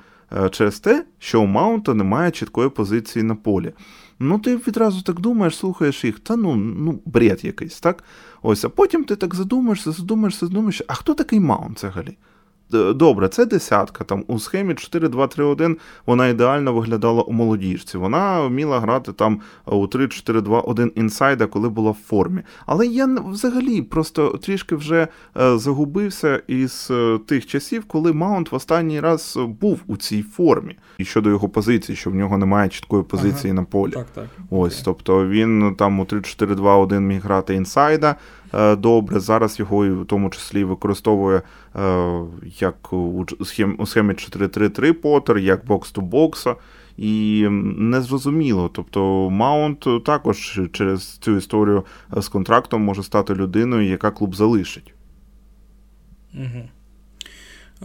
через 0.51 0.79
те, 0.79 1.05
що 1.19 1.41
у 1.41 1.45
Маунта 1.45 1.93
немає 1.93 2.31
чіткої 2.31 2.69
позиції 2.69 3.23
на 3.23 3.35
полі. 3.35 3.73
Ну, 4.19 4.39
ти 4.39 4.55
відразу 4.55 5.01
так 5.01 5.19
думаєш, 5.19 5.57
слухаєш 5.57 6.05
їх, 6.05 6.19
та 6.19 6.35
ну 6.35 6.55
ну 6.55 7.01
бред 7.05 7.45
якийсь, 7.45 7.79
так? 7.79 8.03
Ось, 8.41 8.65
а 8.65 8.69
потім 8.69 9.03
ти 9.03 9.15
так 9.15 9.35
задумаєшся, 9.35 9.91
задумаєшся, 9.91 10.47
задумаєшся, 10.47 10.83
а 10.87 10.93
хто 10.93 11.13
такий 11.13 11.39
Маунт 11.39 11.77
взагалі? 11.77 12.17
Добре, 12.71 13.27
це 13.29 13.45
десятка. 13.45 14.03
Там 14.03 14.23
у 14.27 14.39
схемі 14.39 14.73
4-2-3-1 14.73 15.75
вона 16.05 16.27
ідеально 16.27 16.73
виглядала 16.73 17.21
у 17.21 17.31
молодіжці. 17.31 17.97
Вона 17.97 18.41
вміла 18.41 18.79
грати 18.79 19.13
там 19.13 19.41
у 19.65 19.87
3-4-2-1 19.87 20.89
інсайда, 20.95 21.45
коли 21.45 21.69
була 21.69 21.91
в 21.91 21.97
формі. 22.07 22.41
Але 22.65 22.87
я 22.87 23.05
взагалі 23.05 23.81
просто 23.81 24.27
трішки 24.29 24.75
вже 24.75 25.07
е, 25.37 25.57
загубився 25.57 26.41
із 26.47 26.87
е, 26.91 27.19
тих 27.27 27.45
часів, 27.45 27.83
коли 27.87 28.13
Маунт 28.13 28.51
в 28.51 28.55
останній 28.55 28.99
раз 28.99 29.37
був 29.61 29.79
у 29.87 29.97
цій 29.97 30.23
формі. 30.23 30.77
І 30.97 31.05
щодо 31.05 31.29
його 31.29 31.49
позиції, 31.49 31.95
що 31.95 32.09
в 32.09 32.15
нього 32.15 32.37
немає 32.37 32.69
чіткої 32.69 33.03
позиції 33.03 33.51
ага. 33.51 33.61
на 33.61 33.67
полі. 33.67 33.91
Так, 33.91 34.07
так. 34.13 34.25
Ось, 34.49 34.79
okay. 34.79 34.81
тобто 34.85 35.27
він 35.27 35.75
там 35.77 35.99
у 35.99 36.03
3-4-2-1 36.03 36.99
міг 36.99 37.21
грати 37.21 37.55
інсайда. 37.55 38.15
Е, 38.53 38.75
добре. 38.75 39.19
Зараз 39.19 39.59
його 39.59 40.01
в 40.01 40.05
тому 40.05 40.29
числі 40.29 40.63
використовує 40.63 41.41
е, 41.75 42.21
як 42.59 42.93
у 42.93 43.25
схемі 43.85 44.13
4-3-3 44.13 44.91
Поттер, 44.93 45.37
як 45.37 45.65
бокс-то-бокса. 45.65 46.55
І 46.97 47.47
незрозуміло. 47.49 48.69
Тобто 48.73 49.29
Маунт 49.29 49.87
також 50.05 50.59
через 50.71 51.17
цю 51.17 51.37
історію 51.37 51.83
з 52.17 52.27
контрактом 52.27 52.81
може 52.81 53.03
стати 53.03 53.33
людиною, 53.35 53.89
яка 53.89 54.11
клуб 54.11 54.35
залишить. 54.35 54.93
Угу. 56.33 56.69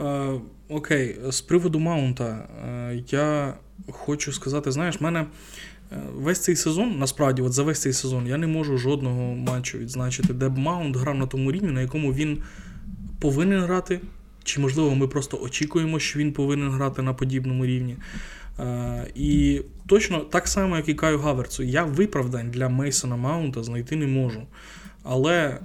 Е, 0.06 0.40
окей, 0.68 1.20
з 1.28 1.40
приводу 1.40 1.78
Маунта, 1.78 2.48
е, 2.66 3.02
я 3.10 3.54
хочу 3.90 4.32
сказати: 4.32 4.70
знаєш, 4.70 5.00
в 5.00 5.04
мене 5.04 5.20
Е, 5.20 5.26
весь 6.16 6.38
цей 6.38 6.56
сезон, 6.56 6.98
насправді, 6.98 7.42
от 7.42 7.52
за 7.52 7.62
весь 7.62 7.80
цей 7.80 7.92
сезон, 7.92 8.26
я 8.26 8.36
не 8.36 8.46
можу 8.46 8.78
жодного 8.78 9.34
матчу 9.34 9.78
відзначити, 9.78 10.34
де 10.34 10.48
б 10.48 10.58
Маунт 10.58 10.96
грав 10.96 11.14
на 11.14 11.26
тому 11.26 11.52
рівні, 11.52 11.70
на 11.70 11.80
якому 11.80 12.12
він 12.12 12.38
повинен 13.20 13.60
грати. 13.60 14.00
Чи, 14.44 14.60
можливо, 14.60 14.94
ми 14.94 15.08
просто 15.08 15.38
очікуємо, 15.42 15.98
що 15.98 16.18
він 16.18 16.32
повинен 16.32 16.70
грати 16.70 17.02
на 17.02 17.14
подібному 17.14 17.66
рівні. 17.66 17.96
Е, 18.60 19.10
І 19.14 19.60
точно 19.86 20.20
так 20.20 20.48
само, 20.48 20.76
як 20.76 20.88
і 20.88 20.94
Каю 20.94 21.18
Гаверцу, 21.18 21.62
я 21.62 21.84
виправдань 21.84 22.50
для 22.50 22.68
Мейсона 22.68 23.16
Маунта 23.16 23.62
знайти 23.62 23.96
не 23.96 24.06
можу. 24.06 24.42
Але 25.02 25.48
е, 25.48 25.58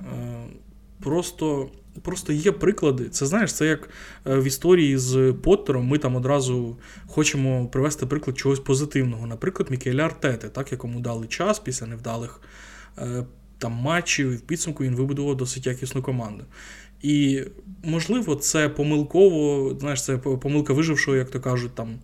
просто 0.99 1.69
Просто 2.01 2.33
є 2.33 2.51
приклади. 2.51 3.09
Це 3.09 3.25
знаєш, 3.25 3.53
це 3.53 3.65
як 3.65 3.89
е, 4.27 4.37
в 4.37 4.43
історії 4.43 4.97
з 4.97 5.33
Поттером. 5.43 5.87
Ми 5.87 5.97
там 5.97 6.15
одразу 6.15 6.77
хочемо 7.07 7.67
привести 7.67 8.05
приклад 8.05 8.37
чогось 8.37 8.59
позитивного. 8.59 9.27
Наприклад, 9.27 9.71
Мікеля 9.71 10.03
Артети, 10.03 10.49
так, 10.49 10.71
якому 10.71 10.99
дали 10.99 11.27
час 11.27 11.59
після 11.59 11.87
невдалих 11.87 12.41
е, 12.97 13.25
там 13.57 13.71
матчів, 13.71 14.31
і 14.31 14.35
в 14.35 14.41
підсумку 14.41 14.83
він 14.83 14.95
вибудував 14.95 15.37
досить 15.37 15.67
якісну 15.67 16.01
команду. 16.01 16.43
І, 17.01 17.43
можливо, 17.83 18.35
це 18.35 18.69
помилково, 18.69 19.75
знаєш, 19.79 20.03
це 20.03 20.17
помилка 20.17 20.73
вижившого, 20.73 21.17
як 21.17 21.29
то 21.29 21.39
кажуть, 21.39 21.75
там 21.75 21.99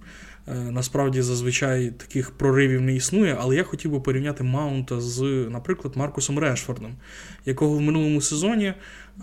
насправді 0.47 1.21
зазвичай 1.21 1.91
таких 1.91 2.31
проривів 2.31 2.81
не 2.81 2.95
існує, 2.95 3.37
але 3.39 3.55
я 3.55 3.63
хотів 3.63 3.91
би 3.91 3.99
порівняти 3.99 4.43
Маунта 4.43 5.01
з, 5.01 5.21
наприклад, 5.49 5.97
Маркусом 5.97 6.39
Решфордом, 6.39 6.95
якого 7.45 7.75
в 7.75 7.81
минулому 7.81 8.21
сезоні 8.21 8.73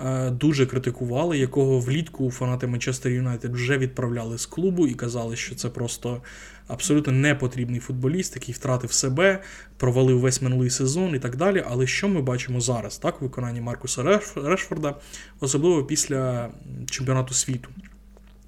е, 0.05 0.31
дуже 0.31 0.67
критикували, 0.67 1.39
якого 1.39 1.81
влітку 1.81 2.31
фанати 2.31 2.67
Манчестер 2.67 3.13
Юнайтед 3.13 3.53
вже 3.55 3.79
відправляли 3.79 4.39
з 4.39 4.47
клубу 4.47 4.87
і 4.87 4.95
казали, 4.95 5.37
що 5.37 5.55
це 5.55 5.69
просто 5.69 6.23
абсолютно 6.69 7.13
непотрібний 7.13 7.81
футболіст, 7.81 8.37
який 8.37 8.55
втратив 8.55 8.93
себе, 8.93 9.43
провалив 9.77 10.21
весь 10.21 10.43
минулий 10.43 10.71
сезон 10.71 11.15
і 11.15 11.19
так 11.19 11.37
далі. 11.37 11.65
Але 11.71 11.87
що 11.87 12.09
ми 12.09 12.23
бачимо 12.23 12.61
зараз, 12.61 12.99
так, 12.99 13.21
в 13.21 13.25
виконанні 13.25 13.61
Маркуса 13.61 14.21
Решфорда, 14.37 14.97
особливо 15.41 15.85
після 15.85 16.51
чемпіонату 16.91 17.35
світу, 17.35 17.69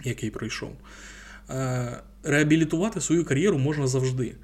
який 0.04 0.30
пройшов. 0.30 0.72
Реабілітувати 2.24 3.00
свою 3.00 3.24
кар'єру 3.24 3.58
можна 3.58 3.86
завжди. 3.86 4.34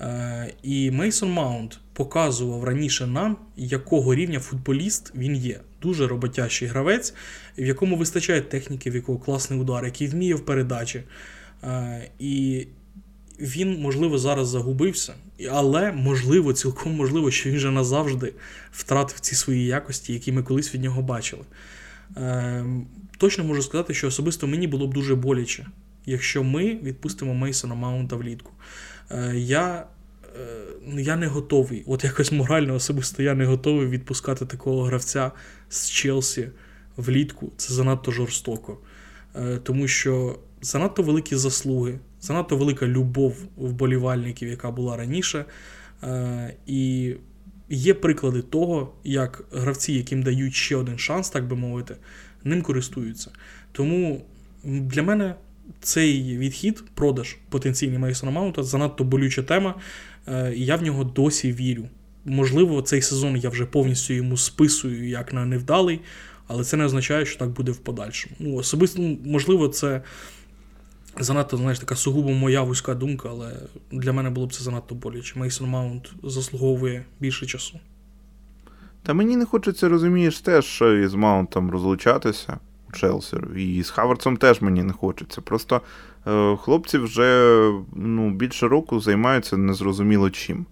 Е, 0.00 0.52
і 0.62 0.90
Мейсон 0.90 1.30
Маунт 1.30 1.78
показував 1.92 2.64
раніше 2.64 3.06
нам, 3.06 3.36
якого 3.56 4.14
рівня 4.14 4.40
футболіст 4.40 5.12
він 5.14 5.36
є. 5.36 5.60
Дуже 5.82 6.06
роботящий 6.06 6.68
гравець, 6.68 7.14
в 7.58 7.66
якому 7.66 7.96
вистачає 7.96 8.40
техніки, 8.40 8.90
в 8.90 8.94
якого 8.94 9.18
класний 9.18 9.60
удар, 9.60 9.84
який 9.84 10.06
вміє 10.06 10.34
в 10.34 10.44
передачі. 10.44 11.02
Е, 11.64 12.08
і 12.18 12.66
він, 13.40 13.80
можливо, 13.80 14.18
зараз 14.18 14.48
загубився, 14.48 15.14
але 15.50 15.92
можливо, 15.92 16.52
цілком 16.52 16.94
можливо, 16.94 17.30
що 17.30 17.50
він 17.50 17.56
вже 17.56 17.70
назавжди 17.70 18.32
втратив 18.72 19.20
ці 19.20 19.34
свої 19.34 19.66
якості, 19.66 20.12
які 20.12 20.32
ми 20.32 20.42
колись 20.42 20.74
від 20.74 20.82
нього 20.82 21.02
бачили. 21.02 21.42
Точно 23.18 23.44
можу 23.44 23.62
сказати, 23.62 23.94
що 23.94 24.06
особисто 24.08 24.46
мені 24.46 24.66
було 24.66 24.86
б 24.86 24.94
дуже 24.94 25.14
боляче 25.14 25.66
якщо 26.10 26.44
ми 26.44 26.74
відпустимо 26.74 27.34
Мейсона 27.34 27.74
Маунта 27.74 28.16
влітку. 28.16 28.52
Е, 29.10 29.32
я 29.36 29.86
е, 30.24 30.40
ну, 30.86 31.00
я 31.00 31.16
не 31.16 31.26
готовий. 31.26 31.84
От 31.86 32.04
якось 32.04 32.32
морально 32.32 32.74
особисто 32.74 33.22
я 33.22 33.34
не 33.34 33.44
готовий 33.44 33.86
відпускати 33.86 34.46
такого 34.46 34.82
гравця 34.82 35.32
з 35.68 35.90
Челсі 35.90 36.48
влітку. 36.96 37.52
Це 37.56 37.74
занадто 37.74 38.10
жорстоко. 38.10 38.78
Е, 39.36 39.58
тому 39.62 39.88
що 39.88 40.38
занадто 40.62 41.02
великі 41.02 41.36
заслуги, 41.36 41.98
занадто 42.20 42.56
велика 42.56 42.86
любов 42.86 43.36
вболівальників, 43.56 44.48
яка 44.48 44.70
була 44.70 44.96
раніше. 44.96 45.44
І 46.66 47.14
є 47.68 47.94
приклади 47.94 48.42
того, 48.42 48.94
як 49.04 49.44
гравці, 49.52 49.92
яким 49.92 50.22
дають 50.22 50.54
ще 50.54 50.76
один 50.76 50.98
шанс, 50.98 51.30
так 51.30 51.46
би 51.46 51.56
мовити, 51.56 51.96
ним 52.44 52.62
користуються. 52.62 53.30
Тому 53.72 54.24
для 54.64 55.02
мене 55.02 55.34
цей 55.80 56.38
відхід, 56.38 56.84
продаж 56.94 57.36
потенційний 57.48 57.98
Мейсона 57.98 58.32
Маунта, 58.32 58.62
занадто 58.62 59.04
болюча 59.04 59.42
тема, 59.42 59.74
е, 60.26 60.52
і 60.56 60.64
я 60.64 60.76
в 60.76 60.82
нього 60.82 61.04
досі 61.04 61.52
вірю. 61.52 61.88
Можливо, 62.24 62.82
цей 62.82 63.02
сезон 63.02 63.36
я 63.36 63.50
вже 63.50 63.66
повністю 63.66 64.14
йому 64.14 64.36
списую 64.36 65.08
як 65.08 65.32
на 65.32 65.46
невдалий, 65.46 66.00
але 66.46 66.64
це 66.64 66.76
не 66.76 66.84
означає, 66.84 67.26
що 67.26 67.38
так 67.38 67.48
буде 67.50 67.72
в 67.72 67.76
подальшому. 67.76 68.36
Ну, 68.38 68.54
Особисто, 68.54 69.02
ну, 69.02 69.18
можливо, 69.24 69.68
це 69.68 70.02
занадто 71.20 71.56
знаєш, 71.56 71.78
така 71.78 71.96
сугубо 71.96 72.30
моя 72.30 72.62
вузька 72.62 72.94
думка, 72.94 73.28
але 73.30 73.52
для 73.92 74.12
мене 74.12 74.30
було 74.30 74.46
б 74.46 74.52
це 74.52 74.64
занадто 74.64 74.94
боляче. 74.94 75.38
Мейсон 75.38 75.68
Маунт 75.68 76.12
заслуговує 76.22 77.04
більше 77.20 77.46
часу. 77.46 77.80
Та 79.02 79.14
мені 79.14 79.36
не 79.36 79.44
хочеться, 79.44 79.88
розумієш, 79.88 80.40
теж 80.40 80.82
із 81.04 81.14
Маунтом 81.14 81.70
розлучатися 81.70 82.58
у 82.88 82.96
Челсі. 82.96 83.36
І 83.56 83.82
з 83.82 83.90
Хаверцем 83.90 84.36
теж 84.36 84.60
мені 84.60 84.82
не 84.82 84.92
хочеться. 84.92 85.40
Просто 85.40 85.80
е, 86.26 86.56
хлопці 86.56 86.98
вже 86.98 87.72
ну, 87.96 88.30
більше 88.30 88.68
року 88.68 89.00
займаються 89.00 89.56
незрозуміло 89.56 90.30
чим. 90.30 90.66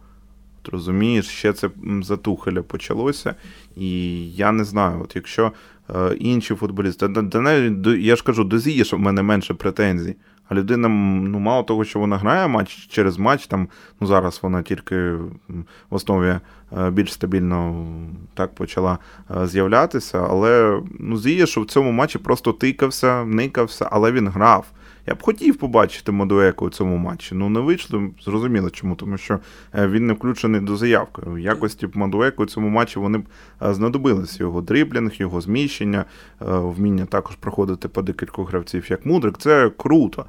От 0.62 0.72
Розумієш, 0.72 1.26
ще 1.26 1.52
це 1.52 1.70
за 2.02 2.16
Тухеля 2.16 2.62
почалося. 2.62 3.34
І 3.76 4.30
я 4.32 4.52
не 4.52 4.64
знаю, 4.64 5.00
от 5.02 5.16
якщо 5.16 5.52
е, 5.90 6.14
інші 6.18 6.54
футболісти, 6.54 7.08
да, 7.08 7.22
да, 7.22 7.94
я 7.94 8.16
ж 8.16 8.24
кажу, 8.24 8.44
до 8.44 8.58
Зієша 8.58 8.96
в 8.96 9.00
мене 9.00 9.22
менше 9.22 9.54
претензій. 9.54 10.16
А 10.48 10.54
людина, 10.54 10.88
ну, 10.88 11.38
мало 11.38 11.62
того, 11.62 11.84
що 11.84 11.98
вона 11.98 12.16
грає 12.16 12.48
матч 12.48 12.86
через 12.88 13.18
матч, 13.18 13.46
там, 13.46 13.68
ну 14.00 14.06
зараз 14.06 14.38
вона 14.42 14.62
тільки 14.62 15.10
в 15.90 15.94
основі 15.94 16.38
е, 16.78 16.90
більш 16.90 17.12
стабільно 17.12 17.86
так 18.34 18.54
почала 18.54 18.98
е, 19.36 19.46
з'являтися. 19.46 20.26
Але 20.30 20.80
ну, 20.98 21.18
зіє, 21.18 21.46
що 21.46 21.60
в 21.60 21.66
цьому 21.66 21.92
матчі 21.92 22.18
просто 22.18 22.52
тикався, 22.52 23.24
никався, 23.24 23.88
але 23.90 24.12
він 24.12 24.28
грав. 24.28 24.66
Я 25.06 25.14
б 25.14 25.22
хотів 25.22 25.56
побачити 25.56 26.12
Мадуеку 26.12 26.66
у 26.66 26.70
цьому 26.70 26.96
матчі. 26.96 27.34
Ну 27.34 27.48
не 27.48 27.60
вийшло, 27.60 28.02
зрозуміло 28.24 28.70
чому, 28.70 28.94
тому 28.94 29.18
що 29.18 29.38
е, 29.74 29.88
він 29.88 30.06
не 30.06 30.12
включений 30.12 30.60
до 30.60 30.76
заявки. 30.76 31.22
В 31.26 31.38
якості 31.38 31.88
Мадуеку 31.94 32.42
у 32.42 32.46
цьому 32.46 32.68
матчі 32.68 32.98
вони 32.98 33.18
б 33.18 33.24
е, 33.62 33.74
знадобилися 33.74 34.36
його 34.40 34.60
дриблінг, 34.60 35.12
його 35.14 35.40
зміщення, 35.40 36.04
е, 36.40 36.44
вміння 36.48 37.06
також 37.06 37.36
проходити 37.36 37.88
по 37.88 38.02
декількох 38.02 38.48
гравців, 38.48 38.86
як 38.88 39.06
мудрик. 39.06 39.38
Це 39.38 39.70
круто. 39.76 40.24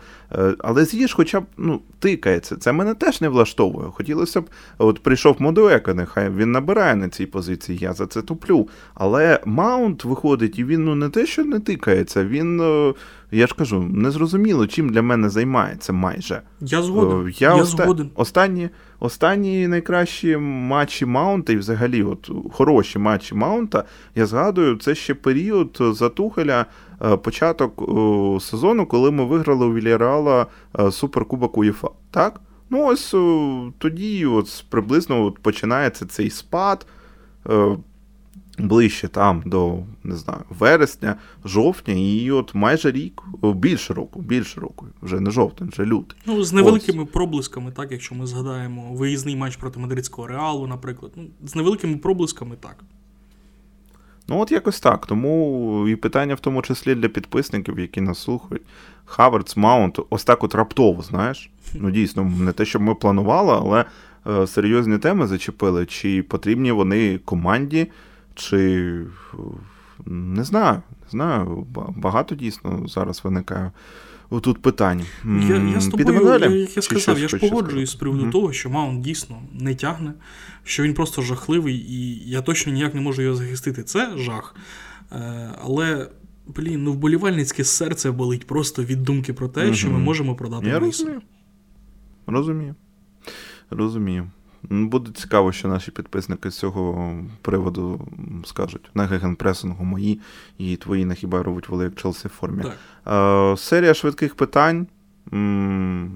Але 0.59 0.85
з'їж, 0.85 1.13
хоча 1.13 1.39
б 1.39 1.45
ну, 1.57 1.81
тикається. 1.99 2.55
Це 2.55 2.71
мене 2.71 2.93
теж 2.93 3.21
не 3.21 3.29
влаштовує. 3.29 3.89
Хотілося 3.89 4.41
б, 4.41 4.49
от 4.77 5.03
прийшов 5.03 5.35
Мадуека, 5.39 5.93
нехай 5.93 6.29
він 6.29 6.51
набирає 6.51 6.95
на 6.95 7.09
цій 7.09 7.25
позиції, 7.25 7.79
я 7.81 7.93
за 7.93 8.07
це 8.07 8.21
туплю. 8.21 8.67
Але 8.93 9.39
Маунт 9.45 10.05
виходить, 10.05 10.59
і 10.59 10.63
він 10.63 10.85
ну 10.85 10.95
не 10.95 11.09
те, 11.09 11.25
що 11.25 11.43
не 11.43 11.59
тикається, 11.59 12.25
він 12.25 12.61
я 13.31 13.47
ж 13.47 13.55
кажу, 13.55 13.81
незрозуміло, 13.81 14.67
чим 14.67 14.89
для 14.89 15.01
мене 15.01 15.29
займається 15.29 15.93
майже. 15.93 16.41
Я 16.61 16.81
згоден. 16.81 17.33
Я, 17.37 17.55
я 17.55 17.61
оста... 17.61 17.83
згоден. 17.83 18.09
Останні 18.15 18.69
останні 18.99 19.67
найкращі 19.67 20.37
матчі 20.37 21.05
Маунта, 21.05 21.53
і 21.53 21.57
взагалі, 21.57 22.03
от 22.03 22.31
хороші 22.51 22.99
матчі 22.99 23.35
Маунта, 23.35 23.83
я 24.15 24.25
згадую, 24.25 24.77
це 24.77 24.95
ще 24.95 25.13
період 25.13 25.77
за 25.79 26.09
Тухеля, 26.09 26.65
початок 27.23 27.83
сезону, 28.41 28.85
коли 28.85 29.11
ми 29.11 29.25
виграли 29.25 29.65
у 29.65 29.73
Вільяреала 29.73 30.45
Суперкубок 30.91 31.57
УЄФА. 31.57 31.89
Так? 32.11 32.41
Ну, 32.69 32.85
ось 32.85 33.15
тоді 33.77 34.25
от 34.25 34.65
приблизно 34.69 35.25
от 35.25 35.39
починається 35.39 36.05
цей 36.05 36.29
спад 36.29 36.85
ближче 38.57 39.07
там 39.07 39.43
до 39.45 39.79
не 40.03 40.15
знаю, 40.15 40.41
вересня, 40.49 41.15
жовтня, 41.45 41.93
і 41.93 42.31
от 42.31 42.55
майже 42.55 42.91
рік, 42.91 43.23
більше 43.43 43.93
року, 43.93 44.21
більше 44.21 44.61
року, 44.61 44.85
вже 45.01 45.19
не 45.19 45.31
жовтень, 45.31 45.69
вже 45.69 45.85
лютий. 45.85 46.19
Ну, 46.25 46.43
з 46.43 46.53
невеликими 46.53 47.03
Ось. 47.03 47.09
проблисками, 47.09 47.71
так, 47.71 47.91
якщо 47.91 48.15
ми 48.15 48.25
згадаємо 48.25 48.93
виїзний 48.93 49.35
матч 49.35 49.55
проти 49.55 49.79
мадридського 49.79 50.27
реалу, 50.27 50.67
наприклад. 50.67 51.11
Ну, 51.15 51.23
З 51.45 51.55
невеликими 51.55 51.97
проблисками 51.97 52.55
так. 52.59 52.83
Ну, 54.27 54.39
от 54.39 54.51
якось 54.51 54.79
так. 54.79 55.05
Тому 55.05 55.87
і 55.87 55.95
питання 55.95 56.35
в 56.35 56.39
тому 56.39 56.61
числі 56.61 56.95
для 56.95 57.09
підписників, 57.09 57.79
які 57.79 58.01
нас 58.01 58.19
слухають. 58.19 58.63
Хаверц, 59.05 59.57
Маунт, 59.57 59.99
ось 60.09 60.23
так 60.23 60.43
от 60.43 60.55
раптово, 60.55 61.01
знаєш. 61.01 61.49
Ну, 61.73 61.91
дійсно, 61.91 62.31
не 62.39 62.51
те, 62.51 62.65
щоб 62.65 62.81
ми 62.81 62.95
планували, 62.95 63.53
але 63.53 63.85
е, 64.41 64.47
серйозні 64.47 64.97
теми 64.97 65.27
зачепили, 65.27 65.85
чи 65.85 66.23
потрібні 66.23 66.71
вони 66.71 67.17
команді. 67.17 67.87
Чи 68.37 69.05
не 70.05 70.43
знаю, 70.43 70.81
не 71.03 71.09
знаю. 71.09 71.67
Багато 71.95 72.35
дійсно 72.35 72.87
зараз 72.87 73.21
виникає 73.23 73.71
тут 74.41 74.61
питань. 74.61 75.01
Я 75.25 75.55
я 75.55 75.79
з 75.79 75.87
тобою, 75.87 76.39
я, 76.39 76.47
як 76.47 76.75
я 76.75 76.81
сказав, 76.81 77.19
я 77.19 77.27
ж 77.27 77.37
погоджуюсь 77.37 77.91
з 77.91 77.95
приводу 77.95 78.25
mm-hmm. 78.25 78.31
того, 78.31 78.53
що 78.53 78.69
Маунт 78.69 79.01
дійсно 79.01 79.41
не 79.53 79.75
тягне, 79.75 80.13
що 80.63 80.83
він 80.83 80.93
просто 80.93 81.21
жахливий, 81.21 81.75
і 81.75 82.29
я 82.29 82.41
точно 82.41 82.73
ніяк 82.73 82.93
не 82.93 83.01
можу 83.01 83.21
його 83.21 83.35
захистити. 83.35 83.83
Це 83.83 84.17
жах. 84.17 84.55
Е, 85.11 85.51
але. 85.63 86.09
Блін, 86.55 86.83
ну 86.83 86.93
вболівальницьке 86.93 87.63
серце 87.63 88.11
болить 88.11 88.47
просто 88.47 88.83
від 88.83 89.03
думки 89.03 89.33
про 89.33 89.47
те, 89.47 89.61
mm-hmm. 89.61 89.73
що 89.73 89.89
ми 89.89 89.99
можемо 89.99 90.35
продати. 90.35 90.67
Я 90.67 90.79
розумію. 90.79 91.21
Розумію. 92.27 92.75
Розумію. 93.69 94.31
Буде 94.63 95.11
цікаво, 95.11 95.51
що 95.51 95.67
наші 95.67 95.91
підписники 95.91 96.51
з 96.51 96.57
цього 96.57 97.13
приводу 97.41 98.07
скажуть. 98.45 98.89
На 98.93 99.05
гегенпресингу 99.05 99.85
мої 99.85 100.19
і 100.57 100.75
твої 100.75 101.05
на 101.05 101.13
хіба 101.13 101.43
робить 101.43 101.69
велик 101.69 101.95
Челсі 101.95 102.27
в 102.27 102.31
формі. 102.31 102.63
Е, 103.07 103.57
Серія 103.57 103.93
швидких 103.93 104.35
питань 104.35 104.87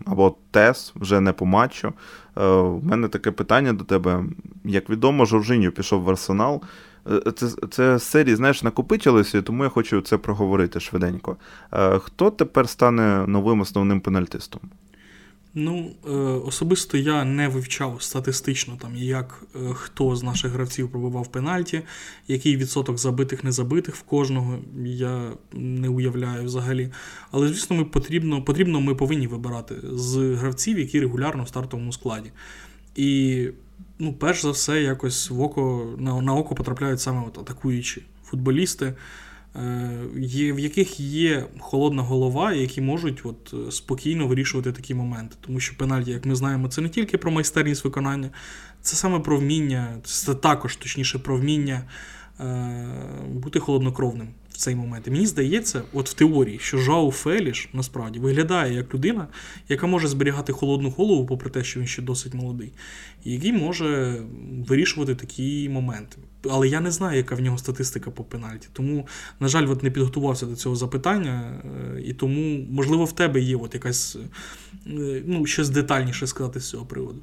або 0.06 0.36
тес 0.52 0.94
вже 0.96 1.20
не 1.20 1.34
по 1.34 1.46
матчу. 1.46 1.94
Е, 2.38 2.46
У 2.46 2.82
мене 2.82 3.08
таке 3.08 3.32
питання 3.32 3.74
до 3.74 3.84
тебе. 3.84 4.24
Як 4.64 4.90
відомо, 4.90 5.26
Жоржиньо 5.26 5.72
пішов 5.72 6.02
в 6.02 6.10
арсенал. 6.10 6.62
Е, 7.12 7.32
це 7.32 7.48
це 7.70 8.00
серії, 8.00 8.36
знаєш, 8.36 8.64
накопичилося, 8.64 9.42
тому 9.42 9.64
я 9.64 9.70
хочу 9.70 10.02
це 10.02 10.18
проговорити 10.18 10.80
швиденько. 10.80 11.38
Е, 11.74 12.00
Хто 12.00 12.32
тепер 12.32 12.70
стане 12.70 13.28
новим 13.28 13.62
основним 13.62 14.02
пенальтистом? 14.02 14.62
Ну, 15.54 15.92
е, 16.08 16.12
особисто 16.48 16.98
я 16.98 17.26
не 17.26 17.48
вивчав 17.48 18.02
статистично, 18.02 18.78
там, 18.82 18.96
як 18.96 19.44
е, 19.56 19.60
хто 19.74 20.16
з 20.16 20.24
наших 20.24 20.52
гравців 20.52 20.92
пробивав 20.92 21.32
пенальті, 21.32 21.82
який 22.28 22.58
відсоток 22.58 22.98
забитих, 22.98 23.44
не 23.44 23.52
забитих 23.52 23.96
в 23.96 24.02
кожного, 24.02 24.60
я 24.86 25.32
не 25.54 25.90
уявляю 25.90 26.46
взагалі. 26.46 26.92
Але, 27.32 27.48
звісно, 27.48 27.76
ми 27.76 27.86
потрібно, 27.86 28.44
потрібно 28.44 28.82
ми 28.82 28.96
повинні 28.96 29.28
вибирати 29.28 29.76
з 29.84 30.18
гравців, 30.36 30.80
які 30.80 31.00
регулярно 31.00 31.44
в 31.44 31.48
стартовому 31.48 31.94
складі. 31.94 32.32
І, 32.96 33.48
ну, 34.00 34.14
перш 34.14 34.42
за 34.42 34.52
все, 34.52 34.82
якось 34.82 35.30
в 35.30 35.42
око, 35.42 35.96
на, 35.98 36.22
на 36.22 36.34
око 36.34 36.56
потрапляють 36.56 37.02
саме 37.02 37.24
от 37.28 37.38
атакуючі 37.38 38.04
футболісти. 38.24 38.94
Е, 39.56 40.52
в 40.54 40.60
яких 40.60 41.00
є 41.00 41.46
холодна 41.60 42.02
голова, 42.02 42.54
які 42.54 42.82
можуть 42.82 43.22
от, 43.26 43.54
е, 43.68 43.72
спокійно 43.72 44.28
вирішувати 44.28 44.72
такі 44.72 44.94
моменти. 44.94 45.36
Тому 45.42 45.60
що 45.60 45.78
пенальті, 45.78 46.12
як 46.12 46.26
ми 46.26 46.36
знаємо, 46.36 46.68
це 46.68 46.82
не 46.82 46.90
тільки 46.90 47.18
про 47.18 47.32
майстерність 47.32 47.84
виконання, 47.84 48.30
це 48.82 48.96
саме 48.96 49.20
про 49.20 49.38
вміння, 49.38 49.98
це 50.04 50.36
також 50.36 50.76
точніше 50.76 51.20
про 51.20 51.38
вміння 51.38 51.82
е, 52.40 52.88
бути 53.34 53.60
холоднокровним 53.60 54.28
цей 54.62 54.76
момент. 54.76 55.08
І 55.08 55.12
мені 55.12 55.26
здається, 55.26 55.82
от 55.94 56.10
в 56.10 56.14
теорії, 56.14 56.60
що 56.60 56.78
Жау 56.78 57.12
Феліш 57.12 57.70
насправді 57.74 58.20
виглядає 58.20 58.74
як 58.74 58.94
людина, 58.94 59.28
яка 59.70 59.88
може 59.88 60.08
зберігати 60.08 60.54
холодну 60.54 60.90
голову, 60.90 61.26
попри 61.26 61.50
те, 61.50 61.64
що 61.64 61.80
він 61.80 61.88
ще 61.88 62.02
досить 62.02 62.34
молодий, 62.34 62.72
який 63.24 63.54
може 63.54 64.22
вирішувати 64.68 65.16
такі 65.16 65.70
моменти. 65.70 66.18
Але 66.50 66.68
я 66.68 66.80
не 66.80 66.92
знаю, 66.92 67.18
яка 67.18 67.36
в 67.36 67.42
нього 67.42 67.58
статистика 67.58 68.12
по 68.12 68.24
пенальті. 68.24 68.68
Тому, 68.74 69.08
на 69.40 69.48
жаль, 69.48 69.68
от 69.70 69.84
не 69.84 69.92
підготувався 69.92 70.46
до 70.46 70.56
цього 70.56 70.76
запитання, 70.76 71.64
е, 71.66 72.02
і 72.02 72.14
тому, 72.14 72.66
можливо, 72.72 73.06
в 73.06 73.12
тебе 73.12 73.42
є 73.42 73.56
от 73.56 73.74
якась 73.74 74.18
е, 74.88 75.22
ну, 75.26 75.46
щось 75.46 75.70
детальніше 75.70 76.28
сказати 76.28 76.60
з 76.60 76.70
цього 76.70 76.86
приводу. 76.86 77.20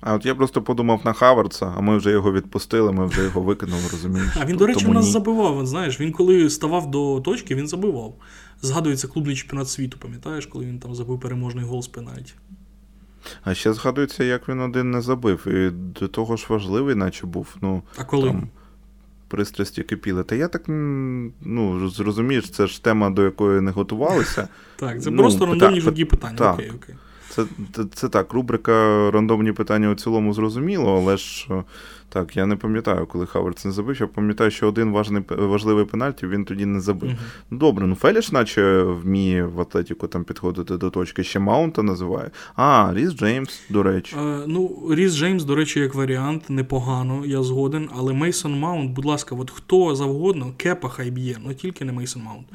А 0.00 0.14
от 0.14 0.26
я 0.26 0.34
просто 0.34 0.62
подумав 0.62 1.00
на 1.04 1.12
Хавардса, 1.12 1.72
а 1.76 1.80
ми 1.80 1.96
вже 1.96 2.10
його 2.10 2.32
відпустили, 2.32 2.92
ми 2.92 3.06
вже 3.06 3.22
його 3.22 3.40
викинули, 3.40 3.82
розумієш? 3.92 4.28
А 4.40 4.44
він, 4.44 4.56
до 4.56 4.66
речі, 4.66 4.86
у 4.86 4.92
нас 4.92 5.04
ні. 5.04 5.12
забивав. 5.12 5.66
Знаєш, 5.66 6.00
він 6.00 6.12
коли 6.12 6.50
ставав 6.50 6.90
до 6.90 7.20
точки, 7.20 7.54
він 7.54 7.68
забивав. 7.68 8.14
Згадується 8.62 9.08
клубний 9.08 9.36
чемпіонат 9.36 9.68
світу, 9.68 9.98
пам'ятаєш, 10.00 10.46
коли 10.46 10.64
він 10.64 10.78
там 10.78 10.94
забив 10.94 11.20
переможний 11.20 11.64
гол 11.64 11.82
з 11.82 11.88
пенальті. 11.88 12.32
А 13.44 13.54
ще 13.54 13.72
згадується, 13.72 14.24
як 14.24 14.48
він 14.48 14.60
один 14.60 14.90
не 14.90 15.00
забив. 15.00 15.48
І 15.48 15.70
до 15.70 16.08
того 16.08 16.36
ж 16.36 16.46
важливий, 16.48 16.94
наче 16.94 17.26
був. 17.26 17.56
Ну, 17.62 17.82
А 17.96 18.04
коли? 18.04 18.28
Там, 18.28 18.48
Пристрасті 19.28 19.82
кипіли. 19.82 20.24
Та 20.24 20.34
я 20.34 20.48
так 20.48 20.62
ну, 21.40 21.88
зрозумієш, 21.88 22.50
це 22.50 22.66
ж 22.66 22.84
тема, 22.84 23.10
до 23.10 23.24
якої 23.24 23.60
не 23.60 23.70
готувалися. 23.70 24.48
Так, 24.76 25.02
це 25.02 25.10
ну, 25.10 25.16
просто 25.16 25.46
рандомні 25.46 25.80
жодні 25.80 26.04
питання. 26.04 26.52
Окей, 26.52 26.70
окей. 26.70 26.94
Це, 27.30 27.44
це 27.72 27.84
це, 27.94 28.08
так, 28.08 28.32
рубрика 28.32 29.10
рандомні 29.10 29.52
питання 29.52 29.90
у 29.90 29.94
цілому 29.94 30.32
зрозуміло, 30.32 30.96
але 31.02 31.16
ж 31.16 31.48
так, 32.08 32.36
я 32.36 32.46
не 32.46 32.56
пам'ятаю, 32.56 33.06
коли 33.06 33.26
Хаверц 33.26 33.64
не 33.64 33.72
забив. 33.72 33.96
Я 34.00 34.06
пам'ятаю, 34.06 34.50
що 34.50 34.68
один 34.68 34.92
важний, 34.92 35.22
важливий 35.28 35.84
пенальті 35.84 36.26
він 36.26 36.44
тоді 36.44 36.66
не 36.66 36.80
забив. 36.80 37.10
Uh-huh. 37.10 37.58
Добре, 37.58 37.86
ну 37.86 37.94
Феліш, 37.94 38.32
наче 38.32 38.82
вміє 38.82 39.44
в 39.44 39.60
Атлетіку 39.60 40.06
там 40.06 40.24
підходити 40.24 40.76
до 40.76 40.90
точки, 40.90 41.24
ще 41.24 41.38
Маунта 41.38 41.82
називає. 41.82 42.30
А, 42.56 42.90
Ріс 42.94 43.10
Джеймс, 43.10 43.60
до 43.70 43.82
речі. 43.82 44.16
Е, 44.16 44.44
ну, 44.46 44.86
Ріс 44.90 45.14
Джеймс, 45.14 45.44
до 45.44 45.54
речі, 45.54 45.80
як 45.80 45.94
варіант, 45.94 46.50
непогано, 46.50 47.22
я 47.26 47.42
згоден. 47.42 47.88
Але 47.98 48.12
Мейсон 48.12 48.58
Маунт, 48.58 48.90
будь 48.90 49.04
ласка, 49.04 49.34
от 49.34 49.50
хто 49.50 49.94
завгодно, 49.94 50.52
кепа 50.56 50.88
хай 50.88 51.10
б'є, 51.10 51.36
ну 51.44 51.54
тільки 51.54 51.84
не 51.84 51.92
Мейсон 51.92 52.22
Маунт. 52.22 52.46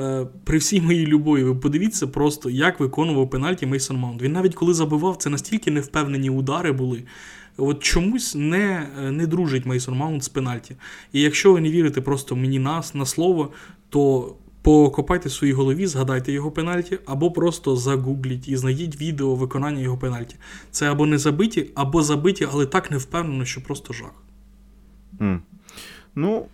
Е, 0.00 0.26
при 0.44 0.58
всій 0.58 0.80
моїй 0.80 1.06
любові, 1.06 1.42
ви 1.42 1.54
подивіться 1.54 2.06
просто, 2.06 2.50
як 2.50 2.80
виконував 2.80 3.30
пенальті 3.30 3.66
Мейсон 3.66 3.96
Маунт. 3.96 4.22
Він 4.22 4.32
навіть 4.32 4.54
коли 4.54 4.74
забивав, 4.74 5.16
це 5.16 5.30
настільки 5.30 5.70
невпевнені 5.70 6.30
удари 6.30 6.72
були. 6.72 7.02
От 7.56 7.82
чомусь 7.82 8.34
не 8.34 8.88
не 9.10 9.26
дружить 9.26 9.66
Мейсон 9.66 9.96
Маунт 9.96 10.24
з 10.24 10.28
пенальті. 10.28 10.76
І 11.12 11.20
якщо 11.20 11.52
ви 11.52 11.60
не 11.60 11.70
вірите 11.70 12.00
просто 12.00 12.36
мені 12.36 12.58
на, 12.58 12.82
на 12.94 13.06
слово, 13.06 13.52
то 13.88 14.34
покопайте 14.62 15.28
в 15.28 15.32
своїй 15.32 15.52
голові, 15.52 15.86
згадайте 15.86 16.32
його 16.32 16.50
пенальті, 16.50 16.98
або 17.06 17.30
просто 17.30 17.76
загугліть 17.76 18.48
і 18.48 18.56
знайдіть 18.56 19.00
відео 19.00 19.34
виконання 19.34 19.80
його 19.80 19.98
пенальті. 19.98 20.36
Це 20.70 20.90
або 20.90 21.06
не 21.06 21.18
забиті, 21.18 21.70
або 21.74 22.02
забиті, 22.02 22.48
але 22.52 22.66
так 22.66 22.90
не 22.90 22.96
впевнено, 22.96 23.44
що 23.44 23.60
просто 23.62 23.92
жах. 23.92 24.14
Mm. 25.18 25.38
Ну, 26.14 26.46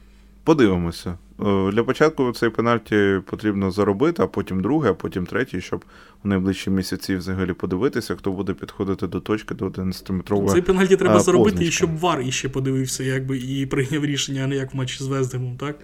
подивимося. 0.45 1.18
Е, 1.47 1.72
для 1.72 1.84
початку 1.84 2.32
цей 2.32 2.51
пенальті 2.51 3.20
потрібно 3.26 3.70
заробити, 3.70 4.22
а 4.22 4.26
потім 4.26 4.62
другий, 4.62 4.90
а 4.90 4.95
потім 4.95 5.26
третій, 5.26 5.61
щоб 5.61 5.84
у 6.24 6.28
найближчі 6.28 6.70
місяці 6.70 7.16
взагалі 7.16 7.53
подивитися, 7.53 8.14
хто 8.16 8.32
буде 8.32 8.53
підходити 8.53 9.07
до 9.07 9.20
точки 9.20 9.55
до 9.55 9.68
11-метрової 9.68 10.53
Цей 10.53 10.62
пенальті 10.62 10.97
треба 10.97 11.14
позначка. 11.14 11.24
заробити, 11.24 11.64
і 11.64 11.70
щоб 11.70 11.99
Вар 11.99 12.20
іще 12.20 12.49
подивився, 12.49 13.05
якби 13.05 13.38
і 13.38 13.66
прийняв 13.66 14.05
рішення, 14.05 14.45
а 14.45 14.47
не 14.47 14.57
як 14.57 14.74
в 14.74 14.76
матчі 14.76 15.05
з 15.05 15.07
Вездемом, 15.07 15.57
так? 15.57 15.78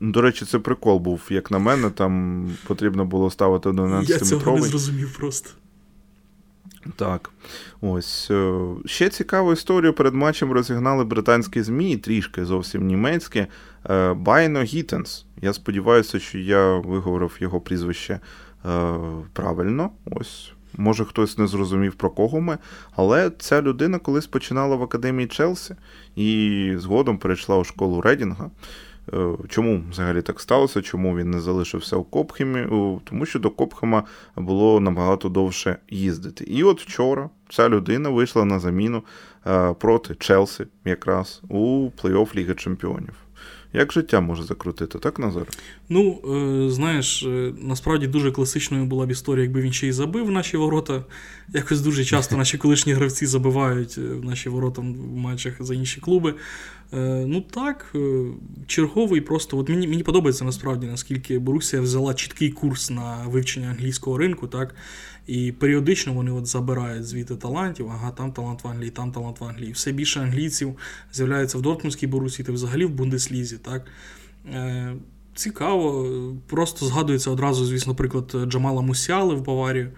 До 0.00 0.20
речі, 0.20 0.44
це 0.44 0.58
прикол 0.58 0.98
був, 0.98 1.22
як 1.30 1.50
на 1.50 1.58
мене, 1.58 1.90
там 1.90 2.44
потрібно 2.66 3.04
було 3.04 3.30
ставити 3.30 3.72
до 3.72 3.82
11-метровий. 3.82 4.10
Я 4.10 4.18
цього 4.18 4.56
не 4.56 4.62
зрозумів 4.62 5.16
просто. 5.18 5.50
Так. 6.96 7.30
Ось. 7.80 8.30
Е, 8.30 8.60
ще 8.84 9.08
цікаву 9.08 9.52
історію 9.52 9.92
перед 9.92 10.14
матчем 10.14 10.52
розігнали 10.52 11.04
британські 11.04 11.62
ЗМІ, 11.62 11.96
трішки 11.96 12.44
зовсім 12.44 12.86
німецькі. 12.86 13.46
Е, 13.90 14.12
Байно 14.14 14.62
Гітенс. 14.62 15.24
Я 15.42 15.52
сподіваюся, 15.52 16.18
що 16.18 16.38
я 16.38 16.74
виговорив 16.74 17.36
його 17.40 17.60
прізвище 17.60 18.20
е, 18.66 18.94
правильно. 19.32 19.90
Ось. 20.04 20.52
Може, 20.76 21.04
хтось 21.04 21.38
не 21.38 21.46
зрозумів, 21.46 21.94
про 21.94 22.10
кого 22.10 22.40
ми, 22.40 22.58
але 22.96 23.30
ця 23.38 23.62
людина 23.62 23.98
колись 23.98 24.26
починала 24.26 24.76
в 24.76 24.82
академії 24.82 25.28
Челсі 25.28 25.74
і 26.16 26.72
згодом 26.76 27.18
перейшла 27.18 27.56
у 27.56 27.64
школу 27.64 28.00
Редінга. 28.00 28.50
Е, 29.14 29.36
чому 29.48 29.82
взагалі 29.90 30.22
так 30.22 30.40
сталося? 30.40 30.82
Чому 30.82 31.16
він 31.16 31.30
не 31.30 31.40
залишився 31.40 31.96
у 31.96 32.04
Копхемі? 32.04 32.66
Тому 33.04 33.26
що 33.26 33.38
до 33.38 33.50
Копхема 33.50 34.02
було 34.36 34.80
набагато 34.80 35.28
довше 35.28 35.76
їздити. 35.88 36.44
І 36.44 36.62
от 36.62 36.80
вчора 36.80 37.30
ця 37.48 37.68
людина 37.68 38.08
вийшла 38.08 38.44
на 38.44 38.58
заміну 38.58 39.02
е, 39.46 39.74
проти 39.74 40.14
Челсі, 40.14 40.66
якраз 40.84 41.42
у 41.48 41.90
плей-офф 42.02 42.36
Ліги 42.36 42.54
Чемпіонів. 42.54 43.14
Як 43.72 43.92
життя 43.92 44.20
може 44.20 44.42
закрутити, 44.42 44.98
так, 44.98 45.18
Назар? 45.18 45.46
Ну, 45.88 46.20
е, 46.24 46.70
знаєш, 46.70 47.22
е, 47.22 47.52
насправді 47.58 48.06
дуже 48.06 48.32
класичною 48.32 48.84
була 48.84 49.06
б 49.06 49.10
історія, 49.10 49.42
якби 49.42 49.60
він 49.60 49.72
ще 49.72 49.86
й 49.86 49.92
забив 49.92 50.30
наші 50.30 50.56
ворота. 50.56 51.04
Якось 51.54 51.80
дуже 51.80 52.04
часто 52.04 52.36
наші 52.36 52.58
колишні 52.58 52.92
гравці 52.92 53.26
забивають 53.26 53.98
е, 53.98 54.00
наші 54.00 54.48
ворота 54.48 54.82
в 54.82 55.16
матчах 55.16 55.54
за 55.60 55.74
інші 55.74 56.00
клуби. 56.00 56.34
Ну 57.26 57.40
так, 57.40 57.94
черговий 58.66 59.20
просто. 59.20 59.58
От 59.58 59.68
Мені 59.68 59.88
мені 59.88 60.02
подобається 60.02 60.44
насправді, 60.44 60.86
наскільки 60.86 61.38
Борусія 61.38 61.82
взяла 61.82 62.14
чіткий 62.14 62.50
курс 62.50 62.90
на 62.90 63.24
вивчення 63.26 63.68
англійського 63.68 64.18
ринку. 64.18 64.46
так, 64.46 64.74
І 65.28 65.52
періодично 65.52 66.12
вони 66.12 66.30
от 66.30 66.46
забирають 66.46 67.06
звідти 67.06 67.36
талантів. 67.36 67.88
Ага, 67.88 68.10
там 68.10 68.32
талант 68.32 68.64
в 68.64 68.68
Англії, 68.68 68.90
там 68.90 69.12
талант 69.12 69.40
в 69.40 69.44
Англії. 69.44 69.72
Все 69.72 69.92
більше 69.92 70.20
англійців 70.20 70.76
з'являється 71.12 71.58
в 71.58 71.62
Дортмундській 71.62 72.06
Борусі 72.06 72.44
та 72.44 72.52
взагалі 72.52 72.84
в 72.84 72.90
Бундеслізі. 72.90 73.58
так. 73.58 73.86
Е, 74.52 74.94
цікаво, 75.34 76.08
просто 76.46 76.86
згадується 76.86 77.30
одразу, 77.30 77.64
звісно, 77.64 77.94
приклад 77.94 78.36
Джамала 78.46 78.82
Мусіали 78.82 79.34
в 79.34 79.44
Баварію. 79.44 79.92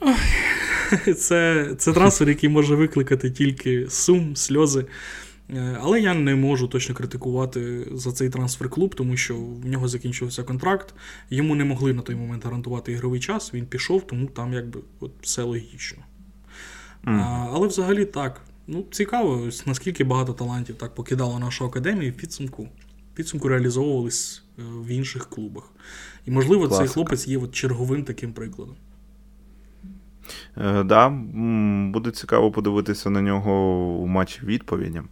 Це 1.16 1.68
це 1.78 1.92
трансфер, 1.92 2.28
який 2.28 2.48
може 2.48 2.74
викликати 2.74 3.30
тільки 3.30 3.86
сум, 3.90 4.36
сльози. 4.36 4.86
Е, 5.50 5.78
але 5.80 6.00
я 6.00 6.14
не 6.14 6.34
можу 6.34 6.68
точно 6.68 6.94
критикувати 6.94 7.88
за 7.92 8.12
цей 8.12 8.30
трансфер 8.30 8.68
клуб, 8.68 8.94
тому 8.94 9.16
що 9.16 9.36
в 9.36 9.66
нього 9.66 9.88
закінчився 9.88 10.42
контракт. 10.42 10.94
Йому 11.30 11.54
не 11.54 11.64
могли 11.64 11.92
на 11.92 12.02
той 12.02 12.16
момент 12.16 12.44
гарантувати 12.44 12.92
ігровий 12.92 13.20
час. 13.20 13.54
Він 13.54 13.66
пішов, 13.66 14.06
тому 14.06 14.26
там 14.26 14.52
якби 14.52 14.80
от 15.00 15.12
все 15.20 15.42
логічно. 15.42 16.02
Mm. 17.04 17.20
А, 17.20 17.48
Але 17.52 17.66
взагалі 17.66 18.04
так. 18.04 18.40
Ну, 18.66 18.84
цікаво, 18.90 19.48
наскільки 19.66 20.04
багато 20.04 20.32
талантів 20.32 20.76
так 20.76 20.94
покидало 20.94 21.38
нашу 21.38 21.64
академію 21.64 22.12
в 22.12 22.14
підсумку. 22.14 22.68
підсумку 23.14 23.48
реалізовувались 23.48 24.42
е, 24.58 24.62
в 24.62 24.86
інших 24.88 25.26
клубах. 25.26 25.70
І, 26.26 26.30
можливо, 26.30 26.66
Класика. 26.68 26.86
цей 26.86 26.94
хлопець 26.94 27.28
є 27.28 27.38
от 27.38 27.52
черговим 27.52 28.04
таким 28.04 28.32
прикладом. 28.32 28.76
Е, 30.56 30.82
да, 30.82 31.08
Буде 31.92 32.10
цікаво 32.10 32.50
подивитися 32.50 33.10
на 33.10 33.20
нього 33.20 33.52
у 34.02 34.06
матчі 34.06 34.40
відповіді. 34.44 35.02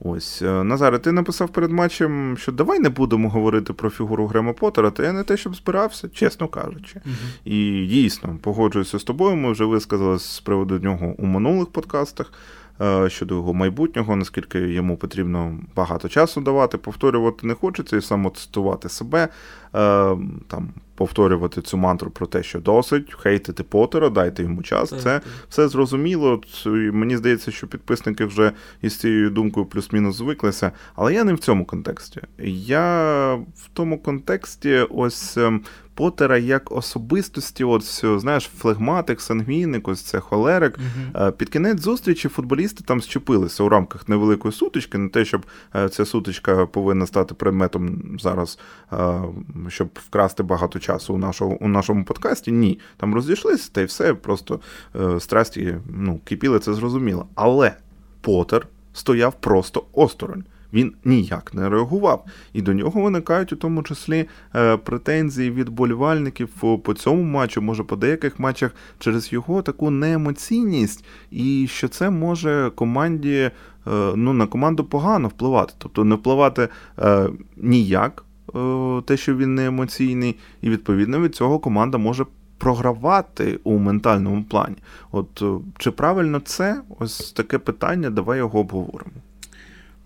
Ось, 0.00 0.42
е, 0.42 0.64
Назаре, 0.64 0.98
ти 0.98 1.12
написав 1.12 1.48
перед 1.48 1.70
матчем, 1.70 2.36
що 2.36 2.52
давай 2.52 2.78
не 2.78 2.88
будемо 2.88 3.30
говорити 3.30 3.72
про 3.72 3.90
фігуру 3.90 4.26
Грема 4.26 4.52
Поттера, 4.52 4.90
то 4.90 5.02
я 5.02 5.12
не 5.12 5.22
те, 5.22 5.36
щоб 5.36 5.56
збирався, 5.56 6.08
чесно 6.08 6.48
кажучи. 6.48 7.00
Угу. 7.04 7.14
І 7.44 7.86
дійсно 7.86 8.38
погоджуюся 8.42 8.98
з 8.98 9.04
тобою. 9.04 9.36
Ми 9.36 9.52
вже 9.52 9.64
висказали 9.64 10.18
з 10.18 10.40
приводу 10.40 10.78
нього 10.78 11.14
у 11.18 11.26
минулих 11.26 11.68
подкастах. 11.68 12.32
Е, 12.82 13.10
щодо 13.10 13.34
його 13.34 13.54
майбутнього, 13.54 14.16
наскільки 14.16 14.58
йому 14.58 14.96
потрібно 14.96 15.58
багато 15.76 16.08
часу 16.08 16.40
давати, 16.40 16.78
повторювати 16.78 17.46
не 17.46 17.54
хочеться 17.54 17.96
і 17.96 18.02
самоцитувати 18.02 18.88
себе, 18.88 19.22
е, 19.22 19.28
там 20.48 20.68
повторювати 20.94 21.62
цю 21.62 21.76
мантру 21.76 22.10
про 22.10 22.26
те, 22.26 22.42
що 22.42 22.60
досить, 22.60 23.14
хейтити 23.14 23.62
Потера, 23.62 24.08
дайте 24.08 24.42
йому 24.42 24.62
час. 24.62 24.94
Це 25.02 25.20
все 25.48 25.68
зрозуміло. 25.68 26.40
Мені 26.66 27.16
здається, 27.16 27.50
що 27.50 27.66
підписники 27.66 28.24
вже 28.24 28.52
із 28.82 28.98
цією 28.98 29.30
думкою 29.30 29.66
плюс-мінус 29.66 30.16
звиклися. 30.16 30.72
Але 30.94 31.14
я 31.14 31.24
не 31.24 31.34
в 31.34 31.38
цьому 31.38 31.64
контексті. 31.64 32.20
Я 32.38 33.34
в 33.34 33.68
тому 33.72 33.98
контексті 33.98 34.86
ось 34.90 35.38
Потера 35.96 36.38
як 36.38 36.72
особистості, 36.72 37.64
от 37.64 38.04
знаєш, 38.20 38.50
флегматик, 38.58 39.20
сангвіник, 39.20 39.88
ось 39.88 40.00
це 40.00 40.20
холерик. 40.20 40.78
uh 41.14 41.32
Під 41.32 41.48
кінець 41.48 41.80
зустрічі 41.80 42.28
футболісти 42.28 42.84
там 42.84 43.00
зчепилися 43.00 43.62
у 43.62 43.68
рамках 43.68 44.08
невеликої 44.08 44.54
сутички, 44.54 44.98
не 44.98 45.08
те, 45.08 45.24
щоб 45.24 45.46
е, 45.74 45.88
ця 45.88 46.04
сутичка 46.04 46.66
повинна 46.66 47.06
стати 47.06 47.34
предметом 47.34 48.02
зараз, 48.20 48.58
е, 48.92 49.20
щоб 49.68 49.88
вкрасти 49.94 50.42
багато 50.42 50.78
часу 50.78 51.14
у 51.14 51.18
нашого, 51.18 51.56
у 51.60 51.68
нашому 51.68 52.04
подкасті. 52.04 52.52
Ні, 52.52 52.78
там 52.96 53.14
розійшлися, 53.14 53.70
та 53.72 53.80
й 53.80 53.84
все, 53.84 54.14
просто 54.14 54.60
страсті 55.18 55.76
ну, 55.88 56.20
кипіли, 56.24 56.58
це 56.58 56.74
зрозуміло. 56.74 57.26
Але 57.34 57.74
Потер 58.20 58.66
стояв 58.92 59.34
просто 59.40 59.84
осторонь 59.92 60.44
він 60.72 60.92
ніяк 61.04 61.54
не 61.54 61.68
реагував. 61.68 62.24
І 62.52 62.62
до 62.62 62.74
нього 62.74 63.02
виникають 63.02 63.52
у 63.52 63.56
тому 63.56 63.82
числі 63.82 64.26
е, 64.54 64.76
претензії 64.76 65.50
від 65.50 65.68
болівальників 65.68 66.48
по 66.82 66.94
цьому 66.94 67.22
матчу, 67.22 67.62
може 67.62 67.82
по 67.82 67.96
деяких 67.96 68.38
матчах 68.40 68.74
через 68.98 69.32
його 69.32 69.62
таку 69.62 69.90
неемоційність, 69.90 71.04
і 71.30 71.66
що 71.70 71.88
це 71.88 72.10
може 72.10 72.70
команді 72.74 73.34
е, 73.34 73.50
ну, 74.16 74.32
на 74.32 74.46
команду 74.46 74.84
погано 74.84 75.28
впливати. 75.28 75.74
Тобто 75.78 76.04
не 76.04 76.14
впливати 76.14 76.68
е, 76.98 77.28
ніяк, 77.56 78.22
те, 79.06 79.16
що 79.16 79.36
він 79.36 79.54
не 79.54 79.66
емоційний, 79.66 80.36
і 80.62 80.70
відповідно 80.70 81.20
від 81.20 81.34
цього 81.34 81.58
команда 81.58 81.98
може. 81.98 82.26
Програвати 82.58 83.58
у 83.64 83.78
ментальному 83.78 84.44
плані. 84.44 84.76
От 85.12 85.42
чи 85.78 85.90
правильно 85.90 86.40
це? 86.40 86.82
Ось 86.98 87.32
таке 87.32 87.58
питання, 87.58 88.10
давай 88.10 88.38
його 88.38 88.60
обговоримо. 88.60 89.12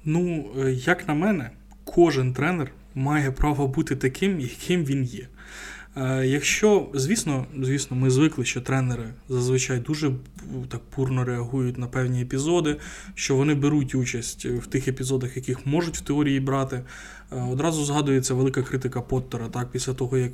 Ну, 0.04 0.50
е, 0.58 0.72
як 0.72 1.08
на 1.08 1.14
мене, 1.14 1.50
кожен 1.84 2.32
тренер 2.32 2.70
має 2.94 3.30
право 3.30 3.68
бути 3.68 3.96
таким, 3.96 4.40
яким 4.40 4.84
він 4.84 5.04
є. 5.04 5.26
Е, 5.96 6.26
якщо, 6.26 6.88
звісно, 6.94 7.46
звісно, 7.62 7.96
ми 7.96 8.10
звикли, 8.10 8.44
що 8.44 8.60
тренери 8.60 9.04
зазвичай 9.28 9.78
дуже 9.78 10.12
так 10.68 10.80
пурно 10.80 11.24
реагують 11.24 11.78
на 11.78 11.86
певні 11.86 12.22
епізоди, 12.22 12.76
що 13.14 13.36
вони 13.36 13.54
беруть 13.54 13.94
участь 13.94 14.44
в 14.44 14.66
тих 14.66 14.88
епізодах, 14.88 15.36
яких 15.36 15.66
можуть 15.66 15.96
в 15.96 16.00
теорії 16.00 16.40
брати. 16.40 16.82
Е, 17.32 17.42
одразу 17.52 17.84
згадується 17.84 18.34
велика 18.34 18.62
критика 18.62 19.00
Поттера, 19.00 19.48
так, 19.48 19.70
після 19.70 19.94
того, 19.94 20.18
як 20.18 20.32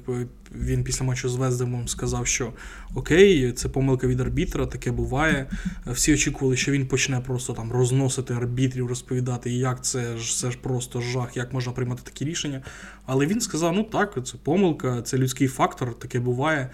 він 0.55 0.85
після 0.85 1.05
матчу 1.05 1.29
з 1.29 1.37
Вездемом 1.37 1.89
сказав, 1.89 2.27
що 2.27 2.53
окей, 2.95 3.53
це 3.53 3.69
помилка 3.69 4.07
від 4.07 4.21
арбітра, 4.21 4.67
таке 4.67 4.93
буває. 4.93 5.47
Всі 5.87 6.15
очікували, 6.15 6.57
що 6.57 6.73
він 6.73 6.87
почне 6.87 7.21
просто 7.21 7.53
там 7.53 7.73
розносити 7.73 8.35
арбітрів, 8.35 8.87
розповідати, 8.87 9.51
як 9.51 9.85
це 9.85 10.17
ж 10.17 10.37
це 10.37 10.51
ж 10.51 10.59
просто 10.63 11.01
жах, 11.01 11.37
як 11.37 11.53
можна 11.53 11.73
приймати 11.73 12.03
такі 12.05 12.25
рішення. 12.25 12.63
Але 13.07 13.27
він 13.27 13.41
сказав: 13.41 13.73
ну 13.75 13.83
так, 13.83 14.27
це 14.27 14.35
помилка, 14.43 15.03
це 15.03 15.19
людський 15.19 15.46
фактор, 15.49 15.99
таке 15.99 16.21
буває. 16.21 16.71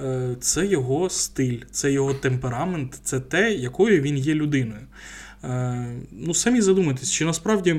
Е, 0.00 0.36
це 0.40 0.66
його 0.66 1.10
стиль, 1.10 1.58
це 1.70 1.92
його 1.92 2.14
темперамент, 2.14 3.00
це 3.04 3.20
те, 3.20 3.52
якою 3.52 4.02
він 4.02 4.18
є 4.18 4.34
людиною. 4.34 4.80
Е, 5.44 5.86
ну, 6.12 6.34
самі 6.34 6.60
задумайтесь, 6.60 7.12
чи 7.12 7.24
насправді. 7.24 7.76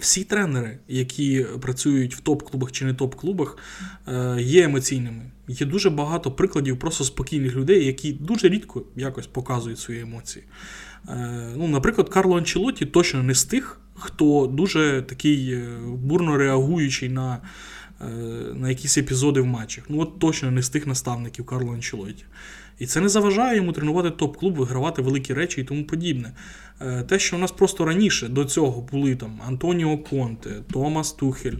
Всі 0.00 0.24
тренери, 0.24 0.78
які 0.88 1.46
працюють 1.60 2.14
в 2.14 2.20
топ-клубах 2.20 2.72
чи 2.72 2.84
не 2.84 2.94
топ-клубах, 2.94 3.56
е, 4.08 4.36
є 4.40 4.64
емоційними. 4.64 5.22
Є 5.48 5.66
дуже 5.66 5.90
багато 5.90 6.32
прикладів 6.32 6.78
просто 6.78 7.04
спокійних 7.04 7.56
людей, 7.56 7.86
які 7.86 8.12
дуже 8.12 8.48
рідко 8.48 8.82
якось 8.96 9.26
показують 9.26 9.78
свої 9.78 10.00
емоції. 10.00 10.44
Ну, 11.56 11.68
Наприклад, 11.68 12.08
Карло 12.08 12.36
Анчелоті 12.38 12.86
точно 12.86 13.22
не 13.22 13.34
з 13.34 13.44
тих, 13.44 13.80
хто 13.94 14.46
дуже 14.46 15.04
такий 15.08 15.58
бурно 15.86 16.36
реагуючий 16.36 17.08
на 17.08 17.38
на 18.54 18.68
якісь 18.68 18.98
епізоди 18.98 19.40
в 19.40 19.46
матчах. 19.46 19.84
Ну 19.88 20.00
от 20.00 20.18
точно 20.18 20.50
не 20.50 20.62
з 20.62 20.68
тих 20.68 20.86
наставників 20.86 21.46
Карло 21.46 21.72
Анчелоті. 21.72 22.24
І 22.78 22.86
це 22.86 23.00
не 23.00 23.08
заважає 23.08 23.56
йому 23.56 23.72
тренувати 23.72 24.10
топ-клуб, 24.10 24.54
вигравати 24.54 25.02
великі 25.02 25.34
речі 25.34 25.60
і 25.60 25.64
тому 25.64 25.84
подібне. 25.84 26.32
Е, 26.80 27.02
те, 27.02 27.18
що 27.18 27.36
у 27.36 27.38
нас 27.38 27.52
просто 27.52 27.84
раніше 27.84 28.28
до 28.28 28.44
цього 28.44 28.80
були 28.80 29.16
там 29.16 29.40
Антоніо 29.46 29.98
Конте, 29.98 30.50
Томас 30.72 31.12
Тухель, 31.12 31.56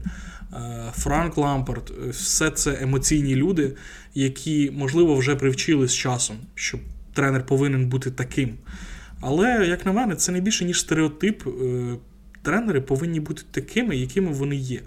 е, 0.52 0.92
Франк 0.92 1.36
Лампард, 1.36 1.92
все 2.10 2.50
це 2.50 2.78
емоційні 2.80 3.36
люди, 3.36 3.76
які, 4.14 4.70
можливо, 4.74 5.14
вже 5.14 5.36
привчили 5.36 5.88
з 5.88 5.94
часом, 5.94 6.36
що 6.54 6.78
тренер 7.14 7.46
повинен 7.46 7.88
бути 7.88 8.10
таким. 8.10 8.54
Але, 9.20 9.66
як 9.66 9.86
на 9.86 9.92
мене, 9.92 10.14
це 10.14 10.32
не 10.32 10.40
більше, 10.40 10.64
ніж 10.64 10.80
стереотип. 10.80 11.42
Тренери 12.42 12.80
повинні 12.80 13.20
бути 13.20 13.42
такими, 13.50 13.96
якими 13.96 14.32
вони 14.32 14.56
є. 14.56 14.80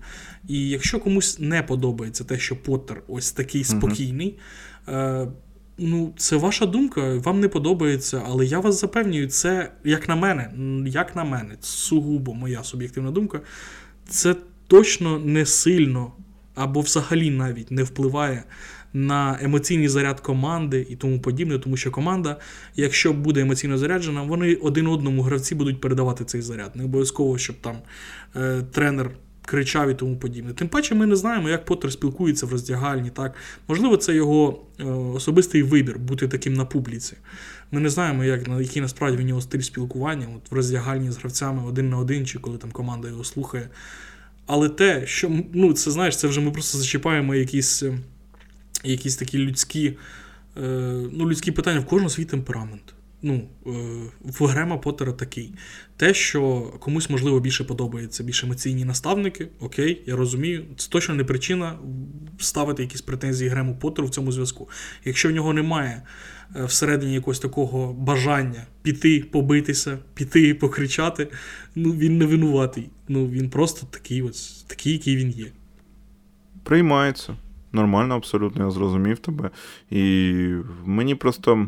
І 0.48 0.70
якщо 0.70 1.00
комусь 1.00 1.39
не 1.39 1.64
подобається 1.64 2.24
те, 2.24 2.39
що 2.39 2.56
Поттер 2.56 3.04
ось 3.08 3.32
такий 3.32 3.64
спокійний, 3.64 4.38
е, 4.88 5.28
ну 5.78 6.14
це 6.18 6.36
ваша 6.36 6.66
думка, 6.66 7.18
вам 7.18 7.39
не 7.39 7.48
подобається, 7.48 8.24
але 8.26 8.46
я 8.46 8.60
вас 8.60 8.82
запевнюю, 8.82 9.28
це 9.28 9.72
як 9.84 10.10
на 10.10 10.16
мене, 10.16 10.52
як 10.88 11.16
на 11.16 11.24
мене, 11.24 11.58
сугубо 11.62 12.34
моя 12.34 12.64
суб'єктивна 12.64 13.12
думка, 13.12 13.42
це 14.10 14.36
точно 14.68 15.20
не 15.20 15.46
сильно 15.46 16.12
або 16.56 16.82
взагалі 16.82 17.30
навіть 17.30 17.72
не 17.72 17.84
впливає. 17.84 18.44
На 18.94 19.39
емоційний 19.42 19.88
заряд 19.88 20.20
команди 20.20 20.88
і 20.89 20.96
тому 20.96 21.20
подібне, 21.20 21.60
тому 21.60 21.78
що 21.78 21.92
команда, 21.92 22.38
якщо 22.76 23.14
буде 23.14 23.42
емоційно 23.42 23.78
заряджена, 23.78 24.22
вони 24.22 24.56
один 24.56 24.88
одному 24.88 25.22
гравці 25.22 25.56
будуть 25.56 25.82
передавати 25.82 26.26
цей 26.26 26.42
заряд. 26.42 26.76
Не 26.76 26.84
обов'язково, 26.84 27.38
щоб 27.38 27.56
там 27.62 27.78
е, 28.36 28.62
тренер 28.72 29.12
кричав 29.46 29.89
і 29.89 29.94
тому 29.94 30.18
подібне. 30.18 30.54
Тим 30.54 30.68
паче 30.68 30.96
ми 30.96 31.06
не 31.06 31.16
знаємо, 31.16 31.50
як 31.50 31.66
Поттер 31.66 31.92
спілкується 31.92 32.46
в 32.46 32.52
роздягальні. 32.52 33.10
Так? 33.10 33.36
Можливо, 33.68 33.98
це 33.98 34.16
його 34.16 34.66
е, 34.80 34.84
особистий 34.84 35.64
вибір 35.64 36.00
бути 36.00 36.28
таким 36.28 36.54
на 36.54 36.66
публіці. 36.66 37.14
Ми 37.72 37.80
не 37.80 37.89
знаємо, 37.89 38.24
як, 38.24 38.48
який 38.48 38.82
насправді 38.82 39.24
в 39.24 39.26
нього 39.26 39.42
стиль 39.42 39.60
спілкування 39.60 40.28
от 40.36 40.52
в 40.52 40.56
роздягальні 40.56 41.12
з 41.12 41.18
гравцями 41.18 41.64
один 41.64 41.89
на 41.89 41.98
один, 41.98 42.26
чи 42.26 42.39
коли 42.39 42.58
там 42.58 42.72
команда 42.72 43.08
його 43.08 43.24
слухає. 43.24 43.70
Але 44.46 44.70
те, 44.70 45.08
що 45.08 45.32
ну, 45.54 45.74
це 45.74 45.92
знаєш, 45.92 46.18
це 46.18 46.28
вже 46.28 46.42
ми 46.42 46.52
просто 46.52 46.78
зачіпаємо 46.78 47.36
якісь 47.36 47.84
е, 47.84 47.98
якісь 48.84 49.16
такі 49.16 49.38
людські 49.38 49.98
е, 50.58 50.62
ну, 51.12 51.30
людські 51.30 51.52
питання 51.52 51.80
в 51.80 51.86
кожного 51.86 52.10
свій 52.10 52.26
темперамент 52.26 52.94
ну, 53.22 53.50
е, 53.68 53.72
в 54.22 54.46
Грема 54.46 54.78
Поттера 54.78 55.12
такий. 55.12 55.54
Те, 55.98 56.14
що 56.14 56.62
комусь, 56.80 57.10
можливо, 57.10 57.40
більше 57.40 57.64
подобається, 57.64 58.24
більш 58.24 58.44
емоційні 58.44 58.86
наставники, 58.86 59.48
окей, 59.60 60.04
я 60.06 60.16
розумію, 60.16 60.66
це 60.78 60.90
точно 60.90 61.16
не 61.16 61.24
причина 61.24 61.80
ставити 62.40 62.84
якісь 62.84 63.02
претензії 63.02 63.50
Грему 63.50 63.76
Поттеру 63.76 64.08
в 64.08 64.12
цьому 64.12 64.32
зв'язку. 64.32 64.70
Якщо 65.06 65.30
в 65.30 65.32
нього 65.32 65.54
немає 65.54 66.02
е, 66.56 66.66
всередині 66.66 67.14
якогось 67.14 67.40
такого 67.40 67.94
бажання 67.94 68.66
піти, 68.82 69.26
побитися, 69.32 70.00
піти, 70.14 70.54
покричати, 70.54 71.28
ну 71.76 71.92
він 71.92 72.18
не 72.18 72.26
винуватий. 72.26 72.90
Ну 73.08 73.28
він 73.28 73.50
просто 73.50 73.88
такий, 73.92 74.22
ось, 74.22 74.66
такий, 74.68 74.94
який 74.94 75.16
він 75.16 75.30
є. 75.30 75.48
Приймається. 76.64 77.36
Нормально, 77.74 78.16
абсолютно, 78.16 78.66
я 78.66 78.72
зрозумів 78.72 79.20
тебе. 79.20 79.50
І 79.90 80.34
мені 80.86 81.16
просто. 81.16 81.68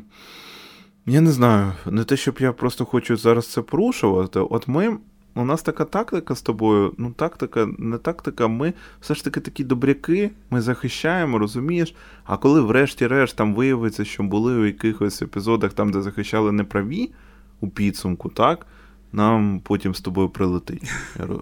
Я 1.06 1.22
не 1.22 1.32
знаю, 1.32 1.74
не 1.86 2.04
те, 2.04 2.18
щоб 2.18 2.38
я 2.40 2.54
просто 2.54 2.86
хочу 2.86 3.18
зараз 3.18 3.48
це 3.48 3.62
порушувати. 3.62 4.40
От 4.40 4.68
ми. 4.68 4.98
У 5.36 5.46
нас 5.46 5.62
така 5.62 5.86
тактика 5.86 6.36
з 6.36 6.42
тобою, 6.42 6.94
ну 6.98 7.12
тактика, 7.12 7.68
не 7.78 7.98
тактика, 7.98 8.48
ми 8.48 8.74
все 9.02 9.16
ж 9.16 9.24
таки 9.24 9.40
такі 9.40 9.64
добряки, 9.64 10.32
ми 10.50 10.62
захищаємо, 10.62 11.38
розумієш? 11.40 11.96
А 12.24 12.38
коли 12.38 12.62
врешті-решт 12.62 13.36
там 13.36 13.56
виявиться, 13.56 14.06
що 14.06 14.24
були 14.24 14.56
у 14.56 14.66
якихось 14.66 15.22
епізодах, 15.22 15.74
там, 15.74 15.92
де 15.92 16.02
захищали 16.02 16.52
неправі 16.52 17.12
у 17.60 17.70
підсумку, 17.70 18.30
так? 18.30 18.66
нам 19.14 19.62
потім 19.64 19.96
з 19.96 20.02
тобою 20.02 20.30
прилетить. 20.30 20.92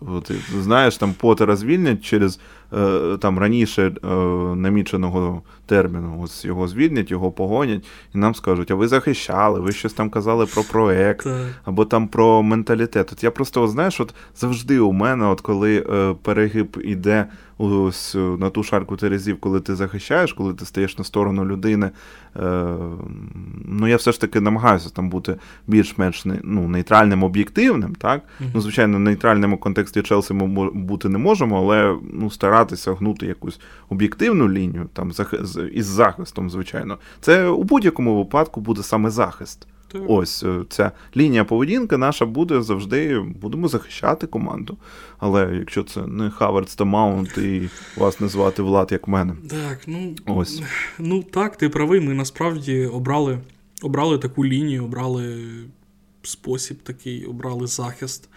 От, 0.02 0.32
Знаєш, 0.60 0.98
там 0.98 1.14
Потера 1.14 1.56
звільнять 1.56 2.06
через 2.06 2.40
там 3.18 3.40
раніше 3.40 3.92
е, 4.04 4.08
наміченого 4.56 5.42
терміну. 5.66 6.22
Ось 6.24 6.46
його 6.46 6.68
звільнять, 6.68 7.12
його 7.12 7.32
погонять, 7.32 7.86
і 8.16 8.18
нам 8.18 8.36
скажуть, 8.36 8.72
а 8.72 8.76
ви 8.76 8.88
захищали, 8.88 9.60
ви 9.60 9.72
щось 9.72 9.94
там 9.94 10.10
казали 10.10 10.46
про 10.46 10.64
проект, 10.64 11.28
або 11.66 11.86
там 11.86 12.08
про 12.08 12.44
менталітет. 12.44 13.12
От 13.12 13.24
я 13.24 13.32
просто, 13.32 13.68
знаєш, 13.68 14.00
от 14.00 14.14
завжди 14.36 14.80
у 14.80 14.92
мене, 14.92 15.26
от 15.26 15.42
коли 15.42 15.86
е, 15.90 16.16
перегиб 16.24 16.78
іде 16.84 17.28
ось 17.58 18.16
на 18.16 18.50
ту 18.50 18.64
шарку 18.64 18.98
терезів, 18.98 19.40
коли 19.40 19.60
ти 19.60 19.76
захищаєш, 19.76 20.34
коли 20.34 20.54
ти 20.54 20.66
стаєш 20.66 20.98
на 20.98 21.04
сторону 21.04 21.46
людини. 21.46 21.90
Е, 22.36 22.76
ну, 23.66 23.88
я 23.88 23.96
все 23.96 24.12
ж 24.12 24.22
таки 24.22 24.40
намагаюся 24.42 24.90
там 24.90 25.10
бути 25.10 25.36
більш-менш 25.68 26.26
ну, 26.44 26.68
нейтральним, 26.68 27.24
об'єктивним. 27.24 27.96
так? 27.96 28.22
Ну, 28.54 28.62
Звичайно, 28.62 28.98
в 28.98 29.00
нейтральному 29.00 29.58
контексті 29.58 30.02
Челсі 30.02 30.34
ми 30.34 30.70
бути 30.72 31.10
не 31.10 31.18
можемо, 31.18 31.58
але 31.58 31.98
ну, 32.14 32.32
старатися 32.62 32.94
гнути 32.94 33.26
якусь 33.26 33.60
об'єктивну 33.90 34.50
лінію 34.50 34.90
там, 34.94 35.12
із 35.74 35.86
захистом, 35.86 36.50
звичайно. 36.50 36.98
Це 37.22 37.48
у 37.48 37.64
будь-якому 37.64 38.18
випадку 38.18 38.62
буде 38.62 38.84
саме 38.84 39.10
захист. 39.10 39.68
Так. 39.92 40.02
Ось 40.08 40.44
е, 40.44 40.64
ця 40.70 40.92
лінія 41.18 41.44
поведінки 41.46 41.98
наша 41.98 42.26
буде 42.26 42.62
завжди, 42.62 43.20
будемо 43.20 43.68
захищати 43.68 44.28
команду. 44.28 44.78
Але 45.20 45.56
якщо 45.60 45.84
це 45.84 46.08
не 46.08 46.30
Хаверц 46.30 46.76
та 46.76 46.84
Маунт 46.84 47.38
і 47.38 47.70
вас 47.98 48.20
не 48.20 48.28
звати 48.28 48.62
Влад, 48.62 48.92
як 48.92 49.08
мене. 49.08 49.34
Так, 49.50 49.80
ну 49.88 50.16
ось. 50.26 50.62
Ну 51.00 51.24
так, 51.24 51.58
ти 51.58 51.70
правий. 51.70 52.02
Ми 52.02 52.14
насправді 52.14 52.86
обрали 52.86 53.40
обрали 53.82 54.18
таку 54.18 54.46
лінію, 54.46 54.84
обрали 54.86 55.48
спосіб 56.24 56.78
такий, 56.84 57.26
обрали 57.26 57.68
захист. 57.68 58.30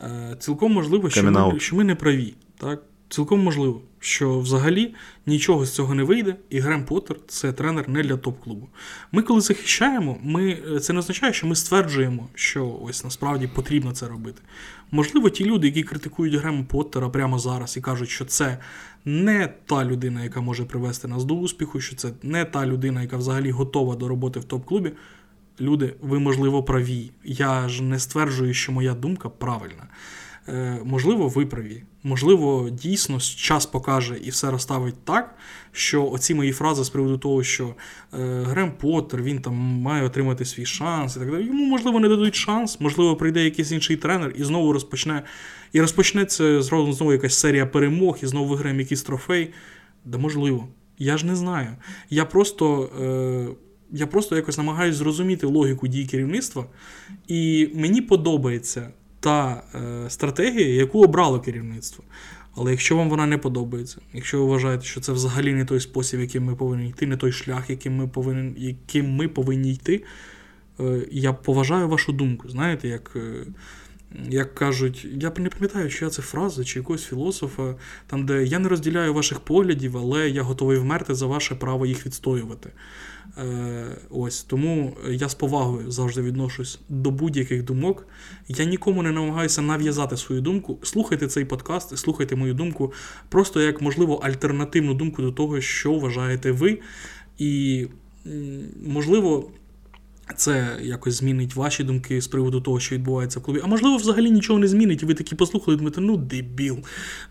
Е, 0.00 0.36
цілком 0.38 0.72
можливо, 0.72 1.10
що 1.10 1.30
ми, 1.30 1.60
що 1.60 1.76
ми 1.76 1.84
не 1.84 1.94
праві. 1.94 2.34
Так? 2.58 2.82
Цілком 3.14 3.42
можливо, 3.42 3.80
що 4.00 4.38
взагалі 4.38 4.94
нічого 5.26 5.66
з 5.66 5.74
цього 5.74 5.94
не 5.94 6.02
вийде, 6.02 6.36
і 6.50 6.60
Грем 6.60 6.84
Поттер– 6.84 7.16
це 7.28 7.52
тренер 7.52 7.88
не 7.88 8.02
для 8.02 8.16
топ-клубу. 8.16 8.68
Ми, 9.12 9.22
коли 9.22 9.40
захищаємо, 9.40 10.18
ми, 10.22 10.58
це 10.80 10.92
не 10.92 10.98
означає, 10.98 11.32
що 11.32 11.46
ми 11.46 11.56
стверджуємо, 11.56 12.28
що 12.34 12.78
ось 12.82 13.04
насправді 13.04 13.46
потрібно 13.46 13.92
це 13.92 14.08
робити. 14.08 14.42
Можливо, 14.90 15.30
ті 15.30 15.44
люди, 15.44 15.66
які 15.66 15.82
критикують 15.82 16.34
Грема 16.34 16.64
Поттера 16.64 17.08
прямо 17.08 17.38
зараз 17.38 17.76
і 17.76 17.80
кажуть, 17.80 18.08
що 18.08 18.24
це 18.24 18.58
не 19.04 19.48
та 19.66 19.84
людина, 19.84 20.24
яка 20.24 20.40
може 20.40 20.64
привести 20.64 21.08
нас 21.08 21.24
до 21.24 21.34
успіху, 21.34 21.80
що 21.80 21.96
це 21.96 22.10
не 22.22 22.44
та 22.44 22.66
людина, 22.66 23.02
яка 23.02 23.16
взагалі 23.16 23.50
готова 23.50 23.96
до 23.96 24.08
роботи 24.08 24.40
в 24.40 24.44
топ-клубі. 24.44 24.92
Люди, 25.60 25.94
ви, 26.00 26.18
можливо, 26.18 26.62
праві. 26.62 27.10
Я 27.24 27.68
ж 27.68 27.82
не 27.82 27.98
стверджую, 27.98 28.54
що 28.54 28.72
моя 28.72 28.94
думка 28.94 29.28
правильна. 29.28 29.86
Е, 30.48 30.78
можливо, 30.84 31.28
ви 31.28 31.46
праві. 31.46 31.82
Можливо, 32.02 32.70
дійсно 32.70 33.18
час 33.20 33.66
покаже 33.66 34.16
і 34.22 34.30
все 34.30 34.50
розставить 34.50 35.04
так, 35.04 35.34
що 35.72 36.10
оці 36.10 36.34
мої 36.34 36.52
фрази 36.52 36.84
з 36.84 36.90
приводу 36.90 37.18
того, 37.18 37.42
що 37.42 37.64
е, 37.64 37.74
Грем 38.42 38.72
Поттер, 38.72 39.22
він 39.22 39.40
там 39.40 39.54
має 39.54 40.04
отримати 40.04 40.44
свій 40.44 40.66
шанс 40.66 41.16
і 41.16 41.18
так 41.18 41.30
далі. 41.30 41.46
Йому, 41.46 41.66
можливо, 41.66 42.00
не 42.00 42.08
дадуть 42.08 42.34
шанс, 42.34 42.80
можливо, 42.80 43.16
прийде 43.16 43.44
якийсь 43.44 43.72
інший 43.72 43.96
тренер 43.96 44.32
і 44.36 44.44
знову 44.44 44.72
розпочне. 44.72 45.22
І 45.72 45.80
розпочнеться 45.80 46.62
знову, 46.62 46.92
знову 46.92 47.12
якась 47.12 47.34
серія 47.34 47.66
перемог, 47.66 48.18
і 48.22 48.26
знову 48.26 48.48
виграємо 48.48 48.80
якийсь 48.80 49.02
трофей. 49.02 49.52
Да 50.04 50.18
можливо. 50.18 50.68
Я 50.98 51.16
ж 51.16 51.26
не 51.26 51.36
знаю. 51.36 51.68
Я 52.10 52.24
просто. 52.24 52.90
Е, 53.00 53.64
я 53.92 54.06
просто 54.06 54.36
якось 54.36 54.58
намагаюся 54.58 54.98
зрозуміти 54.98 55.46
логіку 55.46 55.88
дій 55.88 56.06
керівництва, 56.06 56.66
і 57.28 57.68
мені 57.74 58.00
подобається 58.00 58.90
та 59.24 59.62
е, 59.74 60.10
стратегія, 60.10 60.68
яку 60.68 61.04
обрало 61.04 61.40
керівництво. 61.40 62.04
Але 62.56 62.70
якщо 62.70 62.96
вам 62.96 63.10
вона 63.10 63.26
не 63.26 63.38
подобається, 63.38 63.98
якщо 64.12 64.38
ви 64.38 64.44
вважаєте, 64.44 64.84
що 64.84 65.00
це 65.00 65.12
взагалі 65.12 65.52
не 65.52 65.64
той 65.64 65.80
спосіб, 65.80 66.20
яким 66.20 66.44
ми 66.44 66.56
повинні 66.56 66.88
йти, 66.88 67.06
не 67.06 67.16
той 67.16 67.32
шлях, 67.32 67.70
яким 67.70 67.96
ми 67.96 68.08
повинні 68.08 68.54
яким 68.56 69.14
ми 69.14 69.28
повинні 69.28 69.72
йти, 69.72 70.04
е, 70.80 71.06
я 71.10 71.32
поважаю 71.32 71.88
вашу 71.88 72.12
думку. 72.12 72.48
Знаєте, 72.48 72.88
як 72.88 73.12
е, 73.16 73.46
як 74.28 74.54
кажуть, 74.54 75.04
я 75.04 75.32
не 75.38 75.48
пам'ятаю, 75.48 75.90
чия 75.90 76.10
це 76.10 76.22
фраза 76.22 76.64
чи 76.64 76.78
якогось 76.78 77.04
філософа, 77.04 77.74
там, 78.06 78.26
де 78.26 78.44
я 78.44 78.58
не 78.58 78.68
розділяю 78.68 79.14
ваших 79.14 79.40
поглядів, 79.40 79.96
але 79.96 80.30
я 80.30 80.42
готовий 80.42 80.78
вмерти 80.78 81.14
за 81.14 81.26
ваше 81.26 81.54
право 81.54 81.86
їх 81.86 82.06
відстоювати. 82.06 82.70
Е, 83.38 83.96
ось 84.10 84.42
Тому 84.42 84.96
я 85.10 85.28
з 85.28 85.34
повагою 85.34 85.90
завжди 85.90 86.22
відношусь 86.22 86.78
до 86.88 87.10
будь-яких 87.10 87.64
думок. 87.64 88.06
Я 88.48 88.64
нікому 88.64 89.02
не 89.02 89.12
намагаюся 89.12 89.62
нав'язати 89.62 90.16
свою 90.16 90.40
думку. 90.40 90.78
Слухайте 90.82 91.26
цей 91.26 91.44
подкаст, 91.44 91.98
слухайте 91.98 92.36
мою 92.36 92.54
думку, 92.54 92.92
просто 93.28 93.60
як, 93.60 93.82
можливо, 93.82 94.14
альтернативну 94.14 94.94
думку 94.94 95.22
до 95.22 95.32
того, 95.32 95.60
що 95.60 95.92
вважаєте 95.92 96.52
ви. 96.52 96.78
І, 97.38 97.86
можливо, 98.86 99.50
це 100.36 100.76
якось 100.82 101.14
змінить 101.14 101.54
ваші 101.54 101.84
думки 101.84 102.20
з 102.20 102.26
приводу 102.26 102.60
того, 102.60 102.80
що 102.80 102.94
відбувається 102.94 103.40
в 103.40 103.42
клубі. 103.42 103.60
А 103.64 103.66
можливо, 103.66 103.96
взагалі 103.96 104.30
нічого 104.30 104.58
не 104.58 104.68
змінить, 104.68 105.02
і 105.02 105.06
ви 105.06 105.14
такі 105.14 105.34
послухали, 105.34 105.76
думаєте, 105.76 106.00
ну 106.00 106.16
дебіл. 106.16 106.78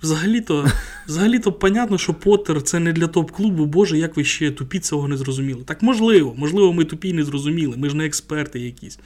Взагалі-то, 0.02 0.68
взагалі-то, 1.08 1.52
понятно, 1.52 1.98
що 1.98 2.14
Поттер 2.14 2.62
це 2.62 2.80
не 2.80 2.94
для 2.94 3.08
топ-клубу, 3.08 3.66
Боже, 3.66 3.98
як 3.98 4.18
ви 4.18 4.24
ще 4.24 4.52
тупі 4.52 4.80
цього 4.80 5.08
не 5.08 5.18
зрозуміли. 5.18 5.64
Так 5.66 5.82
можливо, 5.82 6.34
можливо, 6.38 6.74
ми 6.74 6.86
тупі 6.86 7.14
не 7.14 7.24
зрозуміли, 7.24 7.78
ми 7.78 7.89
ж 7.89 7.96
не 7.96 8.06
експерти 8.06 8.60
якісь. 8.60 9.00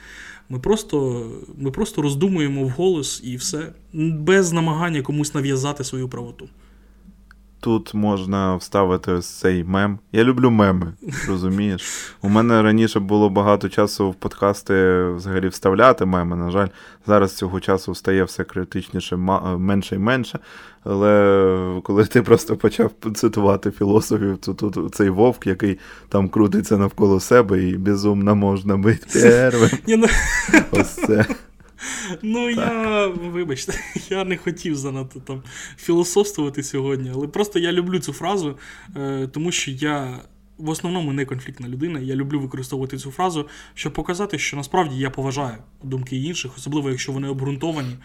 Ми 0.48 0.58
просто 0.58 1.26
ми 1.58 1.70
просто 1.70 2.02
роздумуємо 2.02 2.64
вголос 2.64 3.20
і 3.24 3.36
все, 3.36 3.72
без 3.92 4.52
намагання 4.52 5.02
комусь 5.02 5.34
нав'язати 5.34 5.84
свою 5.84 6.08
правоту. 6.08 6.48
Тут 7.60 7.94
можна 7.94 8.56
вставити 8.56 9.12
ось 9.12 9.26
цей 9.26 9.64
мем. 9.64 9.98
Я 10.12 10.24
люблю 10.24 10.50
меми, 10.50 10.92
розумієш? 11.28 12.14
У 12.22 12.28
мене 12.28 12.62
раніше 12.62 13.00
було 13.00 13.30
багато 13.30 13.68
часу 13.68 14.10
в 14.10 14.14
подкасти 14.14 15.04
взагалі 15.04 15.48
вставляти 15.48 16.04
меми. 16.04 16.36
На 16.36 16.50
жаль, 16.50 16.68
зараз 17.06 17.36
цього 17.36 17.60
часу 17.60 17.94
стає 17.94 18.24
все 18.24 18.44
критичніше, 18.44 19.16
менше 19.16 19.94
і 19.94 19.98
менше. 19.98 20.38
Але 20.84 21.80
коли 21.84 22.04
ти 22.04 22.22
просто 22.22 22.56
почав 22.56 22.90
цитувати 23.14 23.70
філософів, 23.70 24.38
то 24.38 24.54
тут 24.54 24.94
цей 24.94 25.10
вовк, 25.10 25.46
який 25.46 25.78
там 26.08 26.28
крутиться 26.28 26.76
навколо 26.76 27.20
себе, 27.20 27.62
і 27.62 27.76
безумно 27.76 28.34
можна 28.34 28.76
бути 28.76 29.06
первим. 29.12 30.04
Ось 30.70 30.94
це. 30.94 31.26
Ну, 32.22 32.50
я, 32.50 33.06
вибачте, 33.06 33.74
я 34.10 34.24
не 34.24 34.36
хотів 34.36 34.76
занадто 34.76 35.20
там 35.20 35.42
філософствувати 35.76 36.62
сьогодні, 36.62 37.10
але 37.14 37.28
просто 37.28 37.58
я 37.58 37.72
люблю 37.72 37.98
цю 37.98 38.12
фразу, 38.12 38.58
е, 38.96 39.28
тому 39.32 39.52
що 39.52 39.70
я 39.70 40.18
в 40.58 40.68
основному 40.68 41.12
не 41.12 41.24
конфліктна 41.24 41.68
людина. 41.68 42.00
Я 42.00 42.14
люблю 42.14 42.40
використовувати 42.40 42.98
цю 42.98 43.10
фразу, 43.10 43.48
щоб 43.74 43.92
показати, 43.92 44.38
що 44.38 44.56
насправді 44.56 44.96
я 44.98 45.10
поважаю 45.10 45.56
думки 45.82 46.16
інших, 46.16 46.52
особливо 46.56 46.90
якщо 46.90 47.12
вони 47.12 47.28
обґрунтовані. 47.28 47.96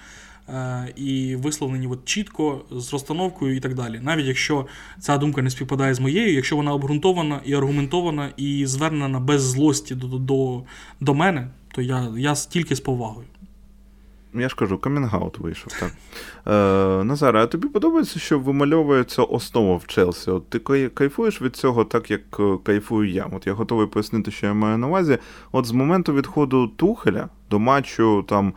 е, 0.49 0.93
і 0.95 1.36
висловлені 1.36 1.88
от 1.88 2.05
чітко 2.05 2.65
з 2.71 2.93
розстановкою 2.93 3.55
і 3.55 3.59
так 3.59 3.74
далі. 3.74 3.99
Навіть 4.03 4.26
якщо 4.26 4.67
ця 4.99 5.17
думка 5.17 5.41
не 5.41 5.49
співпадає 5.49 5.93
з 5.93 5.99
моєю, 5.99 6.34
якщо 6.34 6.55
вона 6.55 6.74
обґрунтована 6.74 7.41
і 7.45 7.53
аргументована 7.53 8.30
і 8.38 8.65
звернена 8.65 9.19
без 9.19 9.41
злості 9.41 9.95
до 9.95 10.07
до, 10.07 10.63
до 10.99 11.13
мене, 11.13 11.47
то 11.71 11.82
я, 11.82 12.13
я 12.17 12.36
тільки 12.36 12.76
з 12.76 12.80
повагою. 12.80 13.28
Я 14.34 14.50
ж 14.50 14.56
кажу, 14.56 14.78
камінгаут 14.78 15.38
вийшов, 15.38 15.74
так. 15.80 15.92
Е, 16.48 17.04
Назаре, 17.04 17.44
а 17.44 17.48
тобі 17.48 17.68
подобається, 17.68 18.20
що 18.20 18.40
вимальовується 18.40 19.24
основа 19.24 19.76
в 19.76 19.88
Челсі? 19.88 20.32
От 20.32 20.50
Ти 20.50 20.60
кайфуєш 20.90 21.42
від 21.42 21.56
цього, 21.56 21.86
так 21.86 22.12
як 22.12 22.22
е, 22.40 22.58
кайфую 22.64 23.10
я. 23.10 23.26
От 23.32 23.48
я 23.48 23.54
готовий 23.54 23.88
пояснити, 23.88 24.32
що 24.32 24.46
я 24.46 24.54
маю 24.54 24.78
на 24.78 24.88
увазі. 24.88 25.18
От 25.52 25.66
з 25.66 25.72
моменту 25.72 26.14
відходу 26.14 26.68
Тухеля 26.68 27.30
до 27.50 27.60
матчу, 27.60 28.26
там, 28.30 28.54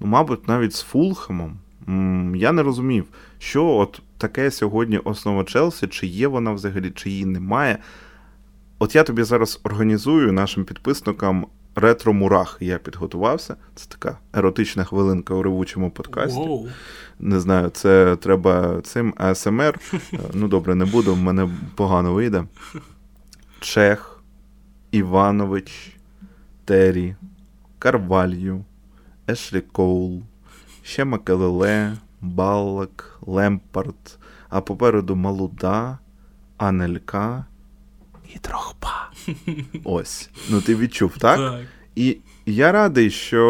ну, 0.00 0.06
мабуть, 0.06 0.48
навіть 0.48 0.74
з 0.74 0.82
Фулхемом, 0.82 1.58
я 2.34 2.52
не 2.52 2.62
розумів, 2.62 3.04
що 3.38 3.66
от 3.66 4.02
таке 4.18 4.50
сьогодні 4.50 4.98
основа 4.98 5.44
Челсі, 5.44 5.86
чи 5.86 6.06
є 6.06 6.28
вона 6.28 6.52
взагалі, 6.52 6.90
чи 6.90 7.10
її 7.10 7.24
немає. 7.24 7.78
От 8.78 8.94
я 8.94 9.02
тобі 9.02 9.22
зараз 9.22 9.60
організую 9.62 10.32
нашим 10.32 10.64
підписникам 10.64 11.46
ретро-мурах 11.78 12.56
я 12.60 12.78
підготувався. 12.78 13.56
Це 13.74 13.86
така 13.88 14.18
еротична 14.32 14.84
хвилинка 14.84 15.34
у 15.34 15.42
ревучому 15.42 15.90
подкасті. 15.90 16.40
Wow. 16.40 16.68
Не 17.18 17.40
знаю, 17.40 17.68
це 17.68 18.16
треба 18.16 18.80
цим 18.80 19.14
АСМР. 19.16 19.78
Ну, 20.34 20.48
добре, 20.48 20.74
не 20.74 20.84
буду, 20.84 21.14
в 21.14 21.18
мене 21.18 21.48
погано 21.74 22.12
вийде. 22.12 22.44
Чех, 23.60 24.22
Іванович, 24.90 25.96
Террі, 26.64 27.16
Карвалью, 27.78 28.64
Ешлі 29.30 29.60
Коул, 29.60 30.22
ще 30.82 31.04
Макелеле, 31.04 31.96
Баллак, 32.20 33.18
Лемпард, 33.20 34.18
а 34.48 34.60
попереду 34.60 35.16
Малуда, 35.16 35.98
Анелька 36.56 37.44
Дрогба. 38.44 39.10
Ось. 39.84 40.30
Ну 40.50 40.60
ти 40.60 40.74
відчув, 40.74 41.18
так? 41.18 41.36
Так. 41.36 41.60
І 41.96 42.16
я 42.46 42.72
радий, 42.72 43.10
що 43.10 43.44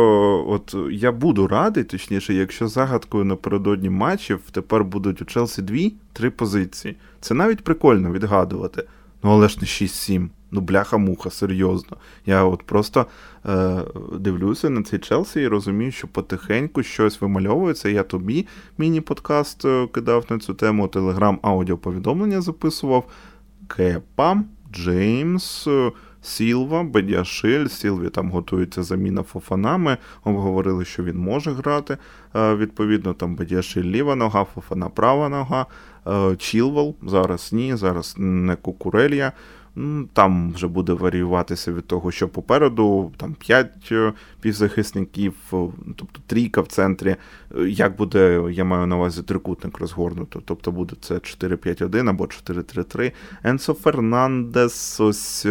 от 0.49 0.77
я 0.91 1.13
буду 1.13 1.47
радий, 1.47 1.85
точніше, 1.85 2.35
якщо 2.35 2.69
загадкою 2.69 3.25
напередодні 3.25 3.91
матчів 3.91 4.41
тепер 4.51 4.85
будуть 4.85 5.23
у 5.23 5.25
Челсі 5.25 5.63
дві-три 5.63 6.31
позиції. 6.31 6.97
Це 7.21 7.35
навіть 7.35 7.65
прикольно 7.65 8.13
відгадувати. 8.13 8.85
Ну, 9.23 9.31
але 9.31 9.49
ж 9.49 9.59
не 9.61 9.67
6-7. 9.67 10.29
Ну, 10.51 10.61
бляха-муха, 10.61 11.31
серйозно. 11.31 11.97
Я 12.27 12.45
от 12.45 12.63
просто 12.63 13.07
е, 13.47 13.83
дивлюся 14.19 14.71
на 14.71 14.83
цей 14.83 14.99
Челсі 14.99 15.41
і 15.41 15.49
розумію, 15.49 15.93
що 15.93 16.09
потихеньку 16.09 16.83
щось 16.83 17.21
вимальовується. 17.21 17.89
Я 17.89 18.03
тобі 18.03 18.47
міні-подкаст 18.79 19.65
е, 19.65 19.87
кидав 19.87 20.25
на 20.31 20.39
цю 20.39 20.55
тему, 20.55 20.89
телеграм 20.89 21.39
аудіоповідомлення 21.43 22.41
записував. 22.41 23.05
Кепа, 23.77 24.43
Джеймс. 24.73 25.69
Сілва, 26.23 26.83
Бедяшиль, 26.83 27.67
Сілві 27.67 28.09
там 28.09 28.31
готується 28.31 28.83
заміна 28.83 29.23
Фофанами. 29.23 29.97
Обговорили, 30.25 30.85
що 30.85 31.03
він 31.03 31.19
може 31.19 31.53
грати. 31.53 31.99
Е, 32.37 32.55
відповідно, 32.55 33.15
там 33.15 33.37
Бедяшиль 33.37 33.85
ліва 33.85 34.15
нога, 34.15 34.45
Фофана 34.45 34.89
права 34.89 35.29
нога, 35.29 35.67
е, 36.07 36.37
Чілвел, 36.37 36.95
зараз 37.03 37.53
ні, 37.53 37.77
зараз 37.77 38.15
не 38.19 38.57
Кукурелья. 38.57 39.33
Там 40.13 40.53
вже 40.53 40.69
буде 40.69 40.93
варіюватися 40.93 41.73
від 41.73 41.87
того, 41.87 42.11
що 42.11 42.29
попереду, 42.29 43.13
там 43.17 43.35
5 43.35 43.89
е, 43.93 44.13
півзахисників, 44.41 45.35
тобто 45.97 46.21
трійка 46.27 46.61
в 46.61 46.67
центрі. 46.67 47.17
Як 47.67 47.97
буде, 47.97 48.43
я 48.51 48.65
маю 48.65 48.87
на 48.87 48.97
увазі 48.97 49.23
трикутник 49.23 49.79
розгорнуто, 49.79 50.43
тобто 50.45 50.73
буде 50.73 50.97
це 51.01 51.15
4-5-1 51.15 52.11
або 52.11 52.25
4-3-3. 52.25 53.13
Енсо 53.43 53.75
Фернандес, 53.75 55.01
ось 55.01 55.47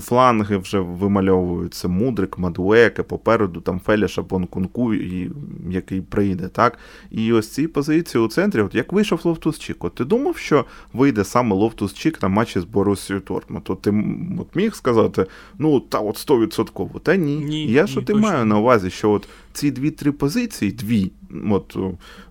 фланги 0.00 0.56
вже 0.56 0.80
вимальовуються. 0.80 1.88
Мудрик, 1.88 2.38
Мадуеке, 2.38 3.02
попереду 3.02 3.60
там 3.60 3.80
Феліша 3.80 4.22
Бонкунку, 4.22 4.94
який 5.70 6.00
прийде. 6.00 6.48
так? 6.48 6.78
І 7.10 7.32
ось 7.32 7.48
ці 7.48 7.66
позиції 7.66 8.24
у 8.24 8.28
центрі, 8.28 8.60
от 8.60 8.74
як 8.74 8.92
вийшов 8.92 9.20
Ловтус 9.24 9.58
Чік, 9.58 9.84
от 9.84 9.94
ти 9.94 10.04
думав, 10.04 10.36
що 10.36 10.64
вийде 10.92 11.24
саме 11.24 11.56
Ловтус 11.56 11.94
Чік 11.94 12.22
на 12.22 12.28
матчі 12.28 12.60
з 12.60 12.64
Борусією 12.64 13.20
Тортмут? 13.20 13.70
От 13.70 13.82
ти 13.82 14.04
от 14.40 14.56
міг 14.56 14.74
сказати, 14.74 15.26
ну, 15.58 15.80
та 15.80 15.98
от 15.98 16.28
100%. 16.28 17.00
Та 17.00 17.16
ні. 17.16 17.36
ні 17.36 17.66
Я 17.66 17.86
що 17.86 18.00
ні, 18.00 18.06
ти 18.06 18.12
точно. 18.12 18.28
маю 18.28 18.44
на 18.44 18.58
увазі, 18.58 18.90
що 18.90 19.10
от 19.10 19.28
ці 19.52 19.70
дві-три 19.70 20.12
позиції, 20.12 20.72
дві 20.72 21.10
от 21.50 21.76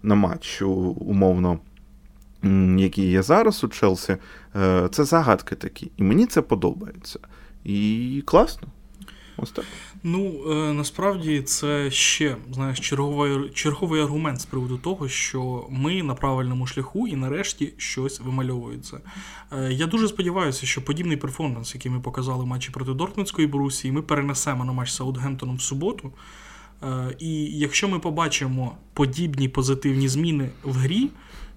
на 0.03 0.15
матч, 0.15 0.61
умовно 0.61 1.59
які 2.77 3.09
є 3.09 3.23
зараз 3.23 3.63
у 3.63 3.67
Челсі, 3.67 4.17
е, 4.55 4.89
це 4.91 5.03
загадки 5.03 5.55
такі. 5.55 5.91
І 5.97 6.03
мені 6.03 6.25
це 6.25 6.41
подобається. 6.41 7.19
І 7.63 8.23
класно. 8.25 8.67
Ось 9.37 9.51
так. 9.51 9.65
Ну, 10.03 10.43
е, 10.51 10.73
насправді 10.73 11.41
це 11.41 11.91
ще 11.91 12.35
знаєш, 12.51 12.79
черговий 12.79 13.49
черговий 13.49 14.01
аргумент 14.01 14.41
з 14.41 14.45
приводу 14.45 14.77
того, 14.77 15.07
що 15.07 15.67
ми 15.69 16.03
на 16.03 16.15
правильному 16.15 16.67
шляху 16.67 17.07
і 17.07 17.15
нарешті 17.15 17.73
щось 17.77 18.19
вимальовується. 18.19 18.99
Е, 19.51 19.73
я 19.73 19.87
дуже 19.87 20.07
сподіваюся, 20.07 20.65
що 20.65 20.85
подібний 20.85 21.17
перформанс, 21.17 21.75
який 21.75 21.91
ми 21.91 21.99
показали 21.99 22.43
в 22.43 22.47
матчі 22.47 22.71
проти 22.71 22.93
Дортмундської 22.93 23.47
Борусії, 23.47 23.91
ми 23.91 24.01
перенесемо 24.01 24.65
на 24.65 24.71
матч 24.71 24.89
з 24.89 24.95
Саутгемптоном 24.95 25.55
в 25.55 25.61
суботу. 25.61 26.11
І 27.19 27.45
якщо 27.45 27.87
ми 27.87 27.99
побачимо 27.99 28.77
подібні 28.93 29.49
позитивні 29.49 30.07
зміни 30.07 30.49
в 30.63 30.73
грі, 30.73 31.09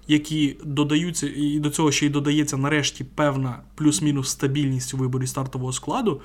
які 0.07 0.57
додаються, 0.63 1.29
і 1.35 1.59
до 1.59 1.69
цього 1.69 1.91
ще 1.91 2.05
й 2.05 2.09
додається 2.09 2.57
нарешті 2.57 3.03
певна 3.03 3.59
плюс-мінус 3.75 4.29
стабільність 4.29 4.93
у 4.93 4.97
виборі 4.97 5.27
стартового 5.27 5.73
складу. 5.73 6.21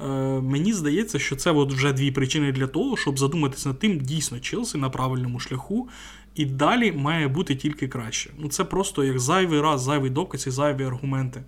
Е, 0.00 0.06
мені 0.40 0.72
здається, 0.72 1.18
що 1.18 1.36
це 1.36 1.50
от 1.50 1.72
вже 1.72 1.92
дві 1.92 2.10
причини 2.10 2.52
для 2.52 2.66
того, 2.66 2.96
щоб 2.96 3.18
задуматися 3.18 3.68
над 3.68 3.78
тим, 3.78 4.00
дійсно 4.00 4.40
Челсі 4.40 4.78
на 4.78 4.90
правильному 4.90 5.40
шляху, 5.40 5.88
і 6.34 6.44
далі 6.44 6.92
має 6.92 7.28
бути 7.28 7.56
тільки 7.56 7.88
краще. 7.88 8.30
Ну 8.38 8.48
це 8.48 8.64
просто 8.64 9.04
як 9.04 9.18
зайвий 9.18 9.60
раз, 9.60 9.82
зайвий 9.82 10.10
доказ 10.10 10.46
і 10.46 10.50
зайві 10.50 10.84
аргументи 10.84 11.42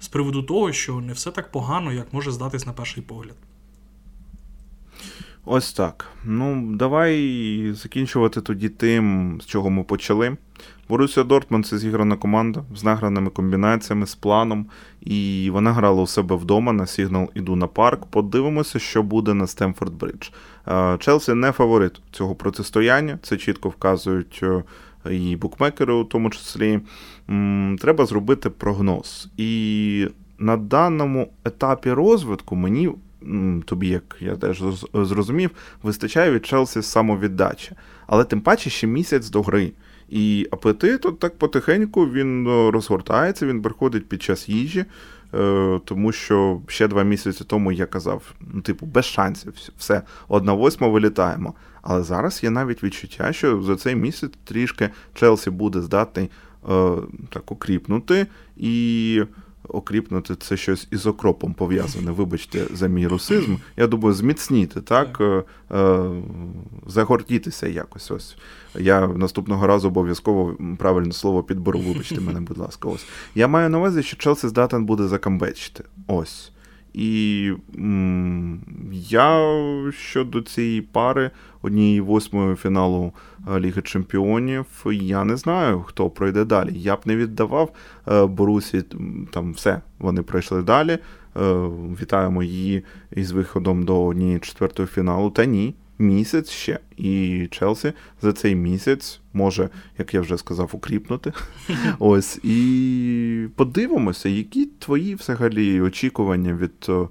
з 0.00 0.08
приводу 0.08 0.42
того, 0.42 0.72
що 0.72 1.00
не 1.00 1.12
все 1.12 1.30
так 1.30 1.50
погано, 1.50 1.92
як 1.92 2.12
може 2.12 2.32
здатись 2.32 2.66
на 2.66 2.72
перший 2.72 3.02
погляд. 3.02 3.36
Ось 5.44 5.72
так. 5.72 6.08
Ну, 6.24 6.76
давай 6.76 7.72
закінчувати 7.72 8.40
тоді 8.40 8.68
тим, 8.68 9.38
з 9.42 9.46
чого 9.46 9.70
ми 9.70 9.84
почали. 9.84 10.36
Борусія 10.88 11.24
Дортмунд 11.24 11.66
це 11.66 11.78
зіграна 11.78 12.16
команда 12.16 12.64
з 12.76 12.84
награними 12.84 13.30
комбінаціями, 13.30 14.06
з 14.06 14.14
планом, 14.14 14.66
і 15.00 15.50
вона 15.52 15.72
грала 15.72 16.02
у 16.02 16.06
себе 16.06 16.36
вдома 16.36 16.72
на 16.72 16.86
Сігнал 16.86 17.30
Ідуна 17.34 17.66
Парк. 17.66 18.06
Подивимося, 18.06 18.78
що 18.78 19.02
буде 19.02 19.34
на 19.34 19.46
Стемфорд 19.46 19.92
Бридж. 19.92 20.28
Челсі 20.98 21.34
не 21.34 21.52
фаворит 21.52 22.00
цього 22.10 22.34
протистояння, 22.34 23.18
це 23.22 23.36
чітко 23.36 23.68
вказують 23.68 24.40
е, 24.42 24.62
і 25.10 25.36
букмекери, 25.36 25.92
у 25.92 26.04
тому 26.04 26.30
числі. 26.30 26.80
Треба 27.80 28.06
зробити 28.06 28.50
прогноз. 28.50 29.28
І 29.36 30.08
на 30.38 30.56
даному 30.56 31.28
етапі 31.44 31.92
розвитку 31.92 32.56
мені. 32.56 32.90
Тобі, 33.64 33.88
як 33.88 34.16
я 34.20 34.36
теж 34.36 34.62
зрозумів, 34.94 35.50
вистачає 35.82 36.30
від 36.32 36.46
Челсі 36.46 36.82
самовіддачі. 36.82 37.72
Але 38.06 38.24
тим 38.24 38.40
паче 38.40 38.70
ще 38.70 38.86
місяць 38.86 39.30
до 39.30 39.42
гри. 39.42 39.72
І 40.08 40.48
апетит 40.50 41.06
от 41.06 41.18
так 41.18 41.38
потихеньку 41.38 42.06
він 42.06 42.46
е, 42.46 42.70
розгортається, 42.70 43.46
він 43.46 43.62
приходить 43.62 44.08
під 44.08 44.22
час 44.22 44.48
їжі, 44.48 44.84
е, 45.34 45.80
тому 45.84 46.12
що 46.12 46.60
ще 46.68 46.88
два 46.88 47.02
місяці 47.02 47.44
тому 47.46 47.72
я 47.72 47.86
казав, 47.86 48.34
ну, 48.54 48.60
типу, 48.60 48.86
без 48.86 49.04
шансів, 49.04 49.52
все, 49.78 50.02
одна 50.28 50.52
восьма 50.52 50.88
вилітаємо. 50.88 51.54
Але 51.82 52.02
зараз 52.02 52.44
є 52.44 52.50
навіть 52.50 52.82
відчуття, 52.82 53.32
що 53.32 53.62
за 53.62 53.76
цей 53.76 53.94
місяць 53.94 54.32
трішки 54.44 54.90
Челсі 55.14 55.50
буде 55.50 55.80
здатний 55.80 56.24
е, 56.24 56.92
так 57.30 57.52
окріпнути 57.52 58.26
і 58.56 59.22
окріпнути 59.68 60.36
це 60.36 60.56
щось 60.56 60.88
із 60.90 61.06
окропом 61.06 61.54
пов'язане. 61.54 62.10
Вибачте, 62.10 62.66
за 62.72 62.86
мій 62.86 63.06
русизм. 63.06 63.56
Я 63.76 63.86
думаю, 63.86 64.14
зміцніти, 64.14 64.80
так, 64.80 65.18
е, 65.20 65.42
е, 65.76 66.10
загортітися 66.86 67.66
якось. 67.66 68.10
ось. 68.10 68.36
Я 68.78 69.06
наступного 69.06 69.66
разу 69.66 69.88
обов'язково 69.88 70.56
правильне 70.78 71.12
слово 71.12 71.42
підберу. 71.42 71.78
Вибачте 71.78 72.20
мене, 72.20 72.40
будь 72.40 72.58
ласка, 72.58 72.88
ось. 72.88 73.06
Я 73.34 73.48
маю 73.48 73.70
на 73.70 73.78
увазі, 73.78 74.02
що 74.02 74.16
Челсі 74.16 74.48
здатен 74.48 74.84
буде 74.84 75.08
закамбечити. 75.08 75.84
Ось. 76.06 76.50
І 76.94 77.52
я 78.92 79.54
щодо 79.90 80.42
цієї 80.42 80.82
пари 80.82 81.30
однієї 81.62 82.00
восьмої 82.00 82.56
фіналу 82.56 83.12
е, 83.50 83.60
Ліги 83.60 83.82
Чемпіонів, 83.82 84.66
я 84.92 85.24
не 85.24 85.36
знаю, 85.36 85.80
хто 85.80 86.10
пройде 86.10 86.44
далі. 86.44 86.70
Я 86.74 86.96
б 86.96 87.00
не 87.04 87.16
віддавав 87.16 87.72
е, 88.08 88.26
Борусі 88.26 88.82
там 89.30 89.52
все, 89.52 89.80
вони 89.98 90.22
пройшли 90.22 90.62
далі. 90.62 90.92
Е, 90.92 90.98
вітаємо 92.00 92.42
її 92.42 92.84
із 93.12 93.32
виходом 93.32 93.82
до 93.82 94.04
однієї 94.04 94.38
четвертої 94.38 94.88
фіналу. 94.88 95.30
Та 95.30 95.44
ні. 95.44 95.74
Місяць 95.98 96.50
ще. 96.50 96.78
І 96.96 97.46
Челсі 97.50 97.92
за 98.22 98.32
цей 98.32 98.54
місяць 98.54 99.20
може, 99.32 99.68
як 99.98 100.14
я 100.14 100.20
вже 100.20 100.38
сказав, 100.38 100.70
укріпнути. 100.72 101.32
Ось 101.98 102.40
і 102.42 103.48
подивимося, 103.56 104.28
які 104.28 104.66
твої 104.66 105.14
взагалі 105.14 105.80
очікування 105.80 106.54
від 106.54 106.86
е, 106.88 107.08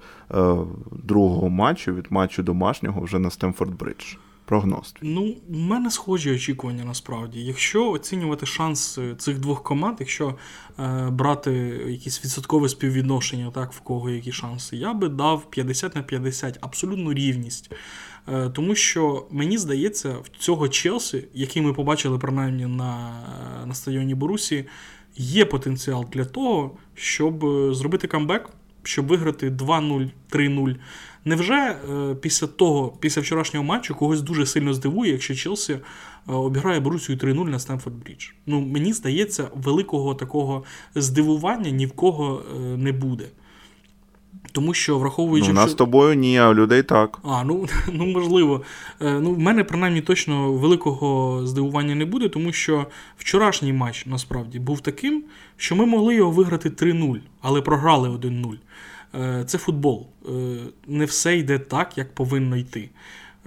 другого 0.92 1.50
матчу, 1.50 1.94
від 1.94 2.06
матчу 2.10 2.44
домашнього 2.44 3.02
вже 3.02 3.20
на 3.20 3.30
Стемфорд 3.30 3.78
Бридж. 3.78 4.16
Прогноз. 4.46 4.96
Ну, 5.02 5.36
в 5.50 5.58
мене 5.58 5.92
схожі 5.92 6.32
очікування 6.32 6.84
насправді. 6.84 7.40
Якщо 7.40 7.92
оцінювати 7.92 8.46
шанс 8.46 9.00
цих 9.18 9.40
двох 9.40 9.64
команд, 9.64 9.98
якщо 10.00 10.36
е, 10.80 11.10
брати 11.12 11.52
якісь 11.88 12.24
відсоткове 12.24 12.70
співвідношення, 12.70 13.52
так, 13.52 13.74
в 13.74 13.80
кого 13.80 14.10
які 14.10 14.32
шанси, 14.32 14.78
я 14.78 14.94
би 14.94 15.10
дав 15.10 15.50
50 15.50 15.96
на 15.96 16.02
50, 16.02 16.58
абсолютну 16.62 17.14
рівність. 17.14 17.72
Е, 18.28 18.50
тому 18.50 18.76
що 18.76 19.26
мені 19.32 19.58
здається, 19.58 20.10
в 20.10 20.30
цього 20.38 20.68
Челсі, 20.68 21.24
який 21.34 21.62
ми 21.62 21.74
побачили 21.74 22.20
принаймні 22.20 22.66
на, 22.66 23.12
на 23.66 23.74
стадіоні 23.74 24.16
Борусі, 24.16 24.66
є 25.16 25.46
потенціал 25.46 26.06
для 26.12 26.26
того, 26.26 26.78
щоб 26.96 27.46
е, 27.46 27.74
зробити 27.74 28.08
камбек, 28.08 28.50
щоб 28.84 29.08
виграти 29.08 29.50
2-0, 29.50 30.10
3-0. 30.32 30.76
Невже 31.26 31.56
е, 31.56 32.16
після 32.16 32.48
того, 32.48 32.98
після 33.00 33.22
вчорашнього 33.22 33.66
матчу, 33.66 33.96
когось 33.96 34.22
дуже 34.22 34.46
сильно 34.46 34.74
здивує, 34.74 35.12
якщо 35.12 35.36
Челсі 35.36 35.74
е, 35.74 35.80
обіграє 36.26 36.80
Борусію 36.80 37.18
3-0 37.18 37.50
на 37.50 37.60
Стемфорд 37.60 37.96
Брідж? 37.96 38.26
Ну, 38.46 38.62
мені 38.62 38.94
здається, 38.94 39.48
великого 39.56 40.16
такого 40.16 40.64
здивування 40.96 41.70
ні 41.70 41.86
в 41.86 41.92
кого 41.92 42.44
е, 42.56 42.60
не 42.60 42.92
буде. 42.92 43.26
Тому 44.54 44.74
що 44.74 45.00
враховуючи. 45.00 45.48
Ну, 45.48 45.54
нас 45.54 45.72
з 45.72 45.74
тобою 45.74 46.16
ні, 46.16 46.38
а 46.38 46.54
людей 46.54 46.84
так. 46.84 47.20
А, 47.24 47.44
ну 47.44 47.68
ну 47.92 48.06
можливо. 48.06 48.62
Ну, 49.00 49.34
В 49.34 49.40
мене 49.40 49.64
принаймні 49.64 50.02
точно 50.02 50.54
великого 50.54 51.42
здивування 51.48 51.96
не 51.96 52.06
буде, 52.06 52.30
тому 52.30 52.52
що 52.52 52.86
вчорашній 53.18 53.74
матч 53.74 54.06
насправді 54.06 54.60
був 54.60 54.82
таким, 54.82 55.24
що 55.58 55.76
ми 55.76 55.86
могли 55.86 56.16
його 56.16 56.32
виграти 56.32 56.70
3-0, 56.70 57.20
але 57.42 57.62
програли 57.62 58.10
1-0. 58.10 58.58
Е, 59.16 59.44
це 59.48 59.58
футбол. 59.58 60.08
Е, 60.30 60.32
не 60.88 61.06
все 61.06 61.38
йде 61.38 61.60
так, 61.60 61.98
як 61.98 62.16
повинно 62.16 62.58
йти. 62.58 62.90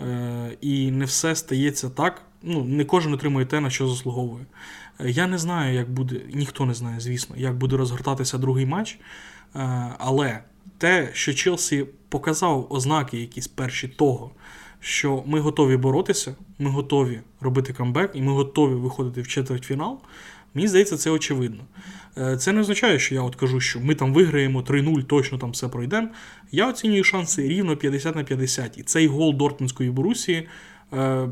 Е, 0.08 0.56
і 0.60 0.90
не 0.90 1.04
все 1.04 1.34
стається 1.34 1.90
так. 1.90 2.22
Ну, 2.42 2.64
Не 2.64 2.84
кожен 2.84 3.14
отримує 3.14 3.46
те, 3.46 3.60
на 3.60 3.70
що 3.70 3.88
заслуговує. 3.88 4.44
Я 5.00 5.26
не 5.26 5.38
знаю, 5.38 5.74
як 5.74 5.90
буде, 5.90 6.20
ніхто 6.34 6.66
не 6.66 6.74
знає, 6.74 7.00
звісно, 7.00 7.36
як 7.38 7.56
буде 7.56 7.76
розгортатися 7.76 8.38
другий 8.38 8.66
матч. 8.66 8.98
Але 9.98 10.40
те, 10.78 11.10
що 11.12 11.34
Челсі 11.34 11.86
показав 12.08 12.66
ознаки, 12.70 13.20
якісь 13.20 13.48
перші 13.48 13.88
того, 13.88 14.30
що 14.80 15.22
ми 15.26 15.40
готові 15.40 15.76
боротися, 15.76 16.36
ми 16.58 16.70
готові 16.70 17.20
робити 17.40 17.72
камбек, 17.72 18.10
і 18.14 18.22
ми 18.22 18.32
готові 18.32 18.74
виходити 18.74 19.20
в 19.20 19.28
четвертьфінал, 19.28 20.00
Мені 20.56 20.68
здається, 20.68 20.96
це 20.96 21.10
очевидно. 21.10 21.64
Е, 22.18 22.36
це 22.36 22.52
не 22.52 22.60
означає, 22.60 22.98
що 22.98 23.14
я 23.14 23.22
от 23.22 23.36
кажу, 23.36 23.60
що 23.60 23.80
ми 23.80 23.94
там 23.94 24.14
виграємо 24.14 24.60
3-0, 24.60 25.04
точно 25.04 25.38
там 25.38 25.50
все 25.50 25.68
пройдемо. 25.68 26.08
Я 26.52 26.68
оцінюю 26.68 27.04
шанси 27.04 27.48
рівно 27.48 27.76
50 27.76 28.16
на 28.16 28.24
50. 28.24 28.78
І 28.78 28.82
цей 28.82 29.06
гол 29.06 29.34
Дортмундської 29.34 29.90
Борусії 29.90 30.48
е, 30.92 31.28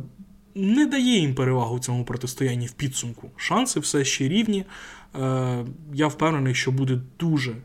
не 0.55 0.87
дає 0.87 1.19
їм 1.19 1.35
перевагу 1.35 1.77
в 1.77 1.81
цьому 1.81 2.05
протистоянні 2.05 2.67
в 2.67 2.73
підсумку. 2.73 3.31
Шанси 3.37 3.81
все 3.81 4.05
ще 4.05 4.29
рівні. 4.29 4.65
Е, 5.15 5.65
я 5.95 6.07
впевнений, 6.07 6.55
що 6.55 6.73
буде 6.73 7.01
дуже 7.19 7.57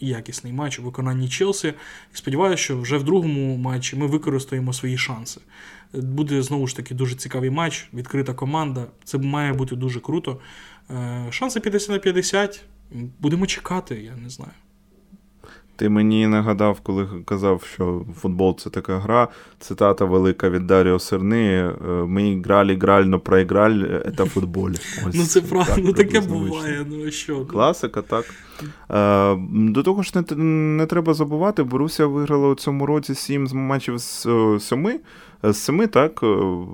якісний 0.00 0.52
матч 0.52 0.78
у 0.78 0.82
виконанні 0.82 1.28
Челсі. 1.28 1.68
І 2.14 2.16
сподіваюся, 2.16 2.62
що 2.62 2.80
вже 2.80 2.96
в 2.96 3.04
другому 3.04 3.56
матчі 3.56 3.96
ми 3.96 4.06
використаємо 4.06 4.72
свої 4.72 4.98
шанси. 4.98 5.40
Буде 5.92 6.42
знову 6.42 6.66
ж 6.66 6.76
таки 6.76 6.94
дуже 6.94 7.14
цікавий 7.14 7.50
матч, 7.50 7.88
відкрита 7.94 8.34
команда. 8.34 8.86
Це 9.04 9.18
має 9.18 9.52
бути 9.52 9.76
дуже 9.76 10.00
круто. 10.00 10.40
Е, 10.90 11.26
шанси 11.30 11.60
50 11.60 11.90
на 11.90 11.98
50. 11.98 12.62
Будемо 13.20 13.46
чекати, 13.46 13.94
я 13.94 14.16
не 14.16 14.30
знаю. 14.30 14.52
Ти 15.80 15.88
мені 15.88 16.26
нагадав, 16.26 16.80
коли 16.80 17.08
казав, 17.24 17.62
що 17.72 18.04
футбол 18.16 18.58
це 18.58 18.70
така 18.70 18.98
гра. 18.98 19.28
Цитата 19.58 20.04
велика 20.04 20.50
від 20.50 20.66
Даріо 20.66 20.98
Серни. 20.98 21.46
«Е, 21.48 21.74
ми 21.88 22.42
грали, 22.44 22.76
граль, 22.76 23.04
но 23.04 23.20
проіграль, 23.20 23.84
це 24.16 24.24
футбол. 24.24 24.70
Ось, 25.06 25.14
Ну, 25.14 25.24
це 25.24 25.40
правда, 25.40 25.74
ну 25.78 25.92
таке 25.92 26.20
буває. 26.20 26.86
ну 26.90 27.10
що. 27.10 27.46
Класика, 27.46 28.02
так. 28.02 28.24
Е, 28.90 29.36
до 29.72 29.82
того 29.82 30.02
ж, 30.02 30.12
не, 30.14 30.36
не 30.44 30.86
треба 30.86 31.14
забувати, 31.14 31.62
Боруся 31.62 32.06
виграла 32.06 32.48
у 32.48 32.54
цьому 32.54 32.86
році 32.86 33.14
сім 33.14 33.48
матчів 33.52 33.98
з 33.98 34.26
семи. 34.60 35.00
З 35.42 35.56
семи, 35.56 35.86
так, 35.86 36.20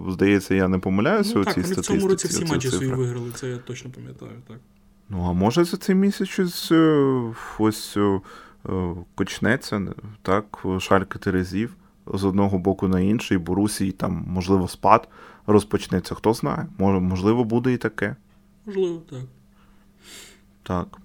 здається, 0.09 0.55
я 0.55 0.69
не 0.69 0.79
помиляюся. 0.79 1.33
Ну, 1.37 1.45
так, 1.45 1.57
вони 1.57 1.75
в 1.75 1.81
цьому 1.81 2.09
році 2.09 2.29
всі 2.29 2.45
матчі 2.45 2.69
свої 2.69 2.91
виграли, 2.93 3.31
це 3.35 3.49
я 3.49 3.57
точно 3.57 3.91
пам'ятаю. 3.95 4.33
так. 4.49 4.57
Ну, 5.09 5.27
а 5.29 5.33
може 5.33 5.65
за 5.65 5.77
цей 5.77 5.95
місяць 5.95 6.41
ось. 7.59 7.97
Е, 8.69 8.95
кочнеться, 9.15 9.83
так, 10.23 10.65
Шалька 10.81 11.19
Терезів 11.19 11.77
з 12.07 12.25
одного 12.25 12.59
боку 12.59 12.89
на 12.89 13.01
інший, 13.01 13.39
Борусій, 13.39 13.93
там, 13.93 14.25
можливо, 14.29 14.69
спад 14.69 15.09
розпочнеться. 15.47 16.15
Хто 16.15 16.33
знає, 16.33 16.67
можливо, 16.79 17.45
буде 17.45 17.73
і 17.73 17.77
таке. 17.77 18.17
Можливо, 18.67 19.03
так. 19.11 19.21
Так. 20.63 20.99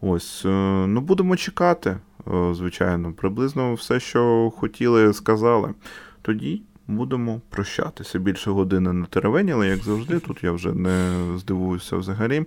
Ось, 0.00 0.42
е, 0.44 0.48
ну 0.86 1.00
будемо 1.00 1.36
чекати, 1.36 1.96
е, 2.34 2.54
звичайно, 2.54 3.12
приблизно 3.12 3.74
все, 3.74 4.00
що 4.00 4.52
хотіли, 4.56 5.12
сказали. 5.12 5.74
Тоді 6.22 6.62
будемо 6.88 7.40
прощатися. 7.50 8.18
Більше 8.18 8.50
години 8.50 8.92
на 8.92 9.06
теревеніли, 9.06 9.68
як 9.68 9.78
завжди. 9.78 10.18
Тут 10.26 10.44
я 10.44 10.52
вже 10.52 10.72
не 10.72 11.14
здивуюся 11.38 11.96
взагалі. 11.96 12.44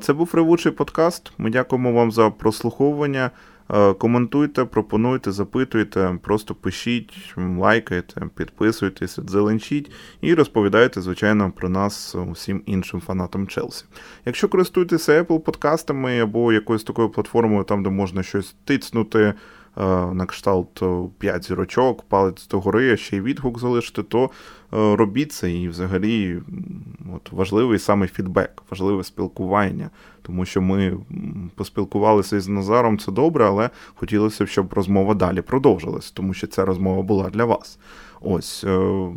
Це 0.00 0.12
був 0.12 0.30
ревучий 0.32 0.72
подкаст. 0.72 1.32
Ми 1.38 1.50
дякуємо 1.50 1.92
вам 1.92 2.12
за 2.12 2.30
прослуховування. 2.30 3.30
Е, 3.72 3.94
коментуйте, 3.94 4.64
пропонуйте, 4.64 5.32
запитуйте, 5.32 6.18
просто 6.22 6.54
пишіть, 6.54 7.34
лайкайте, 7.58 8.28
підписуйтесь, 8.36 9.18
зеленчіть 9.26 9.90
і 10.20 10.34
розповідайте, 10.34 11.00
звичайно, 11.00 11.52
про 11.56 11.68
нас 11.68 12.16
усім 12.30 12.62
іншим 12.66 13.00
фанатам 13.00 13.46
Челсі. 13.46 13.84
Якщо 14.26 14.48
користуєтеся 14.48 15.22
Apple 15.22 15.38
подкастами 15.38 16.20
або 16.20 16.52
якоюсь 16.52 16.84
такою 16.84 17.08
платформою, 17.08 17.64
там 17.64 17.82
де 17.82 17.90
можна 17.90 18.22
щось 18.22 18.56
тицнути. 18.64 19.34
Е, 19.76 19.84
на 20.14 20.26
кшталт 20.26 20.82
5 21.18 21.44
зірочок, 21.44 22.02
палець 22.02 22.48
догори, 22.48 22.96
ще 22.96 23.16
й 23.16 23.20
відгук 23.20 23.58
залишити, 23.58 24.02
то 24.02 24.30
робіть 24.72 25.32
це 25.32 25.52
і 25.52 25.68
взагалі 25.68 26.40
от, 27.16 27.32
важливий 27.32 27.78
саме 27.78 28.06
фідбек, 28.06 28.62
важливе 28.70 29.04
спілкування. 29.04 29.90
Тому 30.22 30.44
що 30.44 30.62
ми 30.62 30.96
поспілкувалися 31.54 32.36
із 32.36 32.48
Назаром, 32.48 32.98
це 32.98 33.12
добре, 33.12 33.44
але 33.46 33.70
хотілося 33.94 34.44
б, 34.44 34.48
щоб 34.48 34.72
розмова 34.72 35.14
далі 35.14 35.40
продовжилась, 35.40 36.10
тому 36.10 36.34
що 36.34 36.46
ця 36.46 36.64
розмова 36.64 37.02
була 37.02 37.30
для 37.30 37.44
вас. 37.44 37.78
Ось. 38.20 38.64
Е, 38.64 38.68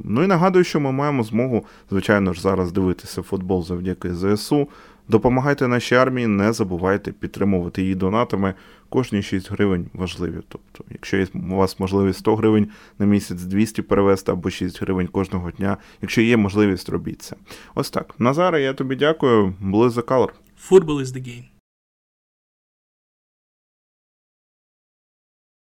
ну 0.03 0.23
і 0.23 0.27
нагадую, 0.27 0.63
що 0.63 0.79
ми 0.79 0.91
маємо 0.91 1.23
змогу, 1.23 1.65
звичайно 1.89 2.33
ж, 2.33 2.41
зараз 2.41 2.71
дивитися 2.71 3.21
футбол 3.21 3.63
завдяки 3.63 4.15
ЗСУ. 4.15 4.67
Допомагайте 5.09 5.67
нашій 5.67 5.95
армії, 5.95 6.27
не 6.27 6.53
забувайте 6.53 7.11
підтримувати 7.11 7.81
її 7.81 7.95
донатами. 7.95 8.53
Кожні 8.89 9.21
6 9.21 9.51
гривень 9.51 9.89
важливі. 9.93 10.37
Тобто, 10.47 10.83
якщо 10.89 11.17
є 11.17 11.27
у 11.33 11.55
вас 11.55 11.79
можливість 11.79 12.19
100 12.19 12.35
гривень 12.35 12.67
на 12.99 13.05
місяць 13.05 13.41
200 13.41 13.81
перевести 13.81 14.31
або 14.31 14.49
6 14.49 14.81
гривень 14.81 15.07
кожного 15.07 15.51
дня, 15.51 15.77
якщо 16.01 16.21
є 16.21 16.37
можливість, 16.37 16.89
робіть 16.89 17.21
це. 17.21 17.35
Ось 17.75 17.89
так. 17.89 18.15
Назара, 18.19 18.59
я 18.59 18.73
тобі 18.73 18.95
дякую. 18.95 19.53
Були 19.59 19.89
за 19.89 20.01
Color. 20.01 20.29
Football 20.69 20.99
is 20.99 21.05
the 21.05 21.21
game. 21.27 21.54